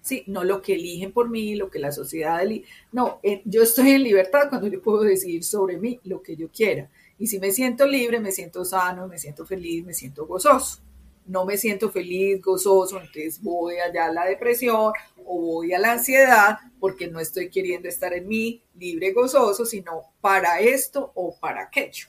Sí, 0.01 0.25
no 0.27 0.43
lo 0.43 0.61
que 0.61 0.73
eligen 0.73 1.13
por 1.13 1.29
mí, 1.29 1.55
lo 1.55 1.69
que 1.69 1.79
la 1.79 1.93
sociedad 1.93 2.43
elige. 2.43 2.65
No, 2.91 3.21
eh, 3.23 3.41
yo 3.45 3.63
estoy 3.63 3.91
en 3.91 4.03
libertad 4.03 4.49
cuando 4.49 4.67
yo 4.67 4.81
puedo 4.81 5.03
decidir 5.03 5.45
sobre 5.45 5.77
mí 5.77 5.97
lo 6.03 6.21
que 6.21 6.35
yo 6.35 6.49
quiera. 6.49 6.89
Y 7.17 7.27
si 7.27 7.39
me 7.39 7.53
siento 7.53 7.87
libre, 7.87 8.19
me 8.19 8.33
siento 8.33 8.65
sano, 8.65 9.07
me 9.07 9.17
siento 9.17 9.45
feliz, 9.45 9.85
me 9.85 9.93
siento 9.93 10.27
gozoso. 10.27 10.81
No 11.25 11.45
me 11.45 11.57
siento 11.57 11.89
feliz, 11.89 12.41
gozoso, 12.41 12.97
entonces 12.97 13.41
voy 13.41 13.77
allá 13.77 14.07
a 14.07 14.11
la 14.11 14.25
depresión 14.25 14.91
o 15.25 15.39
voy 15.39 15.71
a 15.71 15.79
la 15.79 15.93
ansiedad 15.93 16.57
porque 16.81 17.07
no 17.07 17.21
estoy 17.21 17.49
queriendo 17.49 17.87
estar 17.87 18.11
en 18.11 18.27
mí 18.27 18.61
libre, 18.77 19.13
gozoso, 19.13 19.63
sino 19.63 20.01
para 20.19 20.59
esto 20.59 21.13
o 21.15 21.33
para 21.39 21.61
aquello. 21.61 22.07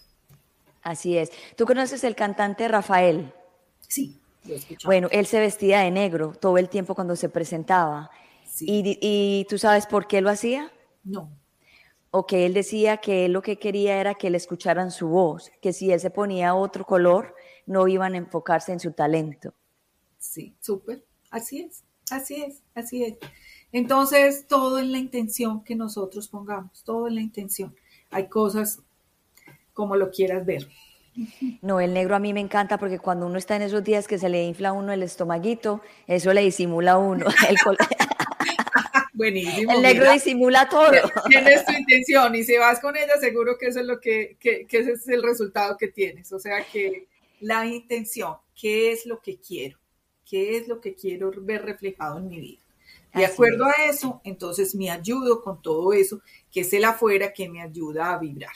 Así 0.82 1.16
es. 1.16 1.30
¿Tú 1.54 1.64
conoces 1.64 2.02
el 2.02 2.16
cantante 2.16 2.66
Rafael? 2.66 3.32
Sí. 3.90 4.16
Bueno, 4.84 5.08
él 5.10 5.26
se 5.26 5.40
vestía 5.40 5.80
de 5.80 5.90
negro 5.90 6.32
todo 6.32 6.58
el 6.58 6.68
tiempo 6.68 6.94
cuando 6.94 7.16
se 7.16 7.28
presentaba. 7.28 8.10
¿Y, 8.60 8.98
¿Y, 9.00 9.46
tú 9.48 9.58
sabes 9.58 9.86
por 9.86 10.06
qué 10.06 10.20
lo 10.20 10.30
hacía? 10.30 10.72
No. 11.04 11.30
O 12.10 12.26
que 12.26 12.46
él 12.46 12.54
decía 12.54 12.98
que 12.98 13.26
él 13.26 13.32
lo 13.32 13.42
que 13.42 13.58
quería 13.58 14.00
era 14.00 14.14
que 14.14 14.30
le 14.30 14.36
escucharan 14.36 14.90
su 14.90 15.08
voz, 15.08 15.50
que 15.60 15.72
si 15.72 15.92
él 15.92 16.00
se 16.00 16.10
ponía 16.10 16.54
otro 16.54 16.84
color, 16.84 17.34
no 17.66 17.86
iban 17.88 18.14
a 18.14 18.18
enfocarse 18.18 18.72
en 18.72 18.80
su 18.80 18.92
talento. 18.92 19.54
Sí, 20.18 20.54
súper. 20.60 21.04
Así 21.30 21.60
es, 21.60 21.84
así 22.10 22.42
es, 22.42 22.62
así 22.74 23.04
es. 23.04 23.18
Entonces, 23.72 24.46
todo 24.46 24.78
en 24.78 24.92
la 24.92 24.98
intención 24.98 25.62
que 25.62 25.74
nosotros 25.74 26.28
pongamos, 26.28 26.82
todo 26.84 27.08
en 27.08 27.16
la 27.16 27.20
intención. 27.20 27.74
Hay 28.10 28.28
cosas 28.28 28.80
como 29.74 29.96
lo 29.96 30.10
quieras 30.10 30.46
ver. 30.46 30.68
No, 31.62 31.80
el 31.80 31.94
negro 31.94 32.16
a 32.16 32.18
mí 32.18 32.32
me 32.32 32.40
encanta 32.40 32.78
porque 32.78 32.98
cuando 32.98 33.26
uno 33.26 33.38
está 33.38 33.56
en 33.56 33.62
esos 33.62 33.84
días 33.84 34.06
que 34.06 34.18
se 34.18 34.28
le 34.28 34.44
infla 34.44 34.70
a 34.70 34.72
uno 34.72 34.92
el 34.92 35.02
estomaguito, 35.02 35.82
eso 36.06 36.32
le 36.32 36.42
disimula 36.42 36.92
a 36.92 36.98
uno. 36.98 37.26
El 37.48 37.56
Buenísimo. 39.12 39.72
El 39.72 39.82
negro 39.82 40.10
disimula 40.12 40.68
todo. 40.68 40.92
Tienes 41.28 41.64
tu 41.66 41.72
intención 41.72 42.34
y 42.34 42.44
si 42.44 42.56
vas 42.56 42.80
con 42.80 42.96
ella, 42.96 43.16
seguro 43.20 43.58
que 43.58 43.66
eso 43.66 43.80
es 43.80 43.86
lo 43.86 44.00
que, 44.00 44.36
que, 44.40 44.66
que 44.66 44.78
ese 44.78 44.92
es 44.92 45.08
el 45.08 45.22
resultado 45.22 45.76
que 45.76 45.88
tienes. 45.88 46.32
O 46.32 46.38
sea 46.38 46.64
que 46.64 47.06
la 47.40 47.66
intención, 47.66 48.36
¿qué 48.58 48.92
es 48.92 49.04
lo 49.04 49.20
que 49.20 49.38
quiero? 49.38 49.78
¿Qué 50.24 50.56
es 50.56 50.68
lo 50.68 50.80
que 50.80 50.94
quiero 50.94 51.32
ver 51.36 51.64
reflejado 51.64 52.18
en 52.18 52.28
mi 52.28 52.40
vida? 52.40 52.62
De 53.12 53.26
acuerdo 53.26 53.66
a 53.66 53.72
eso, 53.88 54.20
entonces 54.24 54.74
me 54.74 54.88
ayudo 54.88 55.42
con 55.42 55.60
todo 55.60 55.92
eso, 55.92 56.22
que 56.52 56.60
es 56.60 56.72
el 56.72 56.84
afuera 56.84 57.32
que 57.32 57.48
me 57.48 57.60
ayuda 57.60 58.12
a 58.12 58.18
vibrar. 58.18 58.52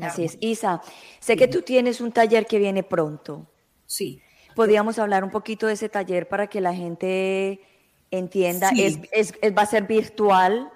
Así 0.00 0.24
es. 0.24 0.38
Isa, 0.40 0.80
sé 1.20 1.36
que 1.36 1.48
tú 1.48 1.62
tienes 1.62 2.00
un 2.00 2.12
taller 2.12 2.46
que 2.46 2.58
viene 2.58 2.82
pronto. 2.82 3.46
Sí. 3.86 4.22
Podríamos 4.54 4.98
hablar 4.98 5.24
un 5.24 5.30
poquito 5.30 5.66
de 5.66 5.74
ese 5.74 5.88
taller 5.88 6.28
para 6.28 6.46
que 6.46 6.60
la 6.60 6.74
gente 6.74 7.60
entienda. 8.10 8.70
Es, 8.76 8.98
va 9.56 9.62
a 9.62 9.66
ser 9.66 9.86
virtual 9.86 10.70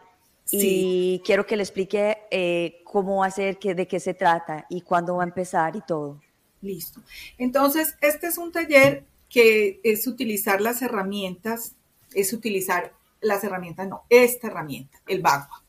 y 0.51 1.21
quiero 1.25 1.47
que 1.47 1.57
le 1.57 1.63
explique 1.63 2.19
eh, 2.31 2.81
cómo 2.85 3.19
va 3.19 3.27
a 3.27 3.31
ser, 3.31 3.59
de 3.59 3.87
qué 3.87 4.01
se 4.01 4.15
trata 4.15 4.67
y 4.69 4.81
cuándo 4.83 5.17
va 5.17 5.25
a 5.25 5.27
empezar 5.27 5.77
y 5.77 5.81
todo. 5.81 6.21
Listo. 6.63 7.01
Entonces, 7.39 7.97
este 8.01 8.29
es 8.29 8.39
un 8.39 8.53
taller 8.53 9.05
que 9.29 9.81
es 9.83 10.07
utilizar 10.07 10.61
las 10.61 10.83
herramientas, 10.83 11.75
es 12.15 12.33
utilizar 12.33 12.95
las 13.21 13.45
herramientas, 13.45 13.89
no, 13.89 14.05
esta 14.09 14.47
herramienta, 14.47 15.01
el 15.07 15.21
Bagua, 15.21 15.65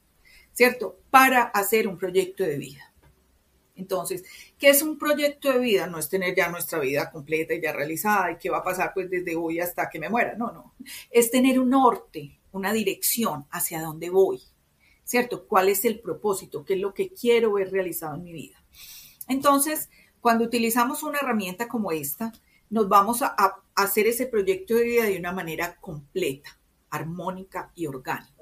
¿cierto? 0.53 0.99
Para 1.09 1.43
hacer 1.43 1.87
un 1.87 1.97
proyecto 1.97 2.43
de 2.43 2.57
vida. 2.57 2.86
Entonces, 3.77 4.23
¿qué 4.57 4.69
es 4.69 4.81
un 4.81 4.97
proyecto 4.97 5.51
de 5.53 5.59
vida? 5.59 5.87
No 5.87 5.99
es 5.99 6.09
tener 6.09 6.35
ya 6.35 6.49
nuestra 6.49 6.79
vida 6.79 7.11
completa 7.11 7.53
y 7.53 7.61
ya 7.61 7.71
realizada 7.71 8.31
y 8.31 8.37
qué 8.37 8.49
va 8.49 8.57
a 8.57 8.63
pasar 8.63 8.91
pues 8.93 9.09
desde 9.09 9.35
hoy 9.35 9.59
hasta 9.59 9.89
que 9.89 9.99
me 9.99 10.09
muera. 10.09 10.35
No, 10.35 10.51
no. 10.51 10.73
Es 11.11 11.31
tener 11.31 11.59
un 11.59 11.69
norte, 11.69 12.39
una 12.51 12.73
dirección 12.73 13.45
hacia 13.51 13.81
dónde 13.81 14.09
voy, 14.09 14.41
¿cierto? 15.03 15.47
¿Cuál 15.47 15.69
es 15.69 15.85
el 15.85 15.99
propósito? 15.99 16.65
¿Qué 16.65 16.73
es 16.73 16.79
lo 16.79 16.93
que 16.93 17.09
quiero 17.09 17.53
ver 17.53 17.71
realizado 17.71 18.15
en 18.15 18.23
mi 18.23 18.33
vida? 18.33 18.61
Entonces, 19.27 19.89
cuando 20.19 20.45
utilizamos 20.45 21.03
una 21.03 21.19
herramienta 21.19 21.67
como 21.67 21.91
esta, 21.91 22.33
nos 22.69 22.89
vamos 22.89 23.21
a, 23.21 23.35
hacer 23.75 24.07
ese 24.07 24.25
proyecto 24.25 24.73
de 24.73 24.83
vida 24.83 25.03
de 25.03 25.19
una 25.19 25.31
manera 25.31 25.75
completa, 25.79 26.57
armónica 26.89 27.71
y 27.75 27.85
orgánica. 27.85 28.36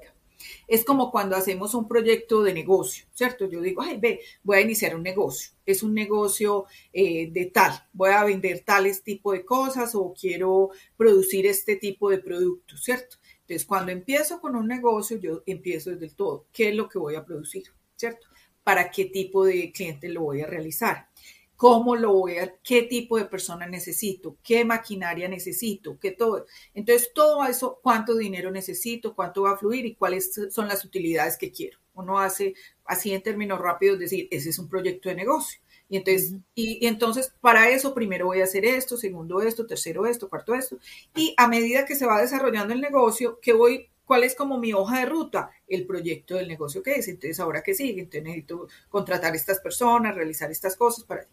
Es 0.66 0.84
como 0.84 1.10
cuando 1.10 1.36
hacemos 1.36 1.74
un 1.74 1.88
proyecto 1.88 2.42
de 2.42 2.54
negocio, 2.54 3.06
¿cierto? 3.14 3.48
Yo 3.48 3.60
digo, 3.60 3.82
ay, 3.82 3.98
ve, 3.98 4.20
voy 4.42 4.58
a 4.58 4.60
iniciar 4.60 4.94
un 4.94 5.02
negocio. 5.02 5.52
Es 5.64 5.82
un 5.82 5.94
negocio 5.94 6.66
eh, 6.92 7.30
de 7.30 7.46
tal, 7.46 7.72
voy 7.92 8.10
a 8.10 8.24
vender 8.24 8.60
tales 8.60 9.02
tipo 9.02 9.32
de 9.32 9.44
cosas 9.44 9.94
o 9.94 10.14
quiero 10.18 10.70
producir 10.96 11.46
este 11.46 11.76
tipo 11.76 12.10
de 12.10 12.18
productos, 12.18 12.82
¿cierto? 12.82 13.16
Entonces, 13.40 13.66
cuando 13.66 13.92
empiezo 13.92 14.40
con 14.40 14.56
un 14.56 14.66
negocio, 14.66 15.18
yo 15.18 15.42
empiezo 15.46 15.90
desde 15.90 16.06
el 16.06 16.16
todo. 16.16 16.46
¿Qué 16.52 16.70
es 16.70 16.74
lo 16.74 16.88
que 16.88 16.98
voy 16.98 17.14
a 17.14 17.24
producir? 17.24 17.64
¿Cierto? 17.94 18.26
¿Para 18.64 18.90
qué 18.90 19.04
tipo 19.04 19.44
de 19.44 19.70
cliente 19.70 20.08
lo 20.08 20.22
voy 20.22 20.40
a 20.40 20.46
realizar? 20.46 21.08
Cómo 21.56 21.96
lo 21.96 22.12
voy 22.12 22.38
a, 22.38 22.54
qué 22.62 22.82
tipo 22.82 23.16
de 23.18 23.24
persona 23.24 23.66
necesito, 23.66 24.36
qué 24.42 24.64
maquinaria 24.64 25.28
necesito, 25.28 25.98
qué 25.98 26.12
todo. 26.12 26.46
Entonces, 26.74 27.10
todo 27.14 27.44
eso, 27.44 27.80
cuánto 27.82 28.14
dinero 28.16 28.50
necesito, 28.50 29.14
cuánto 29.14 29.42
va 29.42 29.52
a 29.52 29.56
fluir 29.56 29.86
y 29.86 29.94
cuáles 29.94 30.32
son 30.50 30.68
las 30.68 30.84
utilidades 30.84 31.36
que 31.36 31.50
quiero. 31.50 31.78
Uno 31.94 32.18
hace 32.18 32.54
así 32.84 33.12
en 33.12 33.22
términos 33.22 33.58
rápidos 33.58 33.98
decir, 33.98 34.28
ese 34.30 34.50
es 34.50 34.58
un 34.58 34.68
proyecto 34.68 35.08
de 35.08 35.14
negocio. 35.14 35.60
Y 35.88 35.96
entonces, 35.96 36.34
y, 36.54 36.86
entonces, 36.86 37.32
para 37.40 37.70
eso, 37.70 37.94
primero 37.94 38.26
voy 38.26 38.40
a 38.40 38.44
hacer 38.44 38.64
esto, 38.64 38.96
segundo 38.96 39.40
esto, 39.40 39.66
tercero 39.66 40.06
esto, 40.06 40.28
cuarto 40.28 40.54
esto. 40.54 40.78
Y 41.14 41.34
a 41.36 41.48
medida 41.48 41.86
que 41.86 41.94
se 41.94 42.06
va 42.06 42.20
desarrollando 42.20 42.74
el 42.74 42.80
negocio, 42.80 43.38
¿qué 43.40 43.52
voy 43.52 43.88
¿Cuál 44.06 44.22
es 44.22 44.36
como 44.36 44.56
mi 44.56 44.72
hoja 44.72 45.00
de 45.00 45.06
ruta? 45.06 45.50
El 45.66 45.84
proyecto 45.84 46.36
del 46.36 46.46
negocio 46.46 46.80
que 46.80 46.94
es. 46.94 47.08
Entonces, 47.08 47.40
ahora 47.40 47.60
que 47.60 47.74
sigue, 47.74 48.00
entonces 48.00 48.22
necesito 48.22 48.68
contratar 48.88 49.34
estas 49.34 49.58
personas, 49.58 50.14
realizar 50.14 50.48
estas 50.48 50.76
cosas. 50.76 51.04
Para... 51.04 51.26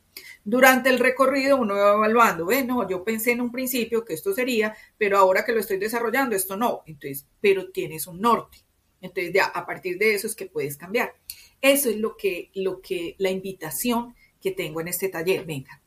Durante 0.44 0.90
el 0.90 0.98
recorrido 0.98 1.58
uno 1.58 1.76
va 1.76 1.94
evaluando, 1.94 2.46
bueno, 2.46 2.90
yo 2.90 3.04
pensé 3.04 3.32
en 3.32 3.42
un 3.42 3.52
principio 3.52 4.04
que 4.04 4.16
esto 4.16 4.34
sería, 4.34 4.76
pero 4.98 5.20
ahora 5.20 5.46
que 5.46 5.52
lo 5.52 5.60
estoy 5.60 5.78
desarrollando, 5.78 6.36
esto 6.36 6.58
no. 6.58 6.82
Entonces, 6.88 7.28
pero 7.40 7.70
tienes 7.70 8.08
un 8.08 8.20
norte. 8.20 8.58
Entonces, 9.02 9.32
ya 9.32 9.46
a 9.46 9.68
partir 9.68 10.00
de 10.00 10.16
eso 10.16 10.26
es 10.26 10.36
que 10.36 10.48
puedes 10.48 10.76
cambiar. 10.76 11.14
Eso 11.62 11.92
es 11.92 11.98
lo 11.98 12.18
que, 12.18 12.50
lo 12.56 12.82
que, 12.82 13.14
la 13.20 13.30
invitación 13.30 14.16
que 14.42 14.50
tengo 14.50 14.82
en 14.82 14.88
este 14.88 15.10
taller. 15.10 15.46
Venga, 15.46 15.80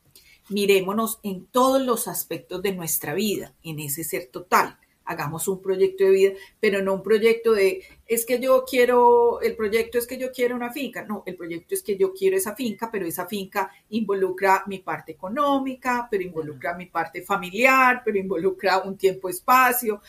mirémonos 0.47 1.19
en 1.21 1.47
todos 1.47 1.81
los 1.81 2.07
aspectos 2.07 2.61
de 2.61 2.71
nuestra 2.71 3.13
vida, 3.13 3.53
en 3.61 3.79
ese 3.79 4.05
ser 4.05 4.27
total 4.27 4.79
hagamos 5.07 5.47
un 5.47 5.61
proyecto 5.61 6.03
de 6.03 6.09
vida, 6.09 6.33
pero 6.59 6.81
no 6.81 6.93
un 6.93 7.03
proyecto 7.03 7.53
de, 7.53 7.83
es 8.05 8.25
que 8.25 8.39
yo 8.39 8.63
quiero, 8.69 9.41
el 9.41 9.55
proyecto 9.55 9.97
es 9.97 10.05
que 10.05 10.17
yo 10.17 10.31
quiero 10.31 10.55
una 10.55 10.71
finca, 10.71 11.03
no, 11.05 11.23
el 11.25 11.35
proyecto 11.35 11.73
es 11.73 11.81
que 11.81 11.97
yo 11.97 12.13
quiero 12.13 12.37
esa 12.37 12.55
finca, 12.55 12.91
pero 12.91 13.05
esa 13.05 13.25
finca 13.25 13.71
involucra 13.89 14.63
mi 14.67 14.79
parte 14.79 15.13
económica, 15.13 16.07
pero 16.11 16.23
involucra 16.23 16.75
mi 16.75 16.85
parte 16.85 17.23
familiar, 17.23 18.01
pero 18.03 18.17
involucra 18.17 18.83
un 18.83 18.97
tiempo-espacio, 18.97 20.01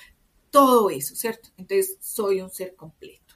todo 0.51 0.91
eso, 0.91 1.15
¿cierto? 1.15 1.51
Entonces, 1.57 1.97
soy 2.01 2.41
un 2.41 2.51
ser 2.51 2.75
completo. 2.75 3.35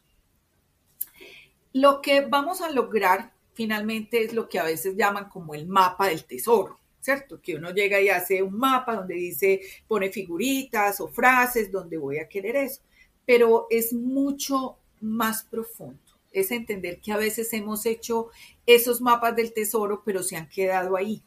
Lo 1.73 2.03
que 2.03 2.23
vamos 2.23 2.61
a 2.61 2.71
lograr 2.71 3.33
finalmente 3.55 4.25
es 4.25 4.33
lo 4.33 4.49
que 4.49 4.59
a 4.59 4.65
veces 4.65 4.97
llaman 4.97 5.29
como 5.29 5.55
el 5.55 5.67
mapa 5.67 6.09
del 6.09 6.25
tesoro. 6.25 6.79
¿Cierto? 7.03 7.43
Que 7.43 7.57
uno 7.57 7.73
llega 7.73 8.01
y 8.01 8.09
hace 8.09 8.43
un 8.43 8.57
mapa 8.57 8.95
donde 8.95 9.15
dice, 9.15 9.61
pone 9.89 10.11
figuritas 10.11 11.01
o 11.01 11.09
frases 11.09 11.71
donde 11.71 11.99
voy 11.99 12.19
a 12.19 12.29
querer 12.29 12.57
eso, 12.57 12.81
pero 13.27 13.67
es 13.69 13.93
mucho 13.93 14.79
más 15.01 15.43
profundo. 15.43 15.99
Es 16.31 16.51
entender 16.51 17.01
que 17.01 17.13
a 17.13 17.19
veces 17.19 17.53
hemos 17.53 17.85
hecho 17.85 18.31
esos 18.65 19.01
mapas 19.03 19.37
del 19.37 19.53
tesoro, 19.53 20.03
pero 20.05 20.23
se 20.23 20.37
han 20.37 20.49
quedado 20.49 20.97
ahí. 20.97 21.23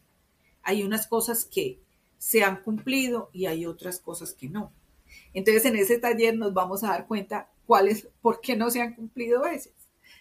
Hay 0.63 0.81
unas 0.81 1.05
cosas 1.05 1.45
que 1.45 1.77
se 2.17 2.41
han 2.43 2.63
cumplido 2.63 3.29
y 3.33 3.45
hay 3.45 3.65
otras 3.67 3.99
cosas 3.99 4.33
que 4.33 4.49
no. 4.49 4.71
Entonces, 5.33 5.65
en 5.65 5.75
ese 5.75 5.99
taller 5.99 6.35
nos 6.35 6.53
vamos 6.53 6.83
a 6.83 6.87
dar 6.87 7.05
cuenta 7.05 7.51
cuáles, 7.67 8.07
por 8.21 8.39
qué 8.41 8.55
no 8.55 8.71
se 8.71 8.81
han 8.81 8.95
cumplido 8.95 9.43
veces. 9.43 9.73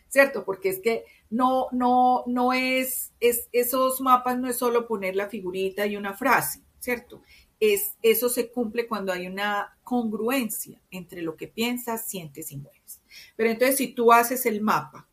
¿Cierto? 0.09 0.45
Porque 0.45 0.69
es 0.69 0.81
que 0.81 1.05
no, 1.31 1.67
no, 1.73 2.25
no 2.27 2.53
es, 2.53 3.13
es, 3.21 3.49
esos 3.53 4.01
mapas 4.01 4.39
no 4.39 4.49
es 4.49 4.57
solo 4.57 4.87
poner 4.87 5.17
la 5.17 5.29
figurita 5.29 5.87
y 5.87 5.97
una 5.97 6.15
frase, 6.15 6.61
¿cierto? 6.79 7.23
Es, 7.59 7.97
eso 8.03 8.29
se 8.29 8.51
cumple 8.51 8.87
cuando 8.87 9.13
hay 9.13 9.27
una 9.27 9.77
congruencia 9.83 10.81
entre 10.91 11.23
lo 11.23 11.37
que 11.37 11.49
piensas, 11.49 12.07
sientes 12.07 12.53
y 12.53 12.57
mueves. 12.57 13.01
Pero 13.37 13.51
entonces, 13.51 13.77
si 13.77 13.89
tú 13.89 14.13
haces 14.13 14.47
el 14.47 14.61
mapa 14.61 15.09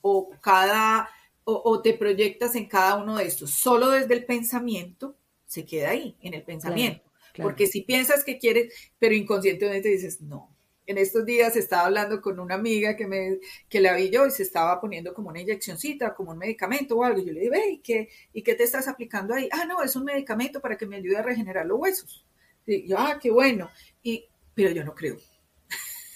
o 0.00 0.30
cada, 0.40 1.08
o, 1.44 1.80
te 1.80 1.94
proyectas 1.94 2.54
en 2.54 2.66
cada 2.66 2.96
uno 2.96 3.16
de 3.16 3.26
estos 3.26 3.52
solo 3.52 3.90
desde 3.90 4.14
el 4.14 4.24
pensamiento, 4.24 5.16
se 5.46 5.64
queda 5.64 5.90
ahí, 5.90 6.16
en 6.20 6.34
el 6.34 6.42
pensamiento. 6.42 7.10
Porque 7.40 7.66
si 7.66 7.82
piensas 7.82 8.24
que 8.24 8.38
quieres, 8.38 8.74
pero 8.98 9.14
inconscientemente 9.14 9.88
dices, 9.88 10.20
no, 10.20 10.51
en 10.92 10.98
estos 10.98 11.24
días 11.24 11.56
estaba 11.56 11.86
hablando 11.86 12.20
con 12.20 12.38
una 12.38 12.54
amiga 12.54 12.94
que, 12.96 13.06
me, 13.06 13.40
que 13.68 13.80
la 13.80 13.94
vi 13.94 14.10
yo 14.10 14.26
y 14.26 14.30
se 14.30 14.42
estaba 14.42 14.80
poniendo 14.80 15.12
como 15.12 15.30
una 15.30 15.40
inyeccióncita, 15.40 16.14
como 16.14 16.32
un 16.32 16.38
medicamento 16.38 16.96
o 16.96 17.04
algo. 17.04 17.20
Yo 17.20 17.32
le 17.32 17.40
dije, 17.40 17.70
¿y 17.70 17.78
qué, 17.78 18.08
¿y 18.32 18.42
qué 18.42 18.54
te 18.54 18.64
estás 18.64 18.86
aplicando 18.88 19.34
ahí? 19.34 19.48
Ah, 19.50 19.64
no, 19.64 19.82
es 19.82 19.96
un 19.96 20.04
medicamento 20.04 20.60
para 20.60 20.76
que 20.76 20.86
me 20.86 20.96
ayude 20.96 21.16
a 21.16 21.22
regenerar 21.22 21.66
los 21.66 21.80
huesos. 21.80 22.24
Y 22.66 22.86
yo, 22.86 22.96
ah, 22.98 23.18
qué 23.20 23.30
bueno. 23.30 23.70
Y, 24.02 24.26
pero 24.54 24.70
yo 24.70 24.84
no 24.84 24.94
creo. 24.94 25.16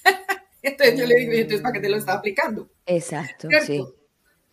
entonces 0.62 0.98
yo 0.98 1.06
le 1.06 1.16
digo, 1.16 1.32
entonces 1.32 1.62
para 1.62 1.72
qué 1.72 1.80
te 1.80 1.88
lo 1.88 1.96
está 1.96 2.12
aplicando? 2.12 2.70
Exacto, 2.84 3.48
sí. 3.64 3.82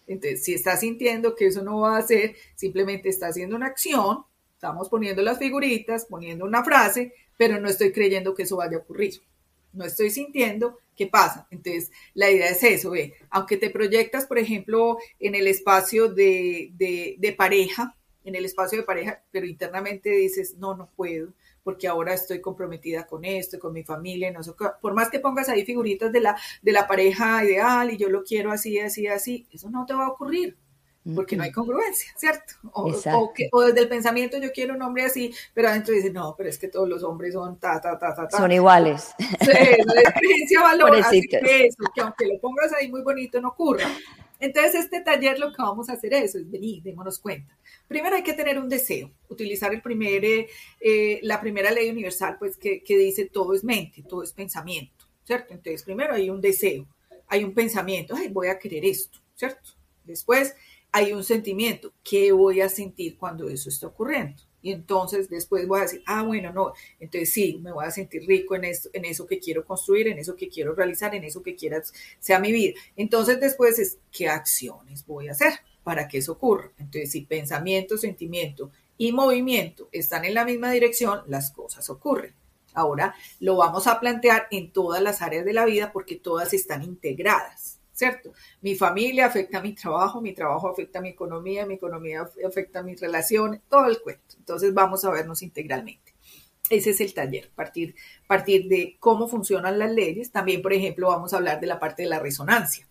Entonces, 0.07 0.43
si 0.43 0.53
estás 0.53 0.82
sintiendo 0.82 1.36
que 1.36 1.47
eso 1.47 1.63
no 1.63 1.82
va 1.82 1.95
a 1.95 1.99
hacer, 1.99 2.36
simplemente 2.55 3.07
está 3.09 3.28
haciendo 3.28 3.55
una 3.55 3.67
acción, 3.67 4.26
estamos 4.53 4.89
poniendo 4.89 5.21
las 5.21 5.38
figuritas, 5.38 6.05
poniendo 6.05 6.43
una 6.45 6.63
frase, 6.63 7.13
pero 7.38 7.59
no 7.59 7.69
estoy 7.69 7.91
creyendo 7.91 8.34
que 8.34 8.43
eso 8.43 8.57
vaya 8.57 8.78
a 8.78 8.82
ocurrir 8.82 9.21
no 9.74 9.86
estoy 9.86 10.09
sintiendo, 10.09 10.80
¿qué 10.95 11.07
pasa? 11.07 11.47
Entonces, 11.51 11.91
la 12.13 12.30
idea 12.30 12.49
es 12.49 12.63
eso, 12.63 12.91
ve, 12.91 13.13
aunque 13.30 13.57
te 13.57 13.69
proyectas, 13.69 14.26
por 14.26 14.38
ejemplo, 14.38 14.97
en 15.19 15.36
el 15.36 15.47
espacio 15.47 16.09
de, 16.09 16.71
de, 16.78 17.34
pareja, 17.34 17.95
en 18.24 18.36
el 18.36 18.45
espacio 18.45 18.80
de 18.80 18.86
pareja, 18.86 19.21
pero 19.32 19.45
internamente 19.45 20.09
dices, 20.09 20.55
no, 20.57 20.76
no 20.76 20.89
puedo, 20.95 21.34
porque 21.63 21.88
ahora 21.88 22.13
estoy 22.13 22.41
comprometida 22.41 23.07
con 23.07 23.26
esto, 23.26 23.59
con 23.59 23.74
mi 23.74 23.84
familia, 23.84 24.32
no 24.32 24.43
sé, 24.43 24.51
por 24.82 24.93
más 24.93 25.09
que 25.09 25.19
pongas 25.19 25.49
ahí 25.49 25.65
figuritas 25.65 26.11
de 26.11 26.21
la, 26.21 26.38
de 26.61 26.71
la 26.71 26.88
pareja 26.88 27.43
ideal 27.43 27.91
y 27.91 27.97
yo 27.97 28.09
lo 28.09 28.24
quiero 28.24 28.51
así, 28.51 28.80
así, 28.80 29.07
así, 29.07 29.47
eso 29.51 29.69
no 29.69 29.86
te 29.86 29.93
va 29.93 30.05
a 30.05 30.09
ocurrir. 30.09 30.57
Porque 31.16 31.36
no 31.36 31.43
hay 31.43 31.51
congruencia, 31.51 32.14
¿cierto? 32.16 32.54
O, 32.72 33.34
que, 33.34 33.49
o, 33.51 33.62
desde 33.62 33.82
el 33.82 33.89
pensamiento 33.89 34.38
yo 34.38 34.51
quiero 34.51 34.74
un 34.74 34.82
hombre 34.82 35.04
así, 35.04 35.34
pero 35.54 35.68
adentro 35.68 35.93
dice, 35.93 36.12
no, 36.12 36.34
pero 36.38 36.49
es 36.49 36.58
que 36.58 36.70
todos 36.70 36.88
los 36.88 37.04
hombres 37.04 37.34
son 37.34 37.60
ta, 37.60 37.82
ta, 37.82 37.97
ta, 37.99 38.16
ta, 38.16 38.28
ta. 38.28 38.38
Son 38.38 38.51
iguales. 38.51 39.14
Sí, 39.20 39.51
la 39.86 40.01
diferencia 40.01 40.62
valor, 40.62 40.95
así 40.95 41.22
que 41.22 41.66
eso, 41.66 41.84
que 41.93 42.01
aunque 42.01 42.26
lo 42.28 42.39
pongas 42.39 42.72
ahí 42.74 42.89
muy 42.89 43.01
bonito, 43.01 43.41
no 43.41 43.49
ocurra. 43.49 43.88
Entonces, 44.39 44.76
este 44.76 45.01
taller 45.01 45.39
lo 45.39 45.51
que 45.51 45.62
vamos 45.62 45.89
a 45.89 45.93
hacer 45.93 46.14
es, 46.14 46.36
es 46.36 46.49
venir, 46.49 46.82
démonos 46.84 47.20
cuenta. 47.20 47.58
Primero 47.88 48.16
hay 48.16 48.24
que 48.24 48.34
tener 48.34 48.60
un 48.60 48.70
deseo, 48.70 49.12
utilizar 49.30 49.74
el 49.74 49.82
primer, 49.82 50.24
eh, 50.26 50.47
eh, 50.80 51.20
la 51.24 51.39
primera 51.39 51.72
ley 51.72 51.89
universal, 51.89 52.38
pues 52.39 52.58
que, 52.58 52.84
que 52.84 52.97
dice 52.97 53.26
todo 53.26 53.54
es 53.54 53.64
mente, 53.64 54.04
todo 54.04 54.24
es 54.24 54.34
pensamiento, 54.34 55.06
¿cierto? 55.24 55.54
Entonces, 55.54 55.84
primero 55.84 56.14
hay 56.14 56.30
un 56.30 56.41
deseo, 56.41 56.88
hay 57.28 57.43
un 57.43 57.54
pensamiento, 57.54 58.16
ay, 58.18 58.30
voy 58.30 58.47
a 58.47 58.60
querer 58.60 58.86
esto, 58.86 59.20
¿cierto? 59.36 59.72
Después 60.04 60.56
hay 60.96 61.12
un 61.12 61.24
sentimiento, 61.24 61.91
¿qué 62.04 62.32
voy 62.32 62.62
a 62.62 62.70
sentir 62.70 63.18
cuando 63.18 63.50
eso 63.50 63.68
está 63.68 63.88
ocurriendo? 63.88 64.44
Y 64.62 64.72
entonces 64.72 65.28
después 65.28 65.68
voy 65.68 65.80
a 65.80 65.84
decir, 65.84 66.04
ah, 66.06 66.22
bueno, 66.22 66.54
no, 66.54 66.72
entonces 67.00 67.34
sí, 67.34 67.60
me 67.62 67.72
voy 67.72 67.84
a 67.84 67.91
sentir 67.91 68.26
rico 68.28 68.56
en, 68.56 68.66
esto, 68.66 68.89
en 68.94 69.04
eso 69.04 69.26
que 69.26 69.39
quiero 69.39 69.66
construir, 69.66 70.08
en 70.08 70.20
eso 70.20 70.36
que 70.36 70.48
quiero 70.48 70.76
realizar, 70.76 71.14
en 71.16 71.24
eso 71.24 71.41
que 71.41 71.56
quiera 71.56 71.82
sea 72.20 72.39
mi 72.39 72.52
vida. 72.52 72.80
Entonces 72.96 73.41
después 73.41 73.80
es, 73.80 73.98
¿qué 74.12 74.30
acciones 74.30 75.06
voy 75.06 75.28
a 75.30 75.32
hacer 75.32 75.54
para 75.84 76.08
que 76.08 76.20
eso 76.20 76.34
ocurra? 76.34 76.72
Entonces, 76.78 77.12
si 77.12 77.22
pensamiento, 77.22 77.98
sentimiento 77.98 78.72
y 78.96 79.12
movimiento 79.12 79.89
están 79.91 80.26
en 80.26 80.36
la 80.36 80.46
misma 80.46 80.72
dirección, 80.72 81.22
las 81.28 81.52
cosas 81.52 81.89
ocurren. 81.89 82.36
Ahora 82.76 83.16
lo 83.39 83.58
vamos 83.58 83.88
a 83.88 84.00
plantear 84.00 84.48
en 84.52 84.72
todas 84.72 85.02
las 85.02 85.24
áreas 85.24 85.44
de 85.44 85.54
la 85.54 85.66
vida 85.66 85.91
porque 85.91 86.16
todas 86.16 86.54
están 86.54 86.84
integradas. 86.84 87.72
¿Cierto? 87.94 88.34
Mi 88.62 88.76
familia 88.76 89.28
afecta 89.28 89.60
a 89.60 89.62
mi 89.62 89.74
trabajo, 89.74 90.20
mi 90.22 90.34
trabajo 90.34 90.68
afecta 90.68 91.00
a 91.00 91.02
mi 91.02 91.10
economía, 91.10 91.66
mi 91.66 91.76
economía 91.76 92.28
afecta 92.46 92.80
a 92.80 92.84
mis 92.84 93.00
relaciones, 93.00 93.62
todo 93.70 93.86
el 93.86 94.02
cuento. 94.02 94.36
Entonces 94.38 94.74
vamos 94.74 95.06
a 95.06 95.12
vernos 95.12 95.41
integralmente. 95.41 96.14
Ese 96.70 96.91
es 96.91 97.02
el 97.02 97.14
taller, 97.14 97.52
partir, 97.56 97.94
partir 98.26 98.68
de 98.68 98.98
cómo 99.00 99.28
funcionan 99.28 99.78
las 99.78 99.91
leyes. 99.91 100.32
También, 100.32 100.62
por 100.62 100.74
ejemplo, 100.74 101.10
vamos 101.10 101.34
a 101.34 101.38
hablar 101.38 101.60
de 101.60 101.68
la 101.68 101.80
parte 101.80 102.04
de 102.04 102.10
la 102.10 102.20
resonancia. 102.20 102.88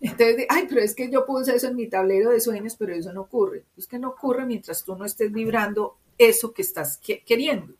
Entonces, 0.00 0.46
ay, 0.48 0.66
pero 0.68 0.80
es 0.80 0.94
que 0.94 1.08
yo 1.10 1.24
puse 1.24 1.54
eso 1.54 1.68
en 1.68 1.76
mi 1.76 1.88
tablero 1.88 2.30
de 2.30 2.40
sueños, 2.40 2.74
pero 2.76 2.92
eso 2.92 3.12
no 3.12 3.22
ocurre. 3.22 3.64
Es 3.76 3.86
que 3.86 3.98
no 3.98 4.08
ocurre 4.08 4.46
mientras 4.46 4.84
tú 4.84 4.96
no 4.96 5.04
estés 5.04 5.30
vibrando 5.30 5.98
eso 6.18 6.52
que 6.52 6.62
estás 6.62 6.98
queriendo 6.98 7.74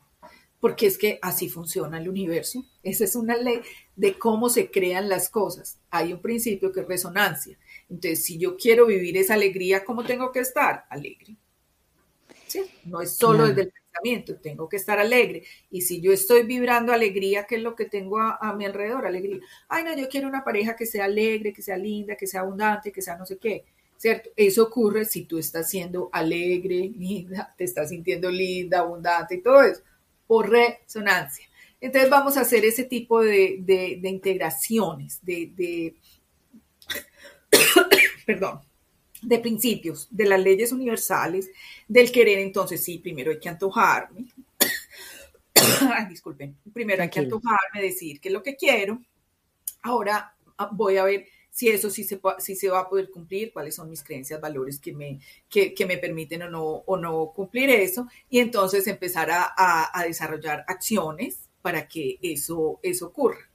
porque 0.63 0.87
es 0.87 0.97
que 0.97 1.19
así 1.23 1.49
funciona 1.49 1.99
el 1.99 2.09
universo. 2.09 2.65
Esa 2.85 3.03
es 3.03 3.17
una 3.17 3.37
ley 3.37 3.61
de 3.97 4.17
cómo 4.17 4.49
se 4.49 4.71
crean 4.71 5.09
las 5.09 5.29
cosas. 5.29 5.81
Hay 5.91 6.13
un 6.13 6.21
principio 6.21 6.71
que 6.71 6.83
es 6.83 6.87
resonancia. 6.87 7.59
Entonces, 7.91 8.25
si 8.25 8.39
yo 8.39 8.57
quiero 8.57 8.87
vivir 8.87 9.17
esa 9.17 9.35
alegría, 9.35 9.85
¿cómo 9.85 10.05
tengo 10.05 10.31
que 10.31 10.39
estar? 10.39 10.85
Alegre. 10.89 11.35
¿Sí? 12.47 12.63
No 12.85 13.01
es 13.01 13.17
solo 13.17 13.49
desde 13.49 13.63
el 13.63 13.73
pensamiento, 13.73 14.37
tengo 14.37 14.69
que 14.69 14.77
estar 14.77 15.01
alegre. 15.01 15.43
Y 15.69 15.81
si 15.81 16.01
yo 16.01 16.13
estoy 16.13 16.45
vibrando 16.45 16.93
alegría, 16.93 17.43
¿qué 17.43 17.57
es 17.57 17.63
lo 17.63 17.75
que 17.75 17.87
tengo 17.87 18.21
a, 18.21 18.39
a, 18.41 18.55
mi 18.55 18.65
alrededor? 18.65 19.05
Alegría. 19.05 19.41
Ay, 19.67 19.83
no, 19.83 19.97
yo 19.97 20.09
quiero 20.09 20.29
una 20.29 20.45
pareja 20.45 20.77
que 20.77 20.87
sea 20.87 21.07
alegre, 21.07 21.53
que 21.53 21.63
sea 21.63 21.77
linda, 21.77 22.15
que 22.15 22.29
sea 22.29 22.43
abundante, 22.43 22.93
que 22.93 23.03
sea 23.03 23.17
no 23.17 23.27
sé 23.27 23.37
qué. 23.37 23.65
¿Cierto? 23.97 24.31
Eso 24.37 24.63
ocurre 24.63 25.07
si 25.07 25.25
tú 25.25 25.39
estás 25.39 25.69
siendo 25.69 26.09
alegre, 26.13 26.89
linda, 26.97 27.53
te 27.59 27.65
estás 27.65 27.89
sintiendo 27.89 28.31
linda, 28.31 28.79
abundante 28.79 29.35
y 29.35 29.43
todo 29.43 29.61
eso 29.61 29.83
por 30.33 30.49
resonancia. 30.49 31.47
Entonces 31.79 32.09
vamos 32.09 32.39
a 32.39 32.41
hacer 32.41 32.65
ese 32.65 32.85
tipo 32.85 33.21
de, 33.21 34.01
integraciones, 34.03 35.19
de, 35.21 35.95
perdón, 38.27 38.63
de 39.21 39.39
principios, 39.41 40.09
de 40.11 40.25
las 40.25 40.41
leyes 40.41 40.73
universales, 40.73 41.51
del 41.87 42.11
querer. 42.11 42.39
Entonces, 42.39 42.83
sí, 42.83 42.97
primero 42.97 43.31
hay 43.31 43.39
que 43.39 43.51
antojarme. 43.51 44.25
disculpen, 46.09 46.57
primero 46.73 47.03
hay 47.03 47.11
que 47.11 47.21
antojarme, 47.21 47.83
decir 47.83 48.19
qué 48.19 48.31
es 48.31 48.33
lo 48.33 48.43
que 48.43 48.57
quiero. 48.57 49.03
Ahora 49.83 50.35
ah, 50.57 50.71
voy 50.73 50.97
a 50.97 51.05
ver 51.05 51.27
si 51.53 51.69
eso 51.69 51.91
sí 51.91 52.03
se, 52.03 52.19
si 52.39 52.57
se 52.57 52.71
va 52.71 52.81
a 52.81 52.89
poder 52.89 53.11
cumplir, 53.11 53.53
cuáles 53.53 53.75
son 53.75 53.91
mis 53.91 54.03
creencias, 54.03 54.41
valores 54.41 54.81
que 54.81 54.95
me, 54.95 55.21
que, 55.51 55.75
me 55.87 55.99
permiten 55.99 56.43
o 56.45 56.51
no, 56.51 56.65
o 56.65 56.97
no 56.97 57.31
cumplir 57.37 57.69
eso, 57.69 58.09
y 58.31 58.41
entonces 58.41 58.87
empezar 58.87 59.29
a, 59.31 60.03
desarrollar 60.07 60.65
acciones 60.67 61.51
para 61.61 61.87
que 61.87 62.19
eso, 62.23 62.81
eso 62.83 63.07
ocurra. 63.07 63.51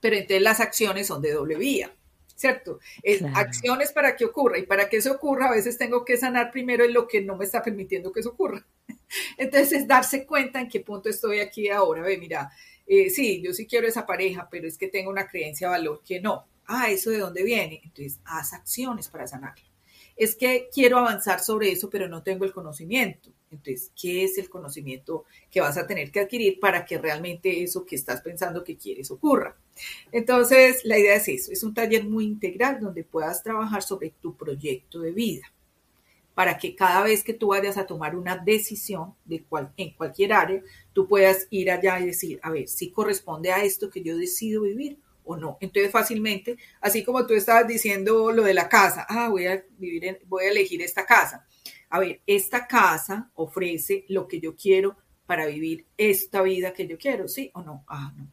Pero 0.00 0.16
entonces 0.16 0.42
las 0.42 0.60
acciones 0.60 1.06
son 1.06 1.20
de 1.20 1.32
doble 1.32 1.56
vía. 1.56 1.94
¿cierto? 2.36 2.80
Es 3.02 3.22
acciones 3.22 3.92
para 3.92 4.16
que 4.16 4.24
ocurra 4.24 4.58
y 4.58 4.66
para 4.66 4.88
que 4.88 4.96
eso 4.96 5.12
ocurra 5.12 5.46
a 5.46 5.52
veces 5.52 5.78
tengo 5.78 6.04
que 6.04 6.16
sanar 6.16 6.50
primero 6.50 6.84
en 6.84 6.92
lo 6.92 7.06
que 7.06 7.20
no 7.20 7.36
me 7.36 7.44
está 7.44 7.62
permitiendo 7.62 8.12
que 8.12 8.20
eso 8.20 8.30
ocurra. 8.30 8.66
Entonces 9.38 9.72
es 9.72 9.86
darse 9.86 10.26
cuenta 10.26 10.60
en 10.60 10.68
qué 10.68 10.80
punto 10.80 11.08
estoy 11.08 11.38
aquí 11.38 11.68
ahora. 11.68 12.02
Ve, 12.02 12.18
mira, 12.18 12.50
eh, 12.88 13.08
sí, 13.08 13.40
yo 13.40 13.52
sí 13.52 13.68
quiero 13.68 13.86
esa 13.86 14.04
pareja, 14.04 14.48
pero 14.50 14.66
es 14.66 14.76
que 14.76 14.88
tengo 14.88 15.10
una 15.10 15.28
creencia, 15.28 15.68
valor 15.68 16.02
que 16.04 16.20
no 16.20 16.46
ah, 16.66 16.90
¿eso 16.90 17.10
de 17.10 17.18
dónde 17.18 17.42
viene? 17.42 17.80
Entonces, 17.84 18.20
haz 18.24 18.52
acciones 18.52 19.08
para 19.08 19.26
sanarlo. 19.26 19.64
Es 20.16 20.36
que 20.36 20.68
quiero 20.72 20.98
avanzar 20.98 21.40
sobre 21.40 21.72
eso, 21.72 21.90
pero 21.90 22.08
no 22.08 22.22
tengo 22.22 22.44
el 22.44 22.52
conocimiento. 22.52 23.30
Entonces, 23.50 23.90
¿qué 24.00 24.24
es 24.24 24.38
el 24.38 24.50
conocimiento 24.50 25.24
que 25.50 25.60
vas 25.60 25.76
a 25.76 25.86
tener 25.86 26.10
que 26.10 26.20
adquirir 26.20 26.58
para 26.60 26.84
que 26.84 26.98
realmente 26.98 27.62
eso 27.62 27.84
que 27.84 27.96
estás 27.96 28.20
pensando 28.20 28.64
que 28.64 28.76
quieres 28.76 29.10
ocurra? 29.10 29.56
Entonces, 30.12 30.84
la 30.84 30.98
idea 30.98 31.16
es 31.16 31.28
eso, 31.28 31.52
es 31.52 31.62
un 31.62 31.74
taller 31.74 32.04
muy 32.04 32.24
integral 32.24 32.80
donde 32.80 33.04
puedas 33.04 33.42
trabajar 33.42 33.82
sobre 33.82 34.10
tu 34.10 34.36
proyecto 34.36 35.00
de 35.00 35.12
vida, 35.12 35.52
para 36.34 36.58
que 36.58 36.74
cada 36.74 37.02
vez 37.02 37.22
que 37.22 37.34
tú 37.34 37.48
vayas 37.48 37.76
a 37.76 37.86
tomar 37.86 38.16
una 38.16 38.36
decisión 38.36 39.14
de 39.24 39.42
cual, 39.42 39.72
en 39.76 39.94
cualquier 39.94 40.32
área, 40.32 40.62
tú 40.92 41.06
puedas 41.06 41.46
ir 41.50 41.70
allá 41.70 42.00
y 42.00 42.06
decir, 42.06 42.40
a 42.42 42.50
ver, 42.50 42.68
si 42.68 42.90
corresponde 42.90 43.52
a 43.52 43.62
esto 43.62 43.88
que 43.88 44.02
yo 44.02 44.16
decido 44.16 44.62
vivir 44.62 44.98
o 45.24 45.36
no. 45.36 45.58
Entonces 45.60 45.90
fácilmente, 45.90 46.56
así 46.80 47.04
como 47.04 47.26
tú 47.26 47.34
estabas 47.34 47.66
diciendo 47.66 48.30
lo 48.32 48.42
de 48.42 48.54
la 48.54 48.68
casa, 48.68 49.06
ah, 49.08 49.28
voy 49.28 49.46
a 49.46 49.64
vivir 49.78 50.04
en, 50.04 50.18
voy 50.26 50.44
a 50.44 50.50
elegir 50.50 50.82
esta 50.82 51.04
casa. 51.06 51.46
A 51.90 52.00
ver, 52.00 52.20
esta 52.26 52.66
casa 52.66 53.30
ofrece 53.34 54.04
lo 54.08 54.26
que 54.26 54.40
yo 54.40 54.56
quiero 54.56 54.96
para 55.26 55.46
vivir 55.46 55.86
esta 55.96 56.42
vida 56.42 56.72
que 56.72 56.86
yo 56.86 56.98
quiero, 56.98 57.28
¿sí 57.28 57.50
o 57.54 57.62
no? 57.62 57.84
Ah, 57.88 58.12
no. 58.16 58.28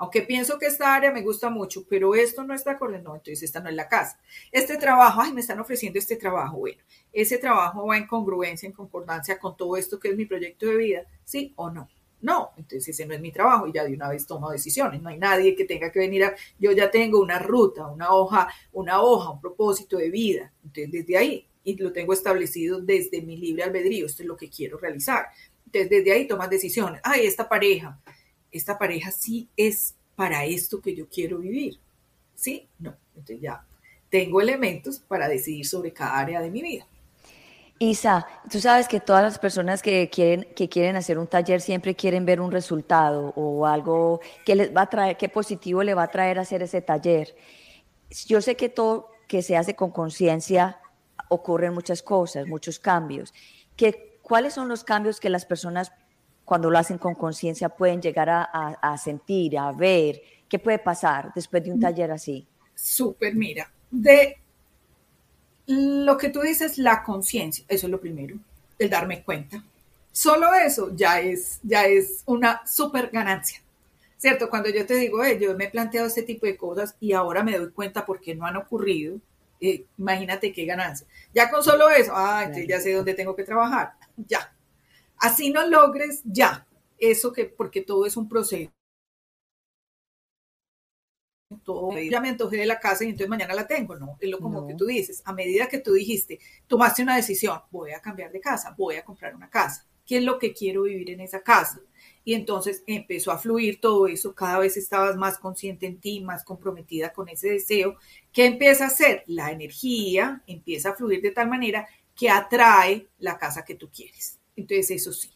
Aunque 0.00 0.22
pienso 0.22 0.58
que 0.58 0.64
esta 0.64 0.94
área 0.94 1.10
me 1.10 1.20
gusta 1.20 1.50
mucho, 1.50 1.84
pero 1.86 2.14
esto 2.14 2.42
no 2.42 2.54
está 2.54 2.70
acorde, 2.70 3.02
no, 3.02 3.16
entonces 3.16 3.42
esta 3.42 3.60
no 3.60 3.68
es 3.68 3.74
la 3.74 3.86
casa. 3.86 4.18
Este 4.50 4.78
trabajo, 4.78 5.20
ay, 5.20 5.30
me 5.34 5.42
están 5.42 5.60
ofreciendo 5.60 5.98
este 5.98 6.16
trabajo, 6.16 6.56
bueno, 6.56 6.82
ese 7.12 7.36
trabajo 7.36 7.86
va 7.86 7.98
en 7.98 8.06
congruencia, 8.06 8.66
en 8.66 8.72
concordancia 8.72 9.38
con 9.38 9.58
todo 9.58 9.76
esto 9.76 10.00
que 10.00 10.08
es 10.08 10.16
mi 10.16 10.24
proyecto 10.24 10.64
de 10.64 10.76
vida, 10.78 11.06
¿sí 11.22 11.52
o 11.56 11.68
no? 11.68 11.86
No, 12.22 12.50
entonces 12.56 12.88
ese 12.88 13.06
no 13.06 13.14
es 13.14 13.20
mi 13.20 13.32
trabajo 13.32 13.66
y 13.66 13.72
ya 13.72 13.84
de 13.84 13.94
una 13.94 14.08
vez 14.08 14.26
tomo 14.26 14.50
decisiones. 14.50 15.00
No 15.00 15.08
hay 15.08 15.18
nadie 15.18 15.54
que 15.54 15.64
tenga 15.64 15.90
que 15.90 16.00
venir 16.00 16.24
a, 16.24 16.34
yo 16.58 16.72
ya 16.72 16.90
tengo 16.90 17.20
una 17.20 17.38
ruta, 17.38 17.86
una 17.86 18.10
hoja, 18.10 18.48
una 18.72 19.00
hoja, 19.00 19.30
un 19.30 19.40
propósito 19.40 19.96
de 19.96 20.10
vida. 20.10 20.52
Entonces 20.62 20.92
desde 20.92 21.16
ahí, 21.16 21.46
y 21.64 21.76
lo 21.76 21.92
tengo 21.92 22.12
establecido 22.12 22.80
desde 22.80 23.22
mi 23.22 23.36
libre 23.36 23.62
albedrío, 23.62 24.06
esto 24.06 24.22
es 24.22 24.28
lo 24.28 24.36
que 24.36 24.50
quiero 24.50 24.78
realizar. 24.78 25.26
Entonces 25.66 25.90
desde 25.90 26.12
ahí 26.12 26.26
tomas 26.26 26.50
decisiones. 26.50 27.00
Ay, 27.04 27.26
esta 27.26 27.48
pareja, 27.48 27.98
esta 28.50 28.78
pareja 28.78 29.10
sí 29.10 29.48
es 29.56 29.94
para 30.14 30.44
esto 30.44 30.80
que 30.80 30.94
yo 30.94 31.08
quiero 31.08 31.38
vivir. 31.38 31.78
¿Sí? 32.34 32.68
No. 32.78 32.96
Entonces 33.14 33.40
ya 33.40 33.64
tengo 34.10 34.40
elementos 34.40 34.98
para 34.98 35.28
decidir 35.28 35.66
sobre 35.66 35.92
cada 35.92 36.18
área 36.18 36.40
de 36.40 36.50
mi 36.50 36.60
vida. 36.60 36.86
Isa, 37.82 38.26
tú 38.50 38.60
sabes 38.60 38.88
que 38.88 39.00
todas 39.00 39.22
las 39.22 39.38
personas 39.38 39.80
que 39.80 40.10
quieren, 40.10 40.46
que 40.54 40.68
quieren 40.68 40.96
hacer 40.96 41.18
un 41.18 41.26
taller 41.26 41.62
siempre 41.62 41.96
quieren 41.96 42.26
ver 42.26 42.38
un 42.38 42.52
resultado 42.52 43.32
o 43.36 43.66
algo 43.66 44.20
que 44.44 44.54
les 44.54 44.76
va 44.76 44.82
a 44.82 44.90
traer, 44.90 45.16
qué 45.16 45.30
positivo 45.30 45.82
le 45.82 45.94
va 45.94 46.02
a 46.02 46.08
traer 46.08 46.38
hacer 46.38 46.62
ese 46.62 46.82
taller. 46.82 47.34
Yo 48.26 48.42
sé 48.42 48.54
que 48.54 48.68
todo 48.68 49.08
que 49.26 49.40
se 49.40 49.56
hace 49.56 49.76
con 49.76 49.92
conciencia 49.92 50.78
ocurren 51.30 51.72
muchas 51.72 52.02
cosas, 52.02 52.46
muchos 52.46 52.78
cambios. 52.78 53.32
¿Qué, 53.76 54.18
¿Cuáles 54.20 54.52
son 54.52 54.68
los 54.68 54.84
cambios 54.84 55.18
que 55.18 55.30
las 55.30 55.46
personas 55.46 55.90
cuando 56.44 56.68
lo 56.68 56.76
hacen 56.76 56.98
con 56.98 57.14
conciencia 57.14 57.70
pueden 57.70 58.02
llegar 58.02 58.28
a, 58.28 58.42
a 58.42 58.98
sentir, 58.98 59.56
a 59.56 59.72
ver? 59.72 60.20
¿Qué 60.50 60.58
puede 60.58 60.80
pasar 60.80 61.32
después 61.34 61.64
de 61.64 61.72
un 61.72 61.80
taller 61.80 62.10
así? 62.10 62.46
Súper, 62.74 63.34
mira, 63.34 63.72
de 63.90 64.36
lo 65.70 66.16
que 66.16 66.28
tú 66.28 66.40
dices, 66.40 66.78
la 66.78 67.02
conciencia, 67.02 67.64
eso 67.68 67.86
es 67.86 67.90
lo 67.90 68.00
primero, 68.00 68.36
el 68.78 68.90
darme 68.90 69.22
cuenta. 69.22 69.64
Solo 70.12 70.52
eso 70.54 70.90
ya 70.94 71.20
es, 71.20 71.60
ya 71.62 71.86
es 71.86 72.22
una 72.26 72.66
súper 72.66 73.10
ganancia. 73.10 73.62
¿Cierto? 74.18 74.50
Cuando 74.50 74.68
yo 74.68 74.84
te 74.84 74.94
digo, 74.94 75.24
yo 75.26 75.56
me 75.56 75.64
he 75.64 75.70
planteado 75.70 76.06
este 76.06 76.22
tipo 76.22 76.44
de 76.44 76.56
cosas 76.56 76.94
y 77.00 77.12
ahora 77.12 77.42
me 77.42 77.56
doy 77.56 77.70
cuenta 77.70 78.04
porque 78.04 78.34
no 78.34 78.44
han 78.44 78.56
ocurrido, 78.56 79.16
eh, 79.60 79.86
imagínate 79.96 80.52
qué 80.52 80.66
ganancia. 80.66 81.06
Ya 81.34 81.50
con 81.50 81.62
solo 81.62 81.88
eso, 81.88 82.12
ah, 82.14 82.42
entonces 82.44 82.68
ya 82.68 82.80
sé 82.80 82.92
dónde 82.92 83.14
tengo 83.14 83.34
que 83.34 83.44
trabajar, 83.44 83.94
ya. 84.16 84.52
Así 85.16 85.50
no 85.50 85.66
logres, 85.66 86.20
ya. 86.24 86.66
Eso 86.98 87.32
que, 87.32 87.46
porque 87.46 87.80
todo 87.80 88.04
es 88.04 88.16
un 88.16 88.28
proceso 88.28 88.70
todo, 91.58 91.98
ya 91.98 92.20
me 92.20 92.28
antojé 92.28 92.58
de 92.58 92.66
la 92.66 92.78
casa 92.78 93.04
y 93.04 93.08
entonces 93.08 93.28
mañana 93.28 93.54
la 93.54 93.66
tengo, 93.66 93.96
no, 93.96 94.16
es 94.20 94.30
lo 94.30 94.38
como 94.38 94.66
que 94.66 94.74
tú 94.74 94.86
dices, 94.86 95.22
a 95.24 95.32
medida 95.32 95.68
que 95.68 95.78
tú 95.78 95.92
dijiste, 95.92 96.38
tomaste 96.66 97.02
una 97.02 97.16
decisión, 97.16 97.60
voy 97.70 97.92
a 97.92 98.00
cambiar 98.00 98.30
de 98.30 98.40
casa, 98.40 98.74
voy 98.76 98.96
a 98.96 99.04
comprar 99.04 99.34
una 99.34 99.50
casa, 99.50 99.86
¿qué 100.06 100.18
es 100.18 100.24
lo 100.24 100.38
que 100.38 100.52
quiero 100.52 100.82
vivir 100.82 101.10
en 101.10 101.20
esa 101.20 101.42
casa? 101.42 101.80
Y 102.24 102.34
entonces 102.34 102.84
empezó 102.86 103.32
a 103.32 103.38
fluir 103.38 103.80
todo 103.80 104.06
eso, 104.06 104.34
cada 104.34 104.58
vez 104.58 104.76
estabas 104.76 105.16
más 105.16 105.38
consciente 105.38 105.86
en 105.86 105.98
ti, 105.98 106.20
más 106.20 106.44
comprometida 106.44 107.12
con 107.12 107.28
ese 107.28 107.50
deseo. 107.50 107.96
¿Qué 108.32 108.44
empieza 108.44 108.84
a 108.84 108.88
hacer? 108.88 109.24
La 109.26 109.50
energía 109.50 110.42
empieza 110.46 110.90
a 110.90 110.94
fluir 110.94 111.22
de 111.22 111.30
tal 111.30 111.48
manera 111.48 111.88
que 112.14 112.28
atrae 112.28 113.08
la 113.18 113.38
casa 113.38 113.64
que 113.64 113.74
tú 113.74 113.90
quieres. 113.90 114.38
Entonces, 114.54 114.90
eso 114.90 115.12
sí. 115.12 115.30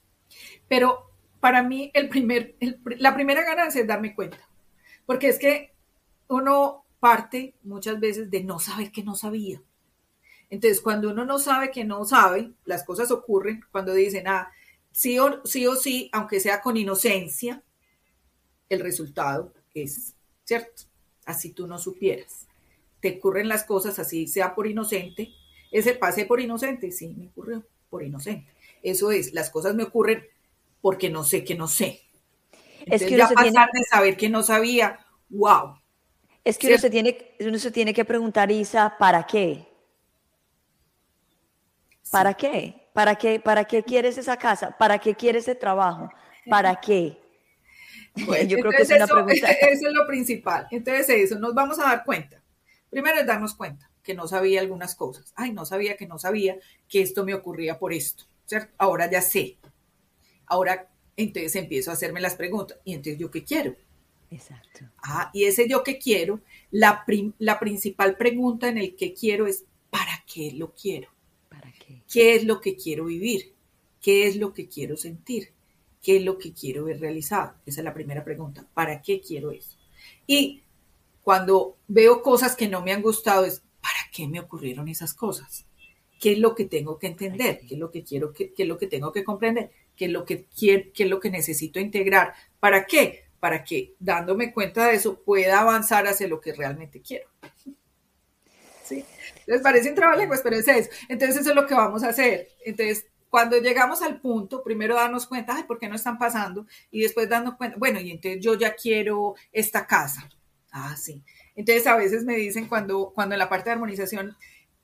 Pero 0.69 1.11
para 1.41 1.63
mí, 1.63 1.91
el 1.95 2.09
primer, 2.09 2.57
la 2.99 3.15
primera 3.15 3.45
ganancia 3.45 3.81
es 3.81 3.87
darme 3.87 4.15
cuenta, 4.15 4.49
porque 5.07 5.29
es 5.29 5.39
que 5.39 5.74
uno 6.35 6.85
parte 7.01 7.55
muchas 7.63 8.01
veces 8.01 8.31
de 8.31 8.43
no 8.43 8.59
saber 8.59 8.91
que 8.91 9.05
no 9.05 9.15
sabía. 9.15 9.63
Entonces, 10.51 10.81
cuando 10.81 11.11
uno 11.11 11.25
no 11.25 11.39
sabe 11.39 11.71
que 11.71 11.85
no 11.85 12.05
sabe, 12.05 12.53
las 12.65 12.85
cosas 12.85 13.11
ocurren 13.11 13.65
cuando 13.73 13.93
dicen, 13.93 14.29
ah, 14.29 14.51
sí 14.93 15.19
o, 15.19 15.45
sí 15.45 15.67
o 15.67 15.75
sí, 15.75 16.09
aunque 16.13 16.41
sea 16.41 16.61
con 16.61 16.77
inocencia, 16.77 17.63
el 18.69 18.81
resultado 18.81 19.53
es 19.75 20.15
cierto. 20.45 20.85
Así 21.27 21.51
tú 21.51 21.67
no 21.67 21.79
supieras. 21.79 22.47
Te 23.01 23.17
ocurren 23.19 23.49
las 23.49 23.65
cosas 23.65 23.99
así, 23.99 24.27
sea 24.27 24.55
por 24.55 24.67
inocente. 24.67 25.31
Ese 25.71 25.95
pase 25.95 26.25
por 26.27 26.41
inocente, 26.41 26.93
sí, 26.93 27.15
me 27.17 27.29
ocurrió 27.29 27.67
por 27.91 28.03
inocente. 28.03 28.53
Eso 28.83 29.11
es, 29.11 29.33
las 29.35 29.51
cosas 29.51 29.75
me 29.75 29.85
ocurren 29.85 30.25
porque 30.81 31.11
no 31.11 31.25
sé 31.25 31.45
que 31.45 31.55
no 31.55 31.67
sé. 31.67 32.03
es 32.87 33.03
que 33.03 33.17
ya 33.17 33.29
pasar 33.29 33.71
de 33.73 33.85
saber 33.85 34.17
que 34.17 34.29
no 34.29 34.43
sabía, 34.43 35.05
wow. 35.31 35.77
Es 36.45 36.59
que 36.59 36.69
uno 36.69 36.79
se, 36.79 36.91
tiene, 36.91 37.35
uno 37.41 37.59
se 37.59 37.71
tiene 37.71 37.95
que 37.95 38.05
preguntar, 38.05 38.51
Isa, 38.51 38.95
¿para 38.99 39.27
qué? 39.27 39.67
¿Para 42.11 42.35
qué? 42.35 42.89
¿Para 42.93 43.17
qué, 43.17 43.41
¿Para 43.41 43.65
qué 43.65 43.83
quieres 43.83 44.19
esa 44.19 44.37
casa? 44.37 44.77
¿Para 44.77 44.99
qué 44.99 45.15
quieres 45.15 45.45
ese 45.45 45.55
trabajo? 45.55 46.11
¿Para 46.49 46.77
qué? 46.77 47.19
Pues, 48.27 48.47
Yo 48.47 48.59
creo 48.59 48.71
que 48.71 48.83
es 48.83 48.91
una 48.91 49.09
pregunta. 49.09 49.51
Eso 49.51 49.89
es 49.89 49.93
lo 49.93 50.07
principal. 50.07 50.69
Entonces, 50.71 51.09
eso, 51.09 51.37
nos 51.41 51.53
vamos 51.53 51.81
a 51.81 51.83
dar 51.83 52.05
cuenta. 52.05 52.41
Primero 52.89 53.19
es 53.19 53.27
darnos 53.27 53.57
cuenta 53.57 53.91
que 54.05 54.15
no 54.15 54.29
sabía 54.29 54.61
algunas 54.61 54.95
cosas. 54.95 55.33
Ay, 55.35 55.53
no 55.53 55.67
sabía 55.67 55.97
que 55.97 56.07
no 56.07 56.17
sabía 56.17 56.57
que 56.89 57.03
esto 57.03 57.25
me 57.25 57.35
ocurría 57.35 57.77
por 57.77 57.93
esto. 57.93 58.23
¿cierto? 58.47 58.73
Ahora 58.79 59.11
ya 59.11 59.21
sé. 59.21 59.59
Ahora, 60.47 60.89
entonces 61.17 61.57
empiezo 61.57 61.91
a 61.91 61.95
hacerme 61.95 62.21
las 62.21 62.37
preguntas. 62.37 62.79
¿Y 62.85 62.93
entonces 62.93 63.19
yo 63.19 63.33
qué 63.33 63.43
quiero? 63.43 63.75
Exacto. 64.35 64.81
Ah, 65.03 65.31
y 65.33 65.45
ese 65.45 65.69
yo 65.69 65.85
qué 65.85 65.99
quiero, 65.99 66.41
la, 66.71 67.05
la 67.39 67.61
principal 67.61 68.17
pregunta 68.17 68.69
en 68.69 68.79
el 68.79 68.97
que 68.97 69.15
quiero 69.15 69.47
es, 69.47 69.65
¿para 69.91 70.25
qué 70.27 70.53
lo 70.53 70.75
quiero? 70.75 71.09
¿Qué 72.11 72.35
es 72.35 72.45
lo 72.45 72.61
que 72.61 72.77
quiero 72.77 73.05
vivir? 73.07 73.55
¿Qué 74.01 74.27
es 74.27 74.37
lo 74.37 74.53
que 74.53 74.69
quiero 74.69 74.97
sentir? 74.97 75.51
¿Qué 76.03 76.17
es 76.17 76.25
lo 76.25 76.39
que 76.39 76.53
quiero 76.53 76.85
ver 76.85 77.01
realizado? 77.01 77.55
Esa 77.65 77.81
es 77.81 77.85
la 77.85 77.95
primera 77.95 78.25
pregunta. 78.25 78.67
¿Para 78.75 79.01
qué 79.01 79.21
quiero 79.21 79.51
eso? 79.51 79.77
Y 80.27 80.63
cuando 81.23 81.77
veo 81.89 82.23
cosas 82.23 82.57
que 82.57 82.69
no 82.69 82.83
me 82.83 82.93
han 82.93 83.03
gustado, 83.03 83.45
es 83.45 83.63
¿para 83.81 84.11
qué 84.13 84.27
me 84.27 84.41
ocurrieron 84.41 84.89
esas 84.89 85.15
cosas? 85.15 85.67
¿Qué 86.21 86.33
es 86.33 86.39
lo 86.39 86.55
que 86.55 86.65
tengo 86.65 86.99
que 86.99 87.07
entender? 87.07 87.61
¿Qué 87.67 87.75
es 87.75 87.81
lo 87.81 87.91
que 87.91 88.03
quiero? 88.03 88.33
¿Qué, 88.33 88.53
es 88.57 88.69
lo 88.69 88.79
que 88.79 88.87
tengo 88.87 89.13
que 89.13 89.25
comprender? 89.25 89.71
¿Qué 89.97 90.07
es 90.07 90.11
lo 90.11 90.25
que 90.25 90.45
quiero? 90.45 90.91
¿Qué 90.93 91.05
es 91.05 91.11
lo 91.11 91.21
que 91.21 91.31
necesito 91.31 91.79
integrar? 91.79 92.35
¿Para 92.61 92.87
qué? 92.87 93.24
Para 93.45 93.63
que 93.63 93.95
dándome 93.99 94.55
cuenta 94.55 94.87
de 94.87 94.95
eso 94.95 95.23
pueda 95.23 95.61
avanzar 95.61 96.07
hacia 96.07 96.27
lo 96.27 96.41
que 96.41 96.55
realmente 96.55 97.03
quiero. 97.03 97.29
¿Sí? 98.83 99.05
Les 99.45 99.61
parece 99.61 99.91
un 99.91 99.95
trabajo 99.95 100.27
pues, 100.27 100.41
pero 100.41 100.57
es 100.57 100.67
eso. 100.67 100.89
Entonces, 101.11 101.43
eso 101.43 101.51
es 101.51 101.55
lo 101.55 101.67
que 101.67 101.75
vamos 101.75 102.03
a 102.05 102.09
hacer. 102.09 102.49
Entonces, 102.65 103.05
cuando 103.29 103.59
llegamos 103.59 104.01
al 104.01 104.19
punto, 104.19 104.63
primero 104.65 104.95
darnos 104.95 105.27
cuenta, 105.27 105.57
ay, 105.57 105.65
¿por 105.65 105.79
qué 105.79 105.91
no 105.91 105.95
están 105.95 106.17
pasando? 106.17 106.67
Y 106.91 107.03
después 107.03 107.29
darnos 107.29 107.57
cuenta, 107.57 107.77
bueno, 107.77 108.01
y 108.01 108.13
entonces 108.13 108.43
yo 108.43 108.55
ya 108.55 108.75
quiero 108.75 109.35
esta 109.53 109.87
casa. 109.87 110.27
Ah, 110.73 110.97
sí. 110.97 111.23
Entonces, 111.55 111.87
a 111.87 111.97
veces 111.97 112.25
me 112.25 112.37
dicen 112.37 112.67
cuando, 112.67 113.13
cuando 113.15 113.35
en 113.35 113.41
la 113.41 113.51
parte 113.51 113.67
de 113.67 113.73
armonización, 113.73 114.35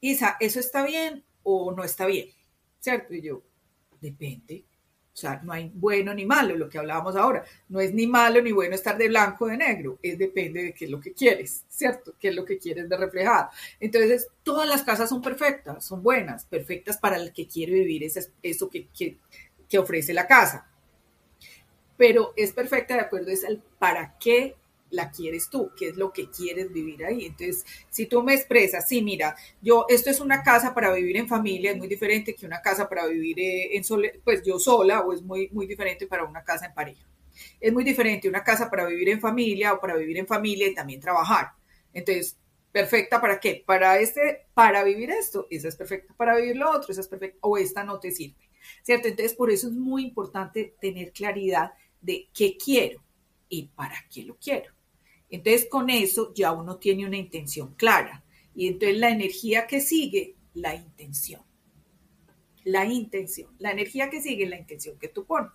Isa, 0.02 0.36
¿eso 0.38 0.60
está 0.60 0.84
bien 0.84 1.24
o 1.44 1.72
no 1.72 1.82
está 1.82 2.04
bien? 2.04 2.28
¿Cierto? 2.78 3.14
Y 3.14 3.22
yo, 3.22 3.42
depende. 4.02 4.66
O 5.12 5.16
sea, 5.20 5.40
no 5.42 5.52
hay 5.52 5.70
bueno 5.74 6.14
ni 6.14 6.24
malo, 6.24 6.56
lo 6.56 6.68
que 6.68 6.78
hablábamos 6.78 7.16
ahora. 7.16 7.44
No 7.68 7.80
es 7.80 7.92
ni 7.92 8.06
malo 8.06 8.40
ni 8.40 8.52
bueno 8.52 8.74
estar 8.74 8.96
de 8.96 9.08
blanco 9.08 9.44
o 9.44 9.48
de 9.48 9.56
negro, 9.56 9.98
es 10.02 10.16
depende 10.16 10.62
de 10.62 10.72
qué 10.72 10.84
es 10.84 10.90
lo 10.90 11.00
que 11.00 11.12
quieres, 11.12 11.64
¿cierto? 11.68 12.14
¿Qué 12.18 12.28
es 12.28 12.34
lo 12.34 12.44
que 12.44 12.58
quieres 12.58 12.88
de 12.88 12.96
reflejado? 12.96 13.50
Entonces, 13.80 14.28
todas 14.42 14.68
las 14.68 14.82
casas 14.82 15.08
son 15.08 15.20
perfectas, 15.20 15.84
son 15.84 16.02
buenas, 16.02 16.44
perfectas 16.44 16.96
para 16.98 17.16
el 17.16 17.32
que 17.32 17.46
quiere 17.46 17.72
vivir 17.72 18.04
eso 18.42 18.70
que, 18.70 18.88
que 19.68 19.78
ofrece 19.78 20.14
la 20.14 20.26
casa. 20.26 20.66
Pero 21.96 22.32
es 22.36 22.52
perfecta 22.52 22.94
de 22.94 23.00
acuerdo 23.00 23.30
es 23.30 23.44
al 23.44 23.62
para 23.78 24.16
qué 24.18 24.54
la 24.90 25.10
quieres 25.10 25.48
tú, 25.48 25.70
qué 25.76 25.88
es 25.88 25.96
lo 25.96 26.12
que 26.12 26.30
quieres 26.30 26.72
vivir 26.72 27.04
ahí. 27.04 27.26
Entonces, 27.26 27.64
si 27.88 28.06
tú 28.06 28.22
me 28.22 28.34
expresas, 28.34 28.86
sí, 28.88 29.02
mira, 29.02 29.36
yo, 29.62 29.86
esto 29.88 30.10
es 30.10 30.20
una 30.20 30.42
casa 30.42 30.74
para 30.74 30.92
vivir 30.92 31.16
en 31.16 31.28
familia, 31.28 31.72
es 31.72 31.78
muy 31.78 31.88
diferente 31.88 32.34
que 32.34 32.46
una 32.46 32.60
casa 32.60 32.88
para 32.88 33.06
vivir 33.06 33.38
eh, 33.40 33.76
en 33.76 33.84
sole, 33.84 34.20
pues 34.24 34.42
yo 34.42 34.58
sola, 34.58 35.00
o 35.00 35.12
es 35.12 35.22
muy, 35.22 35.48
muy 35.50 35.66
diferente 35.66 36.06
para 36.06 36.24
una 36.24 36.44
casa 36.44 36.66
en 36.66 36.74
pareja. 36.74 37.06
Es 37.60 37.72
muy 37.72 37.84
diferente 37.84 38.28
una 38.28 38.44
casa 38.44 38.68
para 38.68 38.86
vivir 38.86 39.08
en 39.08 39.20
familia 39.20 39.72
o 39.72 39.80
para 39.80 39.96
vivir 39.96 40.18
en 40.18 40.26
familia 40.26 40.68
y 40.68 40.74
también 40.74 41.00
trabajar. 41.00 41.52
Entonces, 41.92 42.36
perfecta 42.72 43.20
para 43.20 43.40
qué? 43.40 43.62
Para 43.66 43.98
este, 43.98 44.46
para 44.54 44.84
vivir 44.84 45.10
esto, 45.10 45.46
esa 45.50 45.68
es 45.68 45.76
perfecta. 45.76 46.14
Para 46.14 46.36
vivir 46.36 46.56
lo 46.56 46.70
otro, 46.70 46.92
esa 46.92 47.00
es 47.00 47.08
perfecta. 47.08 47.38
O 47.42 47.56
esta 47.56 47.84
no 47.84 47.98
te 47.98 48.10
sirve. 48.10 48.50
¿Cierto? 48.82 49.08
Entonces, 49.08 49.34
por 49.34 49.50
eso 49.50 49.68
es 49.68 49.72
muy 49.72 50.04
importante 50.04 50.74
tener 50.80 51.12
claridad 51.12 51.72
de 52.00 52.28
qué 52.34 52.56
quiero 52.56 53.02
y 53.48 53.68
para 53.68 53.96
qué 54.12 54.22
lo 54.24 54.36
quiero. 54.36 54.72
Entonces 55.30 55.68
con 55.70 55.90
eso 55.90 56.32
ya 56.34 56.52
uno 56.52 56.76
tiene 56.76 57.06
una 57.06 57.16
intención 57.16 57.74
clara. 57.74 58.24
Y 58.54 58.66
entonces 58.66 58.98
la 58.98 59.10
energía 59.10 59.66
que 59.66 59.80
sigue, 59.80 60.34
la 60.54 60.74
intención. 60.74 61.42
La 62.64 62.84
intención. 62.84 63.50
La 63.58 63.70
energía 63.70 64.10
que 64.10 64.20
sigue, 64.20 64.46
la 64.46 64.58
intención 64.58 64.98
que 64.98 65.08
tú 65.08 65.24
pones. 65.24 65.52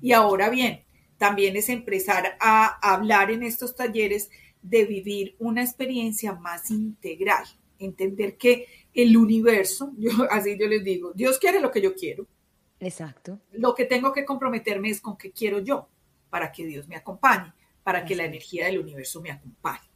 Y 0.00 0.12
ahora 0.12 0.50
bien, 0.50 0.84
también 1.16 1.56
es 1.56 1.68
empezar 1.68 2.36
a 2.38 2.78
hablar 2.92 3.30
en 3.30 3.42
estos 3.42 3.74
talleres 3.74 4.30
de 4.62 4.84
vivir 4.84 5.36
una 5.38 5.62
experiencia 5.62 6.34
más 6.34 6.70
integral. 6.70 7.44
Entender 7.78 8.36
que 8.36 8.66
el 8.92 9.16
universo, 9.16 9.92
yo, 9.98 10.10
así 10.30 10.58
yo 10.58 10.66
les 10.66 10.84
digo, 10.84 11.12
Dios 11.14 11.38
quiere 11.38 11.60
lo 11.60 11.70
que 11.70 11.80
yo 11.80 11.94
quiero. 11.94 12.26
Exacto. 12.78 13.40
Lo 13.52 13.74
que 13.74 13.86
tengo 13.86 14.12
que 14.12 14.26
comprometerme 14.26 14.90
es 14.90 15.00
con 15.00 15.16
qué 15.16 15.30
quiero 15.32 15.60
yo 15.60 15.88
para 16.28 16.52
que 16.52 16.66
Dios 16.66 16.86
me 16.88 16.96
acompañe 16.96 17.52
para 17.84 18.04
que 18.04 18.16
la 18.16 18.24
energía 18.24 18.66
del 18.66 18.80
universo 18.80 19.20
me 19.20 19.30
acompañe. 19.30 19.88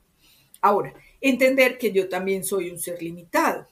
Ahora, 0.61 0.95
entender 1.21 1.79
que 1.79 1.91
yo 1.91 2.09
también 2.09 2.45
soy 2.45 2.71
un 2.71 2.79
ser 2.79 3.03
limitado, 3.03 3.67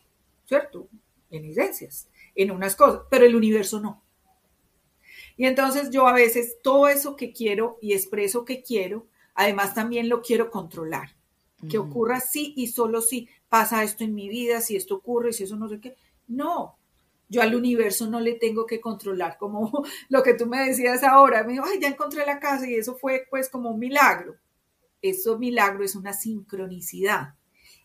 ¿cierto? 0.46 0.88
En 1.30 1.44
esencias, 1.44 2.08
en 2.34 2.50
unas 2.50 2.74
cosas, 2.74 3.02
pero 3.10 3.24
el 3.24 3.36
universo 3.36 3.80
no. 3.80 4.02
Y 5.36 5.44
entonces 5.44 5.90
yo 5.90 6.06
a 6.06 6.12
veces 6.12 6.56
todo 6.62 6.88
eso 6.88 7.14
que 7.14 7.32
quiero 7.32 7.78
y 7.82 7.92
expreso 7.92 8.44
que 8.44 8.62
quiero, 8.62 9.06
además 9.34 9.74
también 9.74 10.08
lo 10.08 10.22
quiero 10.22 10.50
controlar. 10.50 11.14
Que 11.70 11.78
ocurra 11.78 12.20
sí 12.20 12.52
y 12.56 12.68
solo 12.68 13.00
si 13.00 13.28
pasa 13.48 13.82
esto 13.82 14.04
en 14.04 14.14
mi 14.14 14.28
vida, 14.28 14.60
si 14.60 14.76
esto 14.76 14.96
ocurre, 14.96 15.32
si 15.32 15.44
eso 15.44 15.56
no 15.56 15.68
sé 15.68 15.80
qué. 15.80 15.96
No, 16.28 16.78
yo 17.28 17.42
al 17.42 17.54
universo 17.54 18.08
no 18.08 18.20
le 18.20 18.34
tengo 18.34 18.66
que 18.66 18.80
controlar 18.80 19.36
como 19.38 19.84
lo 20.08 20.22
que 20.22 20.34
tú 20.34 20.46
me 20.46 20.66
decías 20.66 21.02
ahora. 21.02 21.44
Me 21.44 21.54
dijo, 21.54 21.64
ay, 21.66 21.80
ya 21.80 21.88
encontré 21.88 22.24
la 22.24 22.40
casa 22.40 22.68
y 22.68 22.74
eso 22.74 22.96
fue 22.96 23.26
pues 23.30 23.48
como 23.48 23.70
un 23.70 23.78
milagro. 23.78 24.36
Eso 25.02 25.38
milagro 25.38 25.84
es 25.84 25.94
una 25.94 26.12
sincronicidad 26.12 27.34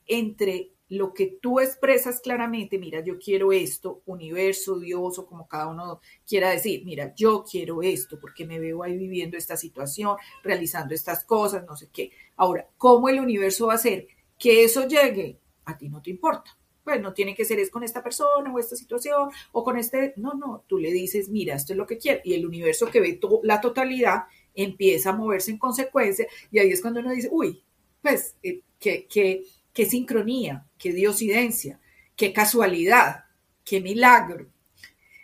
entre 0.08 0.72
lo 0.90 1.14
que 1.14 1.38
tú 1.42 1.62
expresas 1.62 2.20
claramente, 2.20 2.78
mira, 2.78 3.02
yo 3.02 3.18
quiero 3.18 3.54
esto, 3.54 4.02
universo, 4.08 4.78
Dios 4.78 5.20
o 5.20 5.26
como 5.26 5.48
cada 5.48 5.68
uno 5.68 6.02
quiera 6.28 6.50
decir, 6.50 6.84
mira, 6.84 7.14
yo 7.16 7.46
quiero 7.50 7.82
esto 7.82 8.20
porque 8.20 8.46
me 8.46 8.60
veo 8.60 8.84
ahí 8.84 8.98
viviendo 8.98 9.38
esta 9.38 9.56
situación, 9.56 10.18
realizando 10.44 10.94
estas 10.94 11.24
cosas, 11.24 11.64
no 11.66 11.78
sé 11.78 11.90
qué. 11.94 12.12
Ahora, 12.36 12.68
¿cómo 12.78 13.08
el 13.08 13.22
universo 13.22 13.68
va 13.68 13.74
a 13.74 13.76
hacer 13.78 14.08
que 14.38 14.66
eso 14.66 14.86
llegue? 14.86 15.40
A 15.64 15.78
ti 15.78 15.88
no 15.88 16.02
te 16.02 16.10
importa 16.10 16.58
pues 16.84 17.02
no 17.02 17.14
tiene 17.14 17.36
que 17.36 17.46
ser 17.46 17.60
es 17.60 17.70
con 17.70 17.84
esta 17.84 18.04
persona 18.04 18.54
o 18.54 18.60
esta 18.60 18.76
situación 18.76 19.30
o 19.52 19.64
con 19.64 19.78
este, 19.78 20.14
no, 20.18 20.34
no, 20.34 20.64
tú 20.68 20.78
le 20.78 20.92
dices, 20.92 21.30
mira, 21.30 21.56
esto 21.56 21.74
es 21.74 21.78
lo 21.78 21.86
que 21.86 21.98
quiero 21.98 22.22
y 22.24 22.34
el 22.34 22.46
universo 22.46 22.90
que 22.90 23.00
ve 23.00 23.20
la 23.44 23.62
totalidad 23.62 24.24
empieza 24.54 25.12
a 25.12 25.16
moverse 25.16 25.52
en 25.52 25.58
consecuencia 25.58 26.28
y 26.52 26.60
ahí 26.60 26.72
es 26.72 26.82
cuando 26.82 27.00
uno 27.00 27.12
dice, 27.12 27.30
uy, 27.32 27.64
pues 28.02 28.36
eh, 28.44 28.62
qué, 28.80 29.08
qué 29.08 29.86
sincronía, 29.86 30.66
qué 30.78 30.92
diosidencia, 30.92 31.80
qué 32.16 32.34
casualidad, 32.34 33.26
qué 33.64 33.82
milagro. 33.82 34.48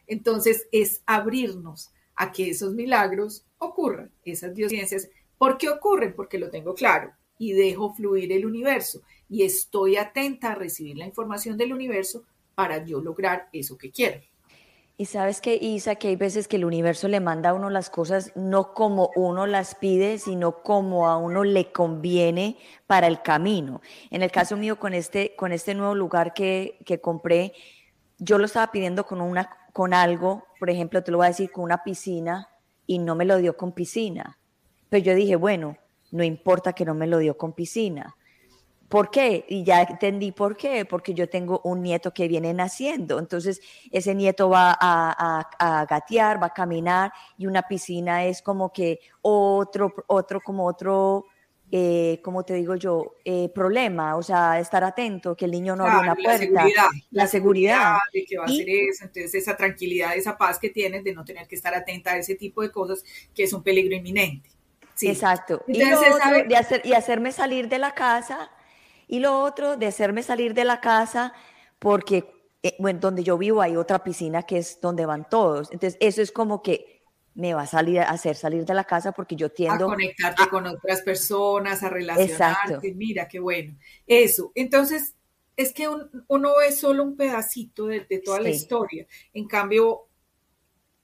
Entonces 0.08 0.68
es 0.72 1.02
abrirnos 1.06 1.92
a 2.16 2.32
que 2.32 2.50
esos 2.50 2.74
milagros 2.74 3.46
ocurran, 3.58 4.12
esas 4.24 4.56
diosidencias. 4.56 5.10
¿Por 5.38 5.58
qué 5.58 5.70
ocurren? 5.70 6.14
Porque 6.16 6.40
lo 6.40 6.50
tengo 6.50 6.74
claro. 6.74 7.12
Y 7.38 7.54
dejo 7.54 7.94
fluir 7.94 8.32
el 8.32 8.46
universo 8.46 9.02
y 9.30 9.44
estoy 9.44 9.98
atenta 9.98 10.52
a 10.52 10.56
recibir 10.56 10.98
la 10.98 11.06
información 11.06 11.58
del 11.58 11.74
universo 11.74 12.24
para 12.56 12.84
yo 12.84 13.02
lograr 13.02 13.50
eso 13.54 13.78
que 13.78 13.92
quiero. 13.92 14.20
Y 15.00 15.06
sabes 15.06 15.42
que, 15.42 15.56
Isa, 15.56 15.96
que 15.96 16.08
hay 16.08 16.16
veces 16.16 16.48
que 16.48 16.56
el 16.56 16.66
universo 16.66 17.08
le 17.08 17.20
manda 17.20 17.50
a 17.50 17.54
uno 17.54 17.70
las 17.70 17.92
cosas 17.92 18.32
no 18.36 18.74
como 18.74 19.12
uno 19.16 19.46
las 19.46 19.76
pide, 19.76 20.18
sino 20.18 20.64
como 20.64 21.08
a 21.08 21.18
uno 21.18 21.44
le 21.44 21.72
conviene 21.72 22.58
para 22.88 23.06
el 23.06 23.22
camino. 23.22 23.82
En 24.10 24.24
el 24.24 24.32
caso 24.32 24.58
mío, 24.58 24.80
con 24.80 24.96
este, 24.96 25.36
con 25.36 25.52
este 25.52 25.76
nuevo 25.76 25.94
lugar 25.94 26.34
que, 26.34 26.80
que 26.84 27.00
compré, 27.00 27.54
yo 28.18 28.40
lo 28.40 28.46
estaba 28.46 28.72
pidiendo 28.72 29.06
con, 29.06 29.22
una, 29.22 29.48
con 29.72 29.94
algo, 29.94 30.48
por 30.60 30.72
ejemplo, 30.72 31.04
te 31.04 31.12
lo 31.12 31.18
voy 31.18 31.26
a 31.26 31.30
decir, 31.30 31.52
con 31.52 31.64
una 31.64 31.84
piscina, 31.84 32.50
y 32.88 32.98
no 32.98 33.14
me 33.14 33.26
lo 33.26 33.38
dio 33.38 33.56
con 33.56 33.74
piscina. 33.74 34.40
Pero 34.90 35.04
yo 35.04 35.14
dije, 35.14 35.36
bueno, 35.36 35.78
no 36.12 36.24
importa 36.24 36.74
que 36.74 36.86
no 36.86 36.94
me 36.94 37.08
lo 37.08 37.20
dio 37.20 37.38
con 37.38 37.54
piscina. 37.54 38.16
¿Por 38.88 39.12
qué? 39.12 39.46
Y 39.50 39.66
ya 39.66 39.82
entendí 39.82 40.32
por 40.32 40.56
qué, 40.56 40.86
porque 40.86 41.14
yo 41.14 41.28
tengo 41.28 41.60
un 41.66 41.84
nieto 41.84 42.14
que 42.14 42.30
viene 42.30 42.54
naciendo, 42.54 43.20
entonces 43.20 43.60
ese 43.92 44.16
nieto 44.16 44.50
va 44.50 44.78
a, 44.80 45.86
gatear, 45.90 46.42
va 46.42 46.48
a 46.48 46.54
caminar 46.54 47.12
y 47.38 47.48
una 47.48 47.64
piscina 47.64 48.26
es 48.26 48.42
como 48.42 48.72
que 48.72 49.02
otro, 49.22 49.94
otro, 50.08 50.40
como 50.40 50.66
otro, 50.66 51.26
eh, 51.70 52.22
como 52.24 52.46
te 52.46 52.54
digo 52.54 52.76
yo, 52.76 53.16
eh, 53.26 53.50
problema, 53.54 54.16
o 54.16 54.24
sea, 54.24 54.58
estar 54.58 54.86
atento, 54.86 55.36
que 55.36 55.44
el 55.44 55.52
niño 55.52 55.76
no 55.76 55.84
abra 55.84 56.00
una 56.00 56.16
puerta. 56.16 56.32
La 56.32 56.38
seguridad. 56.38 56.88
La, 57.12 57.28
seguridad, 57.28 57.98
de 58.14 58.24
que 58.24 58.38
va 58.38 58.44
a 58.44 58.48
hacer 58.48 58.70
eso, 58.70 59.04
entonces 59.04 59.36
esa 59.36 59.58
tranquilidad, 59.58 60.16
esa 60.16 60.38
paz 60.38 60.60
que 60.60 60.70
tienes 60.70 61.04
de 61.04 61.14
no 61.14 61.26
tener 61.26 61.46
que 61.46 61.56
estar 61.56 61.76
atenta 61.76 62.12
a 62.12 62.18
ese 62.20 62.36
tipo 62.36 62.62
de 62.62 62.72
cosas 62.72 63.04
que 63.36 63.44
es 63.44 63.52
un 63.52 63.64
peligro 63.64 63.98
inminente. 63.98 64.57
Sí. 64.98 65.08
Exacto. 65.08 65.64
y, 65.68 65.82
hacer, 66.54 66.82
y 66.84 66.94
hacerme 66.94 67.32
salir 67.32 67.70
de 67.70 67.80
la 67.80 67.94
casa 67.94 68.52
y 69.08 69.20
lo 69.20 69.42
otro, 69.42 69.78
de 69.78 69.88
hacerme 69.88 70.24
salir 70.24 70.54
de 70.54 70.66
la 70.66 70.82
casa 70.82 71.34
porque 71.80 72.38
eh, 72.64 72.76
bueno, 72.80 73.00
donde 73.00 73.24
yo 73.24 73.38
vivo 73.38 73.62
hay 73.62 73.76
otra 73.76 74.04
piscina 74.04 74.44
que 74.44 74.58
es 74.58 74.82
donde 74.82 75.06
van 75.06 75.30
todos. 75.30 75.72
Entonces, 75.72 75.98
eso 76.02 76.22
es 76.22 76.32
como 76.32 76.62
que 76.62 77.02
me 77.36 77.54
va 77.54 77.62
a 77.62 77.68
salir 77.68 78.00
a 78.00 78.10
hacer 78.10 78.36
salir 78.36 78.66
de 78.66 78.74
la 78.74 78.84
casa 78.84 79.12
porque 79.12 79.36
yo 79.36 79.52
tiendo 79.52 79.86
a 79.86 79.90
conectarte 79.90 80.50
con 80.50 80.66
otras 80.66 81.02
personas, 81.02 81.84
a 81.84 81.90
relacionarte. 81.90 82.94
Mira, 82.96 83.28
qué 83.28 83.40
bueno. 83.40 83.78
Eso. 84.08 84.52
Entonces, 84.56 85.16
es 85.56 85.72
que 85.72 85.88
uno 85.88 86.54
ve 86.58 86.72
solo 86.72 87.04
un 87.04 87.16
pedacito 87.16 87.86
de, 87.86 88.02
toda 88.26 88.42
la 88.42 88.50
historia. 88.50 89.08
En 89.34 89.48
cambio, 89.48 90.07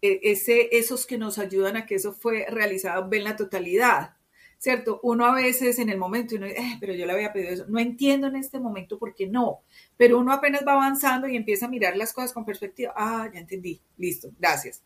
ese, 0.03 0.69
esos 0.77 1.05
que 1.05 1.17
nos 1.17 1.37
ayudan 1.39 1.77
a 1.77 1.85
que 1.85 1.95
eso 1.95 2.13
fue 2.13 2.45
realizado 2.49 3.07
ven 3.09 3.23
la 3.23 3.35
totalidad. 3.35 4.15
¿cierto? 4.63 5.01
Uno 5.03 5.25
a 5.25 5.35
veces 5.35 5.77
en 5.77 5.89
el 5.89 5.97
momento, 5.97 6.37
uno 6.37 6.45
dice, 6.45 6.61
eh, 6.61 6.77
pero 6.79 6.93
yo 6.93 7.05
le 7.05 7.11
había 7.11 7.33
pedido 7.33 7.51
eso, 7.51 7.65
no 7.67 7.79
entiendo 7.79 8.27
en 8.27 8.37
este 8.37 8.61
momento 8.61 8.97
por 8.97 9.13
qué 9.13 9.27
no, 9.27 9.59
pero 9.97 10.17
uno 10.17 10.31
apenas 10.31 10.63
va 10.65 10.71
avanzando 10.71 11.27
y 11.27 11.35
empieza 11.35 11.65
a 11.65 11.69
mirar 11.69 11.97
las 11.97 12.13
cosas 12.13 12.31
con 12.31 12.45
perspectiva, 12.45 12.93
ah, 12.95 13.29
ya 13.33 13.41
entendí, 13.41 13.81
listo, 13.97 14.29
gracias, 14.39 14.81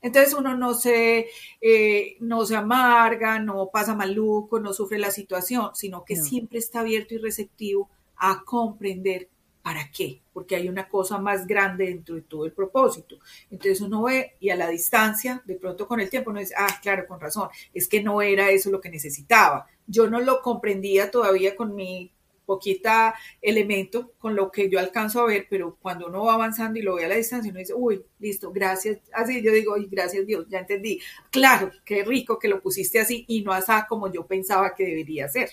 Entonces 0.00 0.34
uno 0.34 0.56
no 0.56 0.72
se, 0.72 1.26
eh, 1.60 2.16
no 2.20 2.46
se 2.46 2.54
amarga, 2.54 3.40
no 3.40 3.70
pasa 3.72 3.96
maluco, 3.96 4.60
no 4.60 4.72
sufre 4.72 5.00
la 5.00 5.10
situación, 5.10 5.70
sino 5.74 6.04
que 6.04 6.14
siempre 6.14 6.60
está 6.60 6.80
abierto 6.80 7.16
y 7.16 7.18
receptivo 7.18 7.90
a 8.16 8.44
comprender 8.44 9.28
¿Para 9.68 9.90
qué? 9.90 10.22
Porque 10.32 10.56
hay 10.56 10.66
una 10.66 10.88
cosa 10.88 11.18
más 11.18 11.46
grande 11.46 11.84
dentro 11.84 12.14
de 12.14 12.22
todo 12.22 12.46
el 12.46 12.52
propósito. 12.52 13.18
Entonces 13.50 13.82
uno 13.82 14.04
ve 14.04 14.32
y 14.40 14.48
a 14.48 14.56
la 14.56 14.66
distancia, 14.66 15.42
de 15.44 15.56
pronto 15.56 15.86
con 15.86 16.00
el 16.00 16.08
tiempo 16.08 16.30
uno 16.30 16.40
dice, 16.40 16.54
ah, 16.56 16.78
claro, 16.80 17.06
con 17.06 17.20
razón, 17.20 17.50
es 17.74 17.86
que 17.86 18.02
no 18.02 18.22
era 18.22 18.50
eso 18.50 18.70
lo 18.70 18.80
que 18.80 18.88
necesitaba. 18.88 19.66
Yo 19.86 20.08
no 20.08 20.20
lo 20.20 20.40
comprendía 20.40 21.10
todavía 21.10 21.54
con 21.54 21.74
mi 21.74 22.10
poquita 22.46 23.14
elemento, 23.42 24.14
con 24.18 24.34
lo 24.34 24.50
que 24.50 24.70
yo 24.70 24.78
alcanzo 24.78 25.20
a 25.20 25.26
ver, 25.26 25.46
pero 25.50 25.76
cuando 25.82 26.06
uno 26.06 26.24
va 26.24 26.32
avanzando 26.32 26.78
y 26.78 26.82
lo 26.82 26.94
ve 26.94 27.04
a 27.04 27.08
la 27.08 27.16
distancia, 27.16 27.50
uno 27.50 27.58
dice, 27.58 27.74
uy, 27.74 28.02
listo, 28.20 28.50
gracias, 28.50 29.00
así 29.12 29.42
yo 29.42 29.52
digo, 29.52 29.74
uy, 29.74 29.86
gracias 29.90 30.24
Dios, 30.24 30.46
ya 30.48 30.60
entendí. 30.60 30.98
Claro, 31.30 31.70
qué 31.84 32.04
rico 32.04 32.38
que 32.38 32.48
lo 32.48 32.62
pusiste 32.62 33.00
así 33.00 33.26
y 33.28 33.42
no 33.42 33.52
así 33.52 33.72
como 33.86 34.10
yo 34.10 34.26
pensaba 34.26 34.74
que 34.74 34.86
debería 34.86 35.28
ser. 35.28 35.50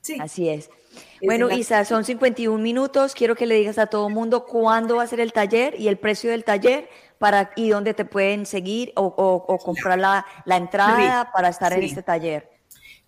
Sí. 0.00 0.16
Así 0.18 0.48
es. 0.48 0.68
Bueno, 1.22 1.50
Isa, 1.50 1.84
son 1.84 2.04
51 2.04 2.62
minutos. 2.62 3.14
Quiero 3.14 3.34
que 3.34 3.46
le 3.46 3.56
digas 3.56 3.78
a 3.78 3.86
todo 3.86 4.08
el 4.08 4.14
mundo 4.14 4.44
cuándo 4.44 4.96
va 4.96 5.04
a 5.04 5.06
ser 5.06 5.20
el 5.20 5.32
taller 5.32 5.74
y 5.78 5.88
el 5.88 5.98
precio 5.98 6.30
del 6.30 6.44
taller 6.44 6.88
para 7.18 7.50
y 7.56 7.70
dónde 7.70 7.94
te 7.94 8.04
pueden 8.04 8.46
seguir 8.46 8.92
o, 8.96 9.46
comprar 9.64 9.98
la, 9.98 10.26
entrada 10.46 11.30
para 11.32 11.48
estar 11.48 11.72
en 11.72 11.82
este 11.82 12.02
taller. 12.02 12.50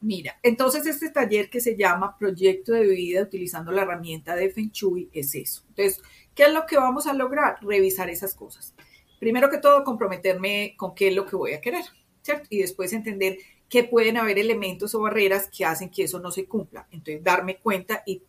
Mira, 0.01 0.39
entonces 0.43 0.86
este 0.86 1.11
taller 1.11 1.51
que 1.51 1.61
se 1.61 1.76
llama 1.76 2.16
Proyecto 2.16 2.72
de 2.72 2.86
Vida 2.86 3.22
utilizando 3.22 3.72
la 3.72 3.82
herramienta 3.82 4.36
de 4.36 4.51
Feng 4.51 4.70
Shui 4.70 5.11
es 5.12 5.34
eso. 5.34 5.64
Entonces, 5.70 6.01
¿qué 6.34 6.45
es 6.45 6.53
lo 6.53 6.66
que 6.66 6.76
vamos 6.76 7.09
a 7.09 7.14
lograr? 7.14 7.57
Revisar 7.62 8.09
esas 8.09 8.34
cosas. 8.34 8.74
Primero 9.18 9.51
que 9.51 9.59
todo, 9.59 9.82
comprometerme 9.82 10.74
con 10.76 10.95
qué 10.95 11.09
es 11.09 11.14
lo 11.14 11.26
que 11.26 11.34
voy 11.34 11.53
a 11.53 11.61
querer, 11.61 11.84
¿cierto? 12.22 12.47
Y 12.51 12.61
después 12.61 12.93
entender 12.93 13.39
que 13.69 13.85
pueden 13.85 14.16
haber 14.16 14.39
elementos 14.39 14.95
o 14.95 15.01
barreras 15.01 15.49
que 15.49 15.64
hacen 15.64 15.91
que 15.91 16.05
eso 16.05 16.19
no 16.21 16.31
se 16.31 16.47
cumpla. 16.47 16.87
Entonces, 16.91 17.23
darme 17.23 17.59
cuenta 17.59 18.03
y, 18.07 18.23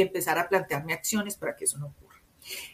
empezar 0.00 0.38
a 0.38 0.48
plantearme 0.48 0.94
acciones 0.94 1.36
para 1.36 1.54
que 1.54 1.64
eso 1.64 1.78
no 1.78 1.86
ocurra. 1.86 2.22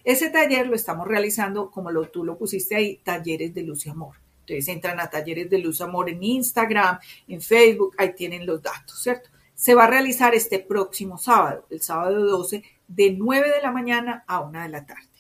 Ese 0.05 0.31
taller 0.31 0.67
lo 0.67 0.77
estamos 0.77 1.09
realizando, 1.09 1.71
como 1.71 1.91
lo, 1.91 2.09
tú 2.09 2.25
lo 2.25 2.39
pusiste 2.39 2.77
ahí, 2.77 3.01
talleres 3.03 3.53
de 3.53 3.63
luz 3.63 3.87
y 3.87 3.91
amor. 3.91 4.17
Entonces 4.41 4.69
entran 4.69 5.01
a 5.01 5.09
talleres 5.09 5.49
de 5.51 5.59
luz 5.59 5.81
y 5.81 5.83
amor 5.83 6.11
en 6.11 6.23
Instagram, 6.23 6.99
en 7.27 7.41
Facebook, 7.41 7.95
ahí 7.99 8.15
tienen 8.15 8.47
los 8.47 8.63
datos, 8.63 9.03
¿cierto? 9.03 9.31
Se 9.55 9.75
va 9.75 9.85
a 9.85 9.91
realizar 9.91 10.35
este 10.35 10.59
próximo 10.59 11.17
sábado, 11.17 11.67
el 11.71 11.81
sábado 11.81 12.25
12, 12.25 12.63
de 12.87 13.13
9 13.13 13.51
de 13.51 13.63
la 13.63 13.73
mañana 13.73 14.25
a 14.27 14.41
1 14.41 14.63
de 14.63 14.69
la 14.69 14.85
tarde 14.85 15.14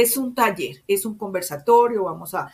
es 0.00 0.16
un 0.16 0.32
taller, 0.32 0.84
es 0.86 1.04
un 1.04 1.18
conversatorio, 1.18 2.04
vamos 2.04 2.32
a, 2.32 2.52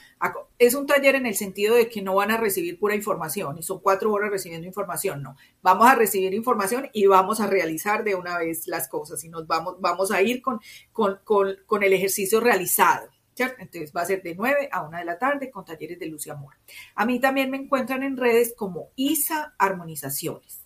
es 0.58 0.74
un 0.74 0.86
taller 0.86 1.16
en 1.16 1.26
el 1.26 1.34
sentido 1.34 1.74
de 1.74 1.90
que 1.90 2.00
no 2.00 2.14
van 2.14 2.30
a 2.30 2.38
recibir 2.38 2.78
pura 2.78 2.94
información 2.94 3.58
y 3.58 3.62
son 3.62 3.80
cuatro 3.80 4.10
horas 4.12 4.30
recibiendo 4.30 4.66
información, 4.66 5.22
no, 5.22 5.36
vamos 5.60 5.86
a 5.86 5.94
recibir 5.94 6.32
información 6.32 6.88
y 6.94 7.06
vamos 7.06 7.40
a 7.40 7.46
realizar 7.46 8.02
de 8.02 8.14
una 8.14 8.38
vez 8.38 8.66
las 8.66 8.88
cosas 8.88 9.22
y 9.24 9.28
nos 9.28 9.46
vamos, 9.46 9.76
vamos 9.78 10.10
a 10.10 10.22
ir 10.22 10.40
con, 10.40 10.58
con, 10.92 11.18
con, 11.66 11.82
el 11.82 11.92
ejercicio 11.92 12.40
realizado. 12.40 13.08
¿cierto? 13.34 13.56
Entonces 13.58 13.92
va 13.94 14.02
a 14.02 14.06
ser 14.06 14.22
de 14.22 14.34
9 14.36 14.68
a 14.72 14.82
1 14.82 14.96
de 14.96 15.04
la 15.04 15.18
tarde 15.18 15.50
con 15.50 15.64
talleres 15.64 15.98
de 15.98 16.06
luz 16.06 16.26
y 16.26 16.30
amor. 16.30 16.54
A 16.94 17.04
mí 17.04 17.18
también 17.18 17.50
me 17.50 17.58
encuentran 17.58 18.02
en 18.04 18.16
redes 18.16 18.54
como 18.56 18.90
ISA 18.96 19.54
Armonizaciones, 19.58 20.64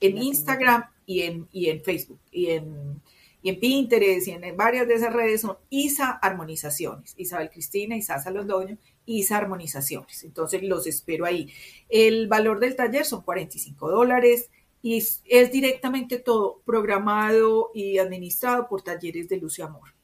en 0.00 0.18
Instagram 0.18 0.84
y 1.06 1.22
en, 1.22 1.48
y 1.52 1.70
en 1.70 1.82
Facebook 1.82 2.20
y 2.30 2.50
en 2.50 3.00
y 3.42 3.50
en 3.50 3.60
Pinterest 3.60 4.26
y 4.28 4.32
en 4.32 4.56
varias 4.56 4.88
de 4.88 4.94
esas 4.94 5.12
redes 5.12 5.42
son 5.42 5.56
ISA 5.70 6.10
Armonizaciones. 6.10 7.14
Isabel 7.16 7.50
Cristina, 7.50 7.96
Isasa 7.96 8.30
Londoño, 8.30 8.78
ISA 9.06 9.38
Armonizaciones. 9.38 10.24
Entonces 10.24 10.62
los 10.62 10.86
espero 10.86 11.24
ahí. 11.24 11.52
El 11.88 12.26
valor 12.26 12.58
del 12.58 12.74
taller 12.74 13.04
son 13.04 13.22
45 13.22 13.90
dólares 13.90 14.50
y 14.82 14.96
es, 14.96 15.52
directamente 15.52 16.18
todo 16.18 16.62
programado 16.64 17.70
y 17.74 17.98
administrado 17.98 18.68
por 18.68 18.82
talleres 18.82 19.28
de 19.28 19.38
luz 19.38 19.58
y 19.58 19.62
amor. 19.62 19.94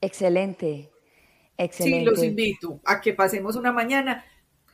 Excelente, 0.00 0.90
excelente. 1.56 1.98
Sí, 1.98 2.04
los 2.04 2.22
invito 2.22 2.80
a 2.84 3.00
que 3.00 3.14
pasemos 3.14 3.56
una 3.56 3.72
mañana 3.72 4.24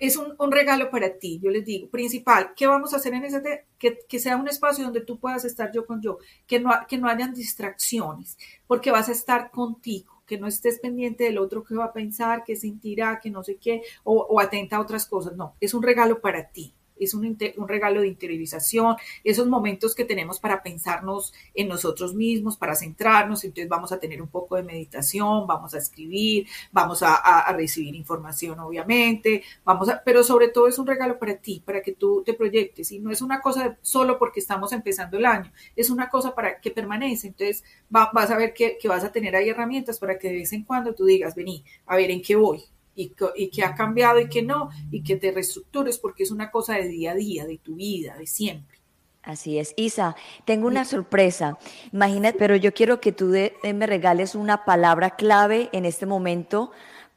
es 0.02 0.16
un, 0.16 0.50
regalo 0.50 0.90
para 0.90 1.16
ti. 1.16 1.38
Yo 1.40 1.48
les 1.50 1.64
digo, 1.64 1.88
principal, 1.88 2.54
¿qué 2.56 2.66
vamos 2.66 2.92
a 2.92 2.96
hacer 2.96 3.14
en 3.14 3.24
ese? 3.24 3.64
Que, 3.78 4.00
que, 4.08 4.18
sea 4.18 4.36
un 4.36 4.48
espacio 4.48 4.84
donde 4.84 5.02
tú 5.02 5.20
puedas 5.20 5.44
estar 5.44 5.70
yo 5.72 5.86
con 5.86 6.02
yo, 6.02 6.18
que 6.44 6.58
no, 6.58 6.72
que 6.88 6.98
no 6.98 7.08
hayan 7.08 7.32
distracciones, 7.32 8.36
porque 8.66 8.90
vas 8.90 9.08
a 9.08 9.12
estar 9.12 9.52
contigo, 9.52 10.24
que 10.26 10.38
no 10.38 10.48
estés 10.48 10.80
pendiente 10.80 11.22
del 11.22 11.38
otro 11.38 11.62
que 11.62 11.76
va 11.76 11.84
a 11.84 11.92
pensar, 11.92 12.42
que 12.42 12.56
sentirá, 12.56 13.20
que 13.20 13.30
no 13.30 13.44
sé 13.44 13.58
qué, 13.58 13.82
o 14.02 14.40
atenta 14.40 14.76
a 14.76 14.80
otras 14.80 15.06
cosas. 15.06 15.36
No, 15.36 15.54
es 15.60 15.72
un 15.72 15.84
regalo 15.84 16.20
para 16.20 16.48
ti 16.48 16.74
es 17.04 17.14
un, 17.14 17.36
regalo 17.66 18.00
de 18.00 18.08
interiorización, 18.08 18.96
esos 19.24 19.46
momentos 19.46 19.94
que 19.94 20.04
tenemos 20.04 20.40
para 20.40 20.62
pensarnos 20.62 21.32
en 21.54 21.68
nosotros 21.68 22.14
mismos, 22.14 22.56
para 22.56 22.74
centrarnos, 22.74 23.44
entonces 23.44 23.68
vamos 23.68 23.92
a 23.92 23.98
tener 23.98 24.22
un 24.22 24.28
poco 24.28 24.56
de 24.56 24.62
meditación, 24.62 25.46
vamos 25.46 25.74
a 25.74 25.78
escribir, 25.78 26.46
vamos 26.70 27.02
a, 27.02 27.52
recibir 27.52 27.94
información, 27.94 28.58
obviamente, 28.60 29.42
vamos 29.64 29.88
a, 29.88 30.02
pero 30.04 30.22
sobre 30.22 30.48
todo 30.48 30.68
es 30.68 30.78
un 30.78 30.86
regalo 30.86 31.18
para 31.18 31.36
ti, 31.36 31.62
para 31.64 31.82
que 31.82 31.92
tú 31.92 32.22
te 32.24 32.34
proyectes, 32.34 32.92
y 32.92 32.98
no 32.98 33.10
es 33.10 33.22
una 33.22 33.40
cosa 33.40 33.78
solo 33.82 34.18
porque 34.18 34.40
estamos 34.40 34.72
empezando 34.72 35.18
el 35.18 35.26
año, 35.26 35.52
es 35.76 35.90
una 35.90 36.08
cosa 36.08 36.34
para 36.34 36.60
que 36.60 36.70
permanece, 36.70 37.28
entonces 37.28 37.64
vas 37.88 38.30
a 38.30 38.36
ver 38.36 38.54
que, 38.54 38.78
que 38.80 38.88
vas 38.88 39.04
a 39.04 39.12
tener 39.12 39.36
ahí 39.36 39.48
herramientas 39.48 39.98
para 39.98 40.18
que 40.18 40.28
de 40.28 40.34
vez 40.34 40.52
en 40.52 40.64
cuando 40.64 40.94
tú 40.94 41.04
digas, 41.04 41.34
vení, 41.34 41.64
a 41.86 41.96
ver 41.96 42.10
en 42.10 42.22
qué 42.22 42.36
voy, 42.36 42.64
y, 42.94 43.10
que 43.10 43.64
ha 43.64 43.74
cambiado 43.74 44.20
y 44.20 44.28
que 44.28 44.42
no, 44.42 44.70
y 44.90 45.02
que 45.02 45.16
te 45.16 45.32
reestructures 45.32 45.98
porque 45.98 46.22
es 46.22 46.30
una 46.30 46.50
cosa 46.50 46.74
de 46.74 46.88
día 46.88 47.12
a 47.12 47.14
día, 47.14 47.46
de 47.46 47.58
tu 47.58 47.76
vida, 47.76 48.16
de 48.16 48.26
siempre. 48.26 48.78
Así 49.22 49.58
es. 49.58 49.72
Isa, 49.76 50.16
tengo 50.44 50.66
una 50.66 50.84
sorpresa. 50.84 51.58
Imagínate, 51.92 52.38
pero 52.38 52.56
yo 52.56 52.74
quiero 52.74 53.00
que 53.00 53.12
tú 53.12 53.26
me 53.62 53.86
regales 53.86 54.34
una 54.34 54.64
palabra 54.64 55.10
clave 55.10 55.68
en 55.72 55.84
este 55.84 56.06
momento 56.06 56.72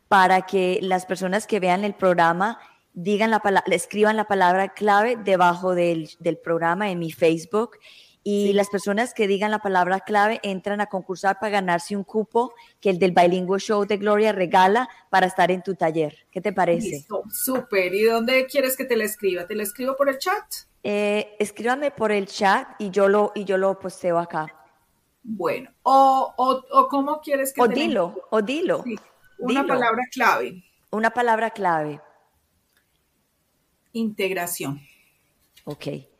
para 0.07 0.43
que 0.43 0.79
las 0.81 1.05
personas 1.05 1.47
que 1.47 1.59
vean 1.59 1.83
el 1.83 1.95
programa 1.95 2.59
digan 2.93 3.31
la 3.31 3.39
palabra, 3.39 3.75
escriban 3.75 4.15
la 4.15 4.25
palabra 4.25 4.69
clave 4.69 5.17
debajo 5.17 5.73
del, 5.73 6.09
del 6.19 6.37
programa 6.37 6.91
en 6.91 6.99
mi 6.99 7.11
Facebook 7.11 7.77
y 8.27 8.53
las 8.53 8.69
personas 8.69 9.13
que 9.13 9.27
digan 9.27 9.51
la 9.51 9.59
palabra 9.59 9.99
clave 9.99 10.39
entran 10.41 10.81
a 10.81 10.87
concursar 10.87 11.37
para 11.39 11.51
ganarse 11.51 11.95
un 11.95 12.03
cupo 12.03 12.55
que 12.81 12.89
el 12.89 12.97
del 12.97 13.11
Bilingual 13.11 13.59
Show 13.59 13.85
de 13.85 13.97
Gloria 13.97 14.31
regala 14.31 14.89
para 15.11 15.27
estar 15.27 15.51
en 15.51 15.61
tu 15.61 15.75
taller. 15.75 16.25
¿Qué 16.31 16.41
te 16.41 16.51
parece? 16.51 16.89
Listo, 16.89 17.21
súper. 17.29 17.93
¿Y 17.93 18.01
dónde 18.05 18.47
quieres 18.47 18.75
que 18.75 18.83
te 18.83 18.97
la 18.97 19.03
escriba? 19.03 19.45
¿Te 19.45 19.53
la 19.53 19.61
escribo 19.61 19.95
por 19.95 20.09
el 20.09 20.17
chat? 20.17 20.43
Eh, 20.81 21.35
escríbame 21.37 21.91
por 21.91 22.11
el 22.11 22.25
chat 22.25 22.67
y 22.79 22.89
yo 22.89 23.07
lo, 23.07 23.31
y 23.35 23.45
yo 23.45 23.59
lo 23.59 23.77
posteo 23.77 24.17
acá. 24.17 24.51
Bueno, 25.21 25.69
o, 25.83 26.33
o, 26.35 26.87
cómo 26.87 27.21
quieres 27.21 27.53
que 27.53 27.61
o 27.61 27.67
dilo, 27.67 28.27
o 28.31 28.41
dilo. 28.41 28.83
Una 29.37 29.67
palabra 29.67 30.01
clave. 30.11 30.63
Una 30.89 31.11
palabra 31.11 31.51
clave. 31.51 32.01
Integración. 33.93 34.81
Ok. 35.65 36.14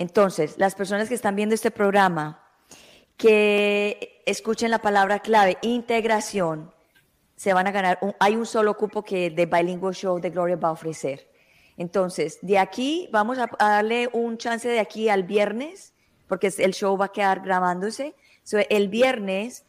Entonces, 0.00 0.54
las 0.56 0.74
personas 0.74 1.10
que 1.10 1.14
están 1.14 1.36
viendo 1.36 1.54
este 1.54 1.70
programa, 1.70 2.42
que 3.18 4.22
escuchen 4.24 4.70
la 4.70 4.80
palabra 4.80 5.18
clave, 5.18 5.58
integración, 5.60 6.72
se 7.36 7.52
van 7.52 7.66
a 7.66 7.70
ganar, 7.70 7.98
hay 8.18 8.34
un 8.34 8.46
solo 8.46 8.78
cupo 8.78 9.04
que 9.04 9.28
de 9.28 9.44
Bilingual 9.44 9.94
Show 9.94 10.18
de 10.18 10.30
Gloria 10.30 10.56
va 10.56 10.68
a 10.68 10.72
ofrecer. 10.72 11.28
Entonces, 11.76 12.38
de 12.40 12.58
aquí 12.58 13.10
vamos 13.12 13.36
a, 13.36 13.50
darle 13.58 14.08
un 14.14 14.38
chance 14.38 14.66
de 14.66 14.80
aquí 14.80 15.10
al 15.10 15.24
viernes, 15.24 15.92
porque 16.28 16.50
el 16.56 16.72
show 16.72 16.96
va 16.96 17.06
a 17.06 17.12
quedar 17.12 17.42
grabándose. 17.42 18.14
el 18.70 18.88
viernes, 18.88 19.66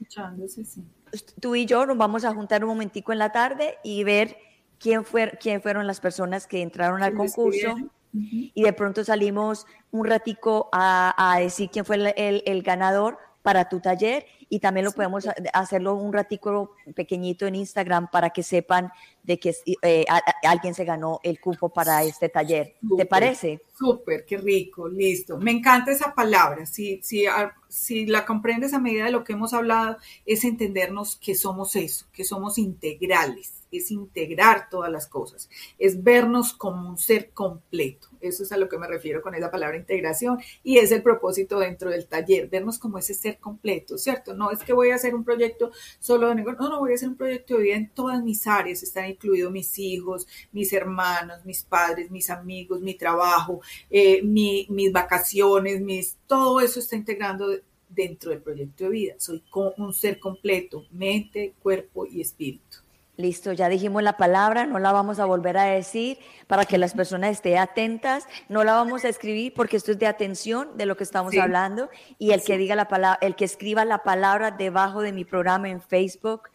tú 1.42 1.56
y 1.56 1.66
yo 1.66 1.86
nos 1.86 1.98
vamos 1.98 2.24
a 2.24 2.34
juntar 2.34 2.64
un 2.64 2.70
momentico 2.70 3.12
en 3.12 3.20
la 3.20 3.34
tarde 3.34 3.80
y 3.84 4.06
ver 4.06 4.38
quién, 4.80 5.04
fue, 5.04 5.38
quién 5.42 5.62
fueron 5.62 5.88
las 5.88 6.00
personas 6.00 6.48
que 6.48 6.62
entraron 6.62 7.04
al 7.04 7.16
concurso 7.16 7.76
y 8.14 8.64
de 8.64 8.74
pronto 8.74 9.04
salimos 9.04 9.66
un 9.92 10.06
ratico 10.06 10.70
a, 10.72 11.38
decir 11.40 11.70
quién 11.72 11.86
fue 11.86 11.96
el, 12.16 12.44
el, 12.46 12.64
ganador 12.64 13.18
para 13.42 13.68
tu 13.70 13.80
taller 13.80 14.26
y 14.50 14.60
también 14.60 14.86
lo 14.86 14.92
podemos 14.92 15.28
hacerlo 15.54 15.96
un 15.96 16.12
ratico 16.12 16.76
pequeñito 16.96 17.48
en 17.48 17.56
Instagram 17.56 18.10
para 18.12 18.30
que 18.32 18.44
sepan 18.44 18.92
de 19.24 19.40
que 19.40 19.56
eh, 19.82 20.06
alguien 20.44 20.74
se 20.74 20.86
ganó 20.86 21.20
el 21.24 21.40
cupo 21.40 21.70
para 21.70 22.04
este 22.04 22.30
taller. 22.30 22.76
¿Te 22.98 23.06
parece? 23.06 23.62
Súper, 23.78 24.26
qué 24.26 24.38
rico, 24.38 24.88
listo. 24.88 25.38
Me 25.38 25.52
encanta 25.52 25.92
esa 25.92 26.14
palabra. 26.14 26.66
Si, 26.66 27.02
si, 27.02 27.26
si 27.70 28.06
la 28.06 28.26
comprendes 28.26 28.74
a 28.74 28.80
medida 28.80 29.06
de 29.06 29.12
lo 29.12 29.24
que 29.24 29.34
hemos 29.34 29.54
hablado, 29.54 29.98
es 30.26 30.44
entendernos 30.44 31.16
que 31.16 31.36
somos 31.36 31.76
eso, 31.76 32.06
que 32.12 32.24
somos 32.24 32.58
integrales 32.58 33.62
es 33.72 33.92
integrar 33.92 34.70
todas 34.70 34.92
las 34.92 35.08
cosas, 35.08 35.50
es 35.80 36.04
vernos 36.04 36.54
como 36.54 36.90
un 36.90 36.98
ser 36.98 37.32
completo. 37.32 38.10
Eso 38.22 38.44
es 38.44 38.52
a 38.52 38.58
lo 38.58 38.70
que 38.70 38.78
me 38.78 38.88
refiero 38.88 39.22
con 39.22 39.36
esa 39.36 39.52
palabra 39.52 39.78
integración 39.78 40.40
y 40.64 40.78
es 40.78 40.92
el 40.92 41.02
propósito 41.02 41.60
dentro 41.60 41.90
del 41.90 42.08
taller, 42.08 42.48
vernos 42.48 42.80
como 42.80 42.98
ese 42.98 43.14
ser 43.14 43.40
completo, 43.40 43.98
¿cierto? 43.98 44.34
No 44.34 44.52
es 44.52 44.60
que 44.60 44.74
voy 44.74 44.92
a 44.92 44.96
hacer 44.96 45.16
un 45.16 45.24
proyecto 45.24 45.72
solo 46.00 46.30
de 46.30 46.36
negocio, 46.36 46.62
no, 46.62 46.70
no, 46.70 46.80
voy 46.80 46.92
a 46.92 46.96
hacer 46.96 47.10
un 47.10 47.18
proyecto 47.18 47.58
de 47.58 47.64
vida 47.64 47.76
en 47.76 47.90
todas 47.90 48.24
mis 48.24 48.46
áreas, 48.48 48.84
están 48.84 49.10
incluidos 49.10 49.52
mis 49.52 49.78
hijos, 49.80 50.28
mis 50.52 50.72
hermanos, 50.74 51.46
mis 51.46 51.64
padres, 51.64 52.12
mis 52.12 52.30
amigos, 52.30 52.82
mi 52.82 52.96
trabajo, 52.96 53.62
eh, 53.90 54.22
mis 54.24 54.92
vacaciones, 54.92 55.82
mis, 55.82 56.18
todo 56.28 56.62
eso 56.62 56.80
está 56.80 56.96
integrando 56.96 57.48
dentro 57.90 58.32
del 58.32 58.42
proyecto 58.42 58.86
de 58.86 58.90
vida. 58.90 59.16
Soy 59.18 59.44
un 59.78 59.94
ser 59.94 60.20
completo, 60.20 60.86
mente, 60.92 61.54
cuerpo 61.62 62.06
y 62.06 62.22
espíritu. 62.22 62.81
Listo, 63.22 63.54
ya 63.54 63.70
dijimos 63.70 64.02
la 64.02 64.18
palabra, 64.18 64.66
no 64.66 64.80
la 64.80 64.92
vamos 64.92 65.20
a 65.20 65.26
volver 65.26 65.56
a 65.56 65.66
decir 65.66 66.18
para 66.48 66.66
que 66.66 66.80
las 66.80 66.94
personas 66.94 67.30
estén 67.30 67.60
atentas, 67.60 68.28
no 68.50 68.64
la 68.64 68.74
vamos 68.74 69.06
a 69.06 69.10
escribir 69.10 69.54
porque 69.54 69.78
esto 69.78 69.92
es 69.92 70.00
de 70.00 70.08
atención 70.08 70.76
de 70.76 70.88
lo 70.88 70.98
que 70.98 71.04
estamos 71.04 71.38
hablando. 71.38 71.90
Y 72.18 72.32
el 72.32 72.44
que 72.44 72.58
diga 72.58 72.76
la 72.76 72.88
palabra, 72.88 73.20
el 73.22 73.36
que 73.36 73.46
escriba 73.46 73.86
la 73.86 74.00
palabra 74.00 74.50
debajo 74.50 75.02
de 75.02 75.12
mi 75.12 75.24
programa 75.24 75.70
en 75.70 75.82
Facebook 75.82 76.50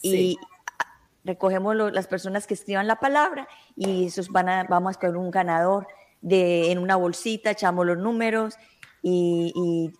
y 0.00 0.38
recogemos 1.22 1.76
las 1.76 2.06
personas 2.06 2.46
que 2.46 2.54
escriban 2.54 2.86
la 2.86 2.96
palabra 2.96 3.46
y 3.76 4.06
esos 4.06 4.30
van 4.30 4.48
a, 4.48 4.64
vamos 4.64 4.96
con 4.96 5.16
un 5.16 5.30
ganador 5.30 5.86
de, 6.22 6.72
en 6.72 6.78
una 6.78 6.96
bolsita, 6.96 7.50
echamos 7.50 7.84
los 7.84 7.98
números 7.98 8.56
y 9.02 9.92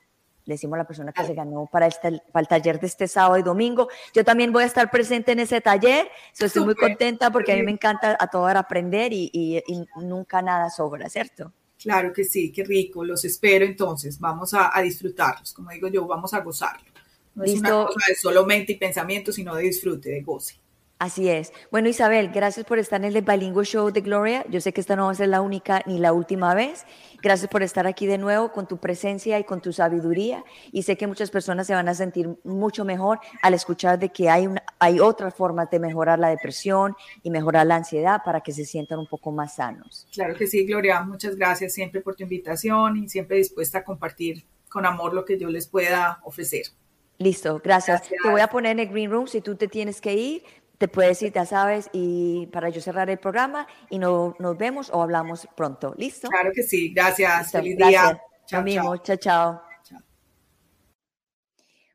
le 0.47 0.55
decimos 0.55 0.75
a 0.77 0.79
la 0.79 0.87
persona 0.87 1.13
que 1.13 1.25
se 1.25 1.35
ganó 1.35 1.69
para, 1.71 1.87
este, 1.87 2.23
para 2.33 2.41
el 2.41 2.49
taller 2.49 2.81
de 2.81 2.87
este 2.87 3.09
sábado 3.09 3.37
y 3.37 3.43
domingo. 3.43 3.89
Yo 4.15 4.25
también 4.25 4.53
voy 4.53 4.63
a 4.63 4.67
estar 4.67 4.91
presente 4.91 5.33
en 5.33 5.41
ese 5.41 5.61
taller, 5.61 6.09
estoy 6.39 6.65
muy 6.65 6.75
contenta 6.75 7.31
porque 7.31 7.53
a 7.53 7.57
mí 7.57 7.63
me 7.63 7.73
encanta 7.73 8.17
a 8.19 8.27
todo 8.29 8.47
aprender 8.47 9.13
y, 9.13 9.31
y, 9.33 9.63
nunca 9.97 10.41
nada 10.41 10.71
sobra, 10.71 11.09
¿cierto? 11.09 11.53
Claro 11.79 12.13
que 12.13 12.25
sí, 12.25 12.53
qué 12.53 12.65
rico, 12.65 13.05
los 13.05 13.25
espero 13.25 13.65
entonces, 13.65 14.19
vamos 14.19 14.55
a, 14.55 14.73
disfrutarlos, 14.81 15.53
como 15.53 15.71
digo 15.71 15.89
yo, 15.89 16.07
vamos 16.07 16.33
a 16.33 16.41
gozarlo. 16.41 16.87
No 17.35 17.45
es 17.45 17.59
una 17.59 17.71
cosa 17.71 18.07
de 18.09 18.15
solo 18.15 18.47
mente 18.47 18.73
y 18.73 18.77
pensamiento, 18.77 19.31
sino 19.31 19.55
de 19.55 19.65
disfrute, 19.65 20.09
de 20.09 20.23
goce. 20.23 20.59
Así 20.99 21.29
es. 21.29 21.53
Bueno, 21.71 21.91
Isabel, 21.91 22.31
gracias 22.33 22.65
por 22.65 22.79
estar 22.79 23.05
en 23.05 23.15
el 23.15 23.23
Bilingual 23.23 23.67
Show 23.67 23.91
de 23.91 24.01
Gloria. 24.01 24.47
Yo 24.49 24.63
sé 24.63 24.73
que 24.73 24.81
esta 24.81 24.97
no 24.97 25.05
va 25.05 25.11
a 25.11 25.15
ser 25.15 25.29
la 25.29 25.43
única 25.43 25.83
ni 25.85 25.99
la 25.99 26.15
última 26.15 26.55
vez. 26.55 26.87
Gracias 27.23 27.51
por 27.51 27.63
estar 27.63 27.87
aquí 27.87 28.07
de 28.07 28.17
nuevo 28.17 28.51
con 28.51 28.67
tu 28.67 28.79
presencia 28.79 29.39
y 29.39 29.45
con 29.45 29.61
tu 29.61 29.75
sabiduría. 29.75 30.43
Y 30.73 30.85
sé 30.85 30.97
que 30.97 31.07
muchas 31.07 31.31
personas 31.31 31.67
se 31.67 31.75
van 31.75 31.87
a 31.91 31.95
sentir 31.95 32.35
mucho 32.45 32.87
mejor 32.87 33.21
al 33.43 33.53
escuchar 33.53 33.99
de 33.99 34.09
que 34.09 34.31
hay, 34.31 34.47
una, 34.47 34.63
hay 34.79 34.99
otras 34.99 35.35
formas 35.35 35.71
de 35.71 35.81
mejorar 35.81 36.19
la 36.19 36.31
depresión 36.31 36.97
y 37.23 37.29
mejorar 37.29 37.67
la 37.67 37.77
ansiedad 37.77 38.23
para 38.25 38.41
que 38.41 38.53
se 38.53 38.65
sientan 38.65 38.99
un 38.99 39.07
poco 39.07 39.31
más 39.31 39.57
sanos. 39.57 40.09
Claro 40.15 40.35
que 40.35 40.47
sí, 40.47 40.65
Gloria. 40.65 41.03
Muchas 41.03 41.37
gracias 41.37 41.75
siempre 41.75 42.01
por 42.01 42.17
tu 42.17 42.23
invitación 42.23 42.97
y 42.97 43.11
siempre 43.11 43.37
dispuesta 43.37 43.79
a 43.81 43.85
compartir 43.85 44.47
con 44.71 44.87
amor 44.87 45.13
lo 45.13 45.27
que 45.27 45.39
yo 45.39 45.51
les 45.51 45.67
pueda 45.67 46.21
ofrecer. 46.25 46.63
Listo, 47.19 47.61
gracias. 47.63 48.01
gracias. 48.01 48.23
Te 48.23 48.31
voy 48.31 48.41
a 48.41 48.49
poner 48.49 48.73
en 48.73 48.81
el 48.81 48.89
green 48.89 49.11
room 49.11 49.27
si 49.27 49.43
tú 49.43 49.57
te 49.57 49.69
tienes 49.69 50.01
que 50.01 50.15
ir 50.15 50.43
te 50.79 50.89
puedes 50.89 51.23
ir, 51.23 51.33
ya 51.33 51.47
sabes, 51.47 51.89
y 51.93 52.47
para 52.49 52.69
yo 52.69 52.81
cerrar 52.81 53.09
el 53.09 53.19
programa 53.19 53.67
y 53.91 53.99
no, 53.99 54.35
nos 54.39 54.57
vemos 54.57 54.91
o 54.93 55.03
hablamos 55.03 55.49
pronto. 55.57 55.95
¿Listo? 55.97 56.29
Claro 56.29 56.51
que 56.55 56.63
sí. 56.63 56.93
Gracias. 56.93 57.53
Feliz 57.53 57.77
día. 57.77 58.21
Chao, 58.47 58.63
mismo. 58.63 58.97
chao, 58.99 59.17
chao. 59.17 59.63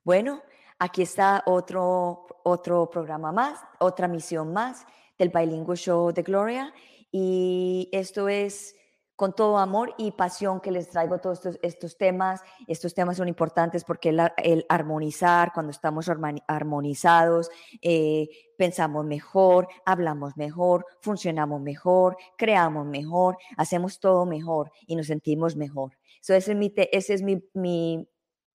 Bueno, 0.03 0.41
aquí 0.79 1.03
está 1.03 1.43
otro, 1.45 2.25
otro 2.43 2.89
programa 2.89 3.31
más, 3.31 3.59
otra 3.79 4.07
misión 4.07 4.51
más 4.51 4.85
del 5.17 5.29
Bilingual 5.29 5.77
Show 5.77 6.11
de 6.11 6.23
Gloria. 6.23 6.73
Y 7.11 7.87
esto 7.91 8.27
es 8.27 8.75
con 9.21 9.35
todo 9.35 9.59
amor 9.59 9.93
y 9.99 10.09
pasión 10.09 10.59
que 10.59 10.71
les 10.71 10.89
traigo 10.89 11.19
todos 11.19 11.37
estos, 11.37 11.59
estos 11.61 11.95
temas. 11.95 12.41
Estos 12.65 12.95
temas 12.95 13.17
son 13.17 13.27
importantes 13.27 13.83
porque 13.83 14.09
el, 14.09 14.65
armonizar, 14.67 15.53
cuando 15.53 15.69
estamos 15.69 16.09
armonizados, 16.47 17.51
eh, 17.83 18.29
pensamos 18.57 19.05
mejor, 19.05 19.67
hablamos 19.85 20.35
mejor, 20.37 20.87
funcionamos 21.01 21.61
mejor, 21.61 22.17
creamos 22.35 22.87
mejor, 22.87 23.37
hacemos 23.57 23.99
todo 23.99 24.25
mejor 24.25 24.71
y 24.87 24.95
nos 24.95 25.05
sentimos 25.05 25.55
mejor. 25.55 25.91
So, 26.19 26.33
ese 26.33 26.53
es 26.53 26.57
mi, 26.57 26.73
es 26.75 27.21
mi 27.53 28.07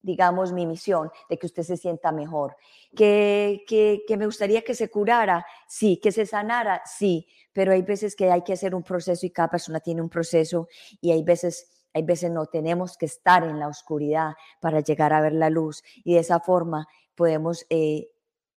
digamos, 0.06 0.54
mi 0.54 0.66
misión, 0.66 1.12
de 1.30 1.38
que 1.38 1.48
usted 1.48 1.64
se 1.64 1.78
sienta 1.78 2.12
mejor. 2.12 2.56
Que, 2.96 3.64
que, 3.68 4.04
que, 4.08 4.18
me 4.18 4.26
gustaría 4.26 4.62
que 4.62 4.76
se 4.76 4.90
curara, 4.90 5.46
sí, 5.68 6.00
que 6.02 6.12
se 6.12 6.26
sanara, 6.26 6.84
sí, 6.86 7.28
pero 7.52 7.74
hay 7.74 7.82
veces 7.82 8.16
que 8.16 8.32
hay 8.32 8.44
que 8.44 8.54
hacer 8.54 8.76
un 8.76 8.84
proceso 8.84 9.26
y 9.26 9.32
cada 9.32 9.50
persona 9.50 9.80
tiene 9.80 10.02
un 10.02 10.10
proceso 10.10 10.68
y 11.02 11.12
hay 11.12 11.24
veces... 11.24 11.72
Hay 11.98 12.04
veces 12.04 12.30
no 12.30 12.46
tenemos 12.48 12.98
que 12.98 13.06
estar 13.06 13.46
en 13.46 13.58
la 13.58 13.70
oscuridad 13.70 14.34
para 14.60 14.82
llegar 14.82 15.14
a 15.14 15.22
ver 15.22 15.32
la 15.32 15.50
luz 15.50 15.82
y 16.04 16.16
de 16.16 16.20
esa 16.20 16.42
forma 16.42 16.90
podemos 17.16 17.66
eh, 17.70 18.10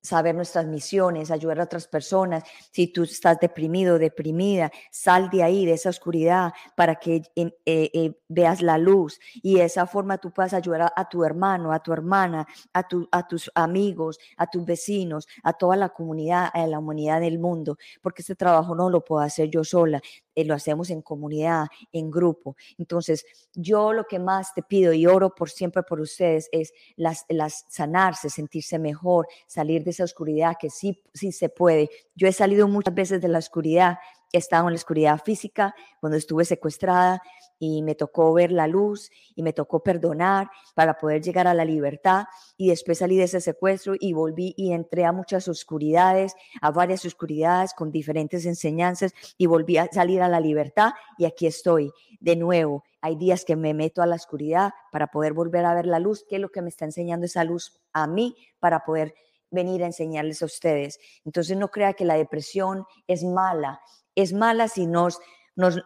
saber 0.07 0.35
nuestras 0.35 0.65
misiones, 0.65 1.31
ayudar 1.31 1.59
a 1.59 1.63
otras 1.63 1.87
personas. 1.87 2.43
Si 2.71 2.87
tú 2.87 3.03
estás 3.03 3.39
deprimido, 3.39 3.99
deprimida, 3.99 4.71
sal 4.91 5.29
de 5.29 5.43
ahí, 5.43 5.65
de 5.65 5.73
esa 5.73 5.89
oscuridad, 5.89 6.53
para 6.75 6.95
que 6.95 7.21
eh, 7.35 7.51
eh, 7.65 8.13
veas 8.27 8.61
la 8.61 8.77
luz. 8.77 9.19
Y 9.35 9.55
de 9.55 9.65
esa 9.65 9.85
forma 9.85 10.17
tú 10.17 10.31
puedas 10.31 10.53
ayudar 10.53 10.93
a, 10.95 11.09
tu 11.09 11.23
hermano, 11.23 11.71
a 11.71 11.79
tu 11.79 11.93
hermana, 11.93 12.47
a, 12.73 12.87
a 13.11 13.27
tus 13.27 13.51
amigos, 13.53 14.17
a 14.37 14.47
tus 14.47 14.65
vecinos, 14.65 15.27
a 15.43 15.53
toda 15.53 15.75
la 15.75 15.89
comunidad, 15.89 16.49
a 16.53 16.65
la 16.67 16.79
humanidad 16.79 17.19
del 17.19 17.39
mundo, 17.39 17.77
porque 18.01 18.21
este 18.21 18.35
trabajo 18.35 18.75
no 18.75 18.89
lo 18.89 19.03
puedo 19.03 19.21
hacer 19.21 19.49
yo 19.49 19.63
sola, 19.63 20.01
eh, 20.37 20.45
lo 20.45 20.53
hacemos 20.53 20.91
en 20.91 21.01
comunidad, 21.01 21.65
en 21.91 22.11
grupo. 22.11 22.55
Entonces, 22.77 23.25
yo 23.55 23.91
lo 23.91 24.05
que 24.05 24.19
más 24.19 24.53
te 24.53 24.61
pido 24.61 24.93
y 24.93 25.07
oro 25.07 25.33
por 25.33 25.49
siempre 25.49 25.81
por 25.81 25.99
ustedes 25.99 26.47
es 26.51 26.71
las, 26.95 27.25
las 27.27 27.65
sanarse, 27.69 28.29
sentirse 28.29 28.77
mejor, 28.77 29.27
salir 29.47 29.83
de 29.83 29.89
esa 29.89 30.03
oscuridad 30.03 30.55
que 30.59 30.69
sí, 30.69 31.01
sí 31.11 31.31
se 31.31 31.49
puede. 31.49 31.89
Yo 32.13 32.27
he 32.27 32.33
salido 32.33 32.67
muchas 32.67 32.93
veces 32.93 33.19
de 33.19 33.29
la 33.29 33.39
oscuridad 33.39 33.97
he 34.31 34.37
estado 34.37 34.67
en 34.67 34.73
la 34.73 34.77
oscuridad 34.77 35.21
física, 35.23 35.75
cuando 35.99 36.17
estuve 36.17 36.45
secuestrada 36.45 37.21
y 37.59 37.81
me 37.81 37.95
tocó 37.95 38.33
ver 38.33 38.51
la 38.51 38.67
luz 38.67 39.09
y 39.35 39.41
me 39.41 39.53
tocó 39.53 39.81
perdonar 39.81 40.49
para 40.75 40.97
poder 40.97 41.21
llegar 41.21 41.47
a 41.47 41.53
la 41.53 41.65
libertad 41.65 42.25
y 42.55 42.69
después 42.69 42.99
salí 42.99 43.17
de 43.17 43.23
ese 43.23 43.41
secuestro 43.41 43.95
y 43.99 44.13
volví 44.13 44.53
y 44.57 44.73
entré 44.73 45.05
a 45.05 45.11
muchas 45.11 45.47
oscuridades, 45.47 46.35
a 46.61 46.71
varias 46.71 47.05
oscuridades 47.05 47.73
con 47.73 47.91
diferentes 47.91 48.45
enseñanzas 48.45 49.13
y 49.37 49.45
volví 49.47 49.77
a 49.77 49.87
salir 49.91 50.21
a 50.21 50.29
la 50.29 50.39
libertad 50.39 50.91
y 51.17 51.25
aquí 51.25 51.47
estoy 51.47 51.91
de 52.19 52.35
nuevo. 52.35 52.83
Hay 53.01 53.15
días 53.15 53.45
que 53.45 53.55
me 53.55 53.73
meto 53.73 54.01
a 54.01 54.05
la 54.05 54.15
oscuridad 54.15 54.71
para 54.91 55.07
poder 55.07 55.33
volver 55.33 55.65
a 55.65 55.73
ver 55.73 55.85
la 55.85 55.99
luz, 55.99 56.25
que 56.27 56.35
es 56.35 56.41
lo 56.41 56.49
que 56.49 56.61
me 56.61 56.69
está 56.69 56.85
enseñando 56.85 57.25
esa 57.25 57.43
luz 57.43 57.79
a 57.93 58.07
mí 58.07 58.35
para 58.59 58.83
poder 58.83 59.13
venir 59.49 59.83
a 59.83 59.87
enseñarles 59.87 60.41
a 60.41 60.45
ustedes. 60.45 60.99
Entonces 61.25 61.57
no 61.57 61.69
crea 61.69 61.93
que 61.93 62.05
la 62.05 62.15
depresión 62.15 62.85
es 63.07 63.23
mala, 63.23 63.81
es 64.17 64.33
mala 64.33 64.67
si 64.67 64.87
nos 64.87 65.19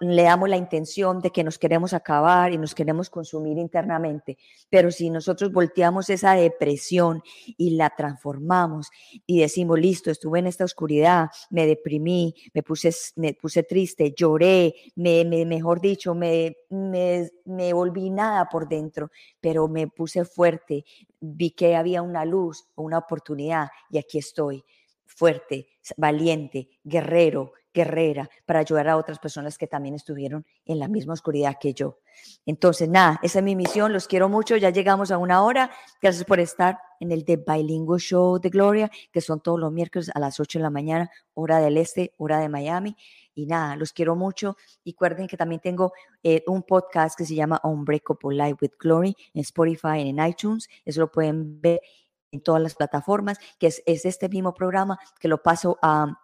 le 0.01 0.23
damos 0.23 0.49
la 0.49 0.57
intención 0.57 1.19
de 1.21 1.31
que 1.31 1.45
nos 1.45 1.57
queremos 1.57 1.93
acabar 1.93 2.51
y 2.51 2.57
nos 2.57 2.75
queremos 2.75 3.09
consumir 3.09 3.57
internamente. 3.57 4.37
Pero 4.69 4.91
si 4.91 5.09
nosotros 5.09 5.51
volteamos 5.51 6.09
esa 6.09 6.33
depresión 6.33 7.23
y 7.45 7.71
la 7.71 7.89
transformamos 7.89 8.89
y 9.25 9.39
decimos, 9.39 9.79
listo, 9.79 10.11
estuve 10.11 10.39
en 10.39 10.47
esta 10.47 10.65
oscuridad, 10.65 11.29
me 11.49 11.65
deprimí, 11.65 12.35
me 12.53 12.63
puse, 12.63 12.93
me 13.15 13.33
puse 13.33 13.63
triste, 13.63 14.13
lloré, 14.13 14.75
me, 14.95 15.23
mejor 15.45 15.79
dicho, 15.79 16.13
me, 16.13 16.57
me, 16.69 17.29
me 17.45 17.71
volví 17.71 18.09
nada 18.09 18.49
por 18.49 18.67
dentro, 18.67 19.09
pero 19.39 19.69
me 19.69 19.87
puse 19.87 20.25
fuerte, 20.25 20.83
vi 21.21 21.51
que 21.51 21.77
había 21.77 22.01
una 22.01 22.25
luz 22.25 22.65
una 22.75 22.97
oportunidad 22.97 23.69
y 23.89 23.99
aquí 23.99 24.17
estoy 24.17 24.65
fuerte, 25.05 25.67
valiente, 25.97 26.69
guerrero, 26.83 27.53
guerrera, 27.73 28.29
para 28.45 28.59
ayudar 28.59 28.89
a 28.89 28.97
otras 28.97 29.19
personas 29.19 29.57
que 29.57 29.67
también 29.67 29.95
estuvieron 29.95 30.45
en 30.65 30.79
la 30.79 30.87
misma 30.87 31.13
oscuridad 31.13 31.57
que 31.59 31.73
yo. 31.73 31.99
Entonces, 32.45 32.89
nada, 32.89 33.19
esa 33.23 33.39
es 33.39 33.45
mi 33.45 33.55
misión, 33.55 33.93
los 33.93 34.07
quiero 34.07 34.29
mucho, 34.29 34.57
ya 34.57 34.69
llegamos 34.69 35.11
a 35.11 35.17
una 35.17 35.43
hora. 35.43 35.71
Gracias 36.01 36.25
por 36.25 36.39
estar 36.39 36.79
en 36.99 37.11
el 37.11 37.25
The 37.25 37.37
Bilingual 37.37 37.99
Show 37.99 38.39
de 38.39 38.49
Gloria, 38.49 38.91
que 39.11 39.21
son 39.21 39.41
todos 39.41 39.59
los 39.59 39.71
miércoles 39.71 40.11
a 40.13 40.19
las 40.19 40.39
8 40.39 40.59
de 40.59 40.63
la 40.63 40.69
mañana, 40.69 41.09
hora 41.33 41.59
del 41.59 41.77
este, 41.77 42.13
hora 42.17 42.39
de 42.39 42.49
Miami. 42.49 42.95
Y 43.33 43.45
nada, 43.45 43.75
los 43.75 43.93
quiero 43.93 44.15
mucho. 44.15 44.57
Y 44.83 44.91
recuerden 44.91 45.27
que 45.27 45.37
también 45.37 45.61
tengo 45.61 45.93
eh, 46.21 46.43
un 46.47 46.63
podcast 46.63 47.17
que 47.17 47.25
se 47.25 47.35
llama 47.35 47.61
Unbreakable 47.63 48.35
Life 48.35 48.57
with 48.61 48.71
Glory 48.79 49.15
en 49.33 49.41
Spotify 49.41 49.99
y 49.99 50.09
en 50.09 50.19
iTunes. 50.25 50.67
Eso 50.83 51.01
lo 51.01 51.11
pueden 51.11 51.61
ver 51.61 51.81
en 52.31 52.41
todas 52.41 52.61
las 52.61 52.75
plataformas, 52.75 53.37
que 53.59 53.67
es, 53.67 53.81
es 53.85 54.05
este 54.05 54.29
mismo 54.29 54.53
programa 54.53 54.99
que 55.19 55.27
lo 55.27 55.41
paso 55.41 55.77
a 55.81 56.17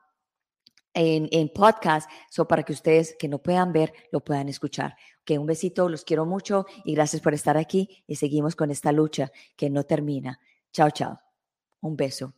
en, 0.97 1.49
podcast, 1.49 2.09
so 2.29 2.47
para 2.47 2.63
que 2.63 2.73
ustedes 2.73 3.15
que 3.17 3.27
no 3.27 3.39
puedan 3.39 3.71
ver, 3.71 3.93
lo 4.11 4.23
puedan 4.23 4.49
escuchar. 4.49 4.95
Que 5.23 5.37
un 5.37 5.45
besito, 5.45 5.89
los 5.89 6.03
quiero 6.03 6.25
mucho 6.25 6.65
y 6.83 6.95
gracias 6.95 7.21
por 7.21 7.33
estar 7.33 7.57
aquí 7.57 8.03
y 8.07 8.15
seguimos 8.15 8.55
con 8.55 8.71
esta 8.71 8.91
lucha 8.91 9.31
que 9.55 9.69
no 9.69 9.83
termina. 9.83 10.39
Chao, 10.71 10.89
chao. 10.89 11.19
Un 11.81 11.95
beso. 11.95 12.33